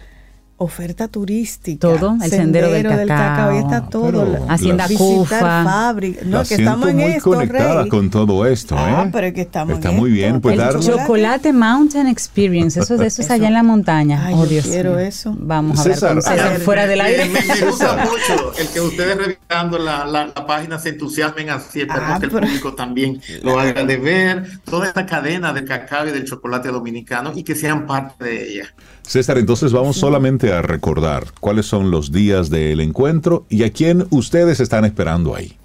[0.62, 1.80] Oferta turística.
[1.88, 3.50] Todo, el sendero del cacao.
[3.50, 4.06] Ahí está todo.
[4.06, 5.64] Pero Hacienda visitar Cufa.
[5.64, 6.22] fábrica.
[6.24, 7.90] No, La que estamos en muy esto, conectada Rey.
[7.90, 9.10] con todo esto, Ah, ¿eh?
[9.12, 10.16] pero es que estamos Está en muy esto.
[10.20, 10.80] bien, pues El dar...
[10.80, 13.34] chocolate- Mountain Experience, eso, eso es Eso.
[13.34, 14.24] allá en la montaña.
[14.26, 15.00] Ay, oh, Dios quiero mío.
[15.00, 15.36] eso.
[15.38, 17.26] Vamos a César, ver César fuera del aire.
[17.26, 21.82] Me, me gusta mucho el que ustedes revisando la, la, la página se entusiasmen así.
[21.90, 26.08] Ah, que el pero- público también lo haga de ver toda esta cadena del cacao
[26.08, 28.66] y del chocolate dominicano y que sean parte de ella.
[29.12, 34.08] César, entonces vamos solamente a recordar cuáles son los días del encuentro y a quién
[34.10, 35.58] ustedes están esperando ahí.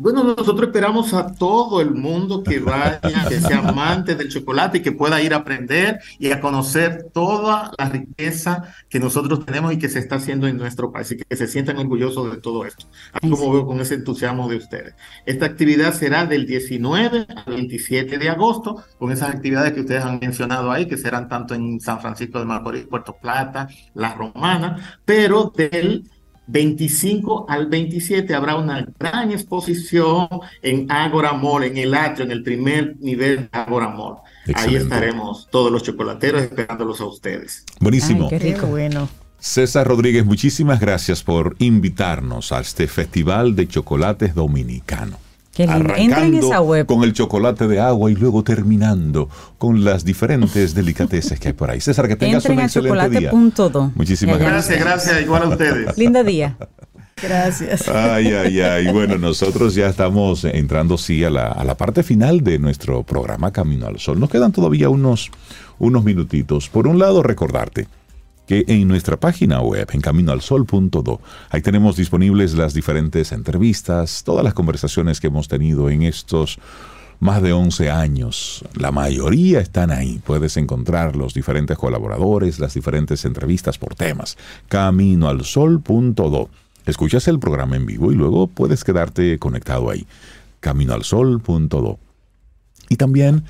[0.00, 4.82] Bueno, nosotros esperamos a todo el mundo que vaya, que sea amante del chocolate y
[4.82, 9.78] que pueda ir a aprender y a conocer toda la riqueza que nosotros tenemos y
[9.78, 12.86] que se está haciendo en nuestro país y que se sientan orgullosos de todo esto.
[13.12, 14.94] Así como veo con ese entusiasmo de ustedes.
[15.26, 20.20] Esta actividad será del 19 al 27 de agosto, con esas actividades que ustedes han
[20.20, 25.52] mencionado ahí, que serán tanto en San Francisco de Macorís, Puerto Plata, La Romana, pero
[25.56, 26.08] del
[26.48, 30.28] 25 al 27 habrá una gran exposición
[30.62, 34.16] en Agora Mall, en el atrio, en el primer nivel de Agora Mall.
[34.54, 37.64] Ahí estaremos todos los chocolateros esperándolos a ustedes.
[37.80, 38.24] Buenísimo.
[38.24, 38.66] Ay, qué Qué rico.
[38.66, 39.08] bueno.
[39.38, 45.18] César Rodríguez, muchísimas gracias por invitarnos a este Festival de Chocolates Dominicano.
[45.58, 45.80] Qué lindo.
[45.80, 46.86] Entra en Arrancando esa web.
[46.86, 49.28] con el chocolate de agua y luego terminando
[49.58, 51.80] con las diferentes delicateces que hay por ahí.
[51.80, 53.30] César, que tengas Entren un excelente día.
[53.32, 53.90] chocolate.do.
[53.96, 54.78] Muchísimas gracias.
[54.78, 55.98] Gracias, gracias, igual a ustedes.
[55.98, 56.56] Lindo día.
[57.20, 57.88] Gracias.
[57.88, 58.92] Ay, ay, ay.
[58.92, 63.50] Bueno, nosotros ya estamos entrando, sí, a la, a la parte final de nuestro programa
[63.50, 64.20] Camino al Sol.
[64.20, 65.32] Nos quedan todavía unos,
[65.80, 66.68] unos minutitos.
[66.68, 67.88] Por un lado, recordarte
[68.48, 71.20] que en nuestra página web, en caminoalsol.do,
[71.50, 76.58] ahí tenemos disponibles las diferentes entrevistas, todas las conversaciones que hemos tenido en estos
[77.20, 78.64] más de 11 años.
[78.74, 80.18] La mayoría están ahí.
[80.24, 84.38] Puedes encontrar los diferentes colaboradores, las diferentes entrevistas por temas.
[84.68, 86.48] Caminoalsol.do.
[86.86, 90.06] Escuchas el programa en vivo y luego puedes quedarte conectado ahí.
[90.60, 91.98] Caminoalsol.do.
[92.88, 93.44] Y también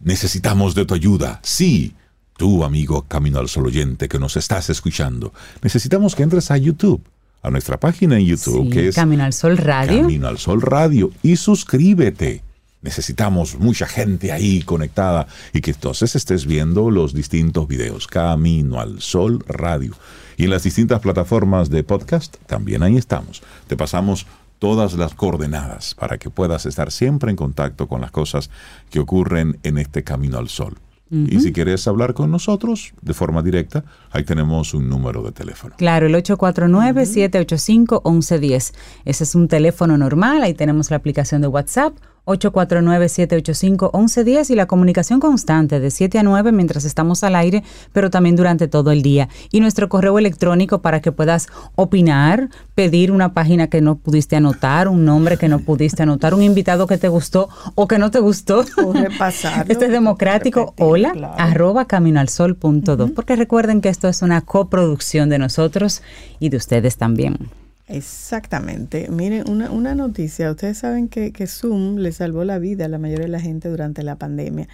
[0.00, 1.38] necesitamos de tu ayuda.
[1.44, 1.94] Sí,
[2.36, 5.32] tú, amigo Camino al Sol oyente que nos estás escuchando.
[5.62, 7.02] Necesitamos que entres a YouTube,
[7.42, 10.02] a nuestra página en YouTube, Sí, que es Camino al Sol Radio.
[10.02, 12.42] Camino al Sol Radio y suscríbete.
[12.82, 18.06] Necesitamos mucha gente ahí conectada y que entonces estés viendo los distintos videos.
[18.06, 19.94] Camino al Sol Radio.
[20.36, 23.42] Y en las distintas plataformas de podcast también ahí estamos.
[23.68, 24.26] Te pasamos
[24.58, 28.50] todas las coordenadas para que puedas estar siempre en contacto con las cosas
[28.90, 30.76] que ocurren en este Camino al Sol.
[31.10, 35.74] Y si quieres hablar con nosotros de forma directa, ahí tenemos un número de teléfono.
[35.76, 38.72] Claro, el 849-785-1110.
[39.04, 41.94] Ese es un teléfono normal, ahí tenemos la aplicación de WhatsApp,
[42.26, 48.36] 849-785-1110 y la comunicación constante de 7 a 9 mientras estamos al aire, pero también
[48.36, 49.28] durante todo el día.
[49.50, 54.88] Y nuestro correo electrónico para que puedas opinar, pedir una página que no pudiste anotar,
[54.88, 58.20] un nombre que no pudiste anotar, un invitado que te gustó o que no te
[58.20, 58.64] gustó.
[58.84, 60.74] O repasarlo, Este es democrático.
[60.78, 61.34] Hola, claro.
[61.38, 63.08] arroba caminoalsol.do.
[63.14, 66.02] Porque recuerden que esto es una coproducción de nosotros
[66.38, 67.38] y de ustedes también.
[67.86, 69.08] Exactamente.
[69.10, 70.50] Miren, una, una noticia.
[70.50, 73.68] Ustedes saben que, que Zoom le salvó la vida a la mayoría de la gente
[73.68, 74.68] durante la pandemia.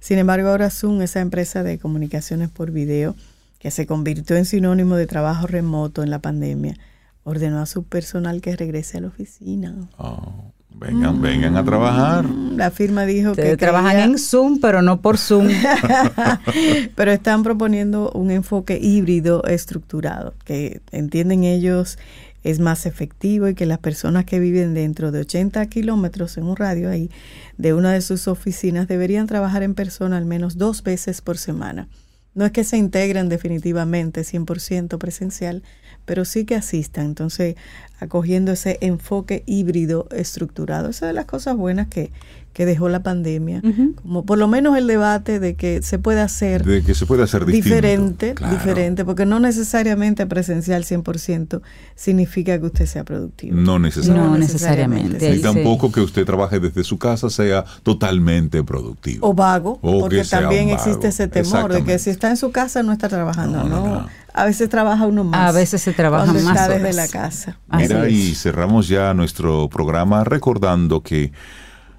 [0.00, 3.14] Sin embargo, ahora Zoom, esa empresa de comunicaciones por video,
[3.58, 6.76] que se convirtió en sinónimo de trabajo remoto en la pandemia,
[7.24, 9.74] ordenó a su personal que regrese a la oficina.
[9.98, 12.26] Oh, Vengan, vengan a trabajar.
[12.26, 15.48] La firma dijo Ustedes que trabajan creía- en Zoom, pero no por Zoom.
[16.94, 21.98] pero están proponiendo un enfoque híbrido estructurado, que entienden ellos
[22.46, 26.54] es más efectivo y que las personas que viven dentro de 80 kilómetros en un
[26.54, 27.10] radio ahí
[27.58, 31.88] de una de sus oficinas deberían trabajar en persona al menos dos veces por semana.
[32.34, 35.64] No es que se integren definitivamente 100% presencial,
[36.04, 37.06] pero sí que asistan.
[37.06, 37.56] Entonces,
[37.98, 40.90] acogiendo ese enfoque híbrido estructurado.
[40.90, 42.12] Esa es de las cosas buenas que,
[42.56, 43.60] que dejó la pandemia.
[44.00, 47.22] Como por lo menos el debate de que se puede hacer De que se puede
[47.22, 48.54] hacer diferente, Claro.
[48.54, 51.60] diferente, porque no necesariamente presencial 100%
[51.96, 53.54] significa que usted sea productivo.
[53.58, 54.30] No necesariamente.
[54.30, 55.30] No necesariamente.
[55.36, 59.28] Ni tampoco que usted trabaje desde su casa sea totalmente productivo.
[59.28, 60.78] O vago, O porque también vago.
[60.78, 63.80] existe ese temor de que si está en su casa no está trabajando, No, no.
[63.86, 64.08] no, no.
[64.32, 65.50] A veces trabaja uno más.
[65.50, 66.96] A veces se trabaja más está desde horas.
[66.96, 67.58] la casa.
[67.70, 71.32] Mira, y cerramos ya nuestro programa recordando que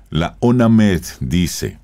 [0.10, 1.80] la ONAMED dice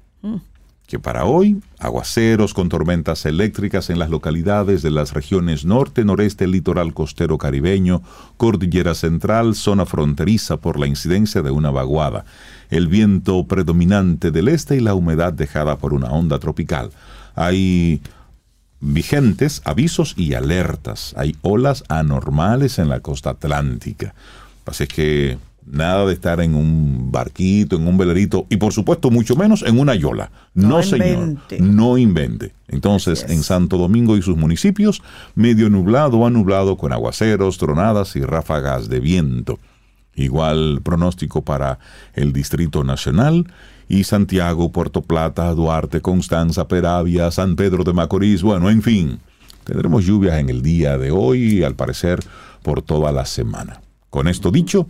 [0.88, 6.46] que para hoy, aguaceros con tormentas eléctricas en las localidades de las regiones norte, noreste,
[6.46, 8.02] litoral costero caribeño,
[8.38, 12.26] cordillera central, zona fronteriza por la incidencia de una vaguada,
[12.70, 16.92] el viento predominante del este y la humedad dejada por una onda tropical.
[17.36, 18.02] Hay
[18.84, 21.14] vigentes avisos y alertas.
[21.18, 24.14] Hay olas anormales en la costa atlántica.
[24.66, 29.36] Así que nada de estar en un barquito, en un velerito y por supuesto mucho
[29.36, 30.32] menos en una yola.
[30.54, 31.60] No, No señor, invente.
[31.60, 32.54] no invente.
[32.68, 35.02] Entonces, en Santo Domingo y sus municipios,
[35.36, 39.60] medio nublado a nublado con aguaceros, tronadas y ráfagas de viento.
[40.16, 41.80] Igual pronóstico para
[42.14, 43.48] el Distrito Nacional
[43.90, 48.44] y Santiago, Puerto Plata, Duarte, Constanza, Peravia, San Pedro de Macorís.
[48.44, 49.20] Bueno, en fin,
[49.64, 52.20] tendremos lluvias en el día de hoy y al parecer
[52.62, 53.82] por toda la semana.
[54.10, 54.88] Con esto dicho,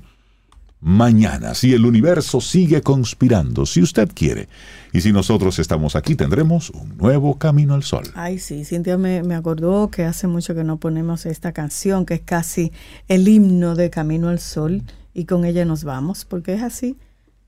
[0.84, 4.50] mañana, si el universo sigue conspirando, si usted quiere,
[4.92, 8.04] y si nosotros estamos aquí, tendremos un nuevo camino al sol.
[8.16, 12.16] Ay, sí, Cintia me, me acordó que hace mucho que no ponemos esta canción, que
[12.16, 12.74] es casi
[13.08, 14.84] el himno de Camino al Sol,
[15.14, 16.98] y con ella nos vamos, porque es así,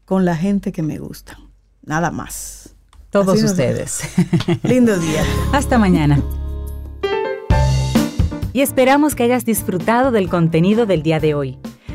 [0.06, 1.38] con la gente que me gusta,
[1.84, 2.76] nada más.
[3.10, 4.02] Todos Así ustedes.
[4.64, 5.24] Lindo día.
[5.53, 6.22] Hasta mañana.
[8.52, 11.57] Y esperamos que hayas disfrutado del contenido del día de hoy.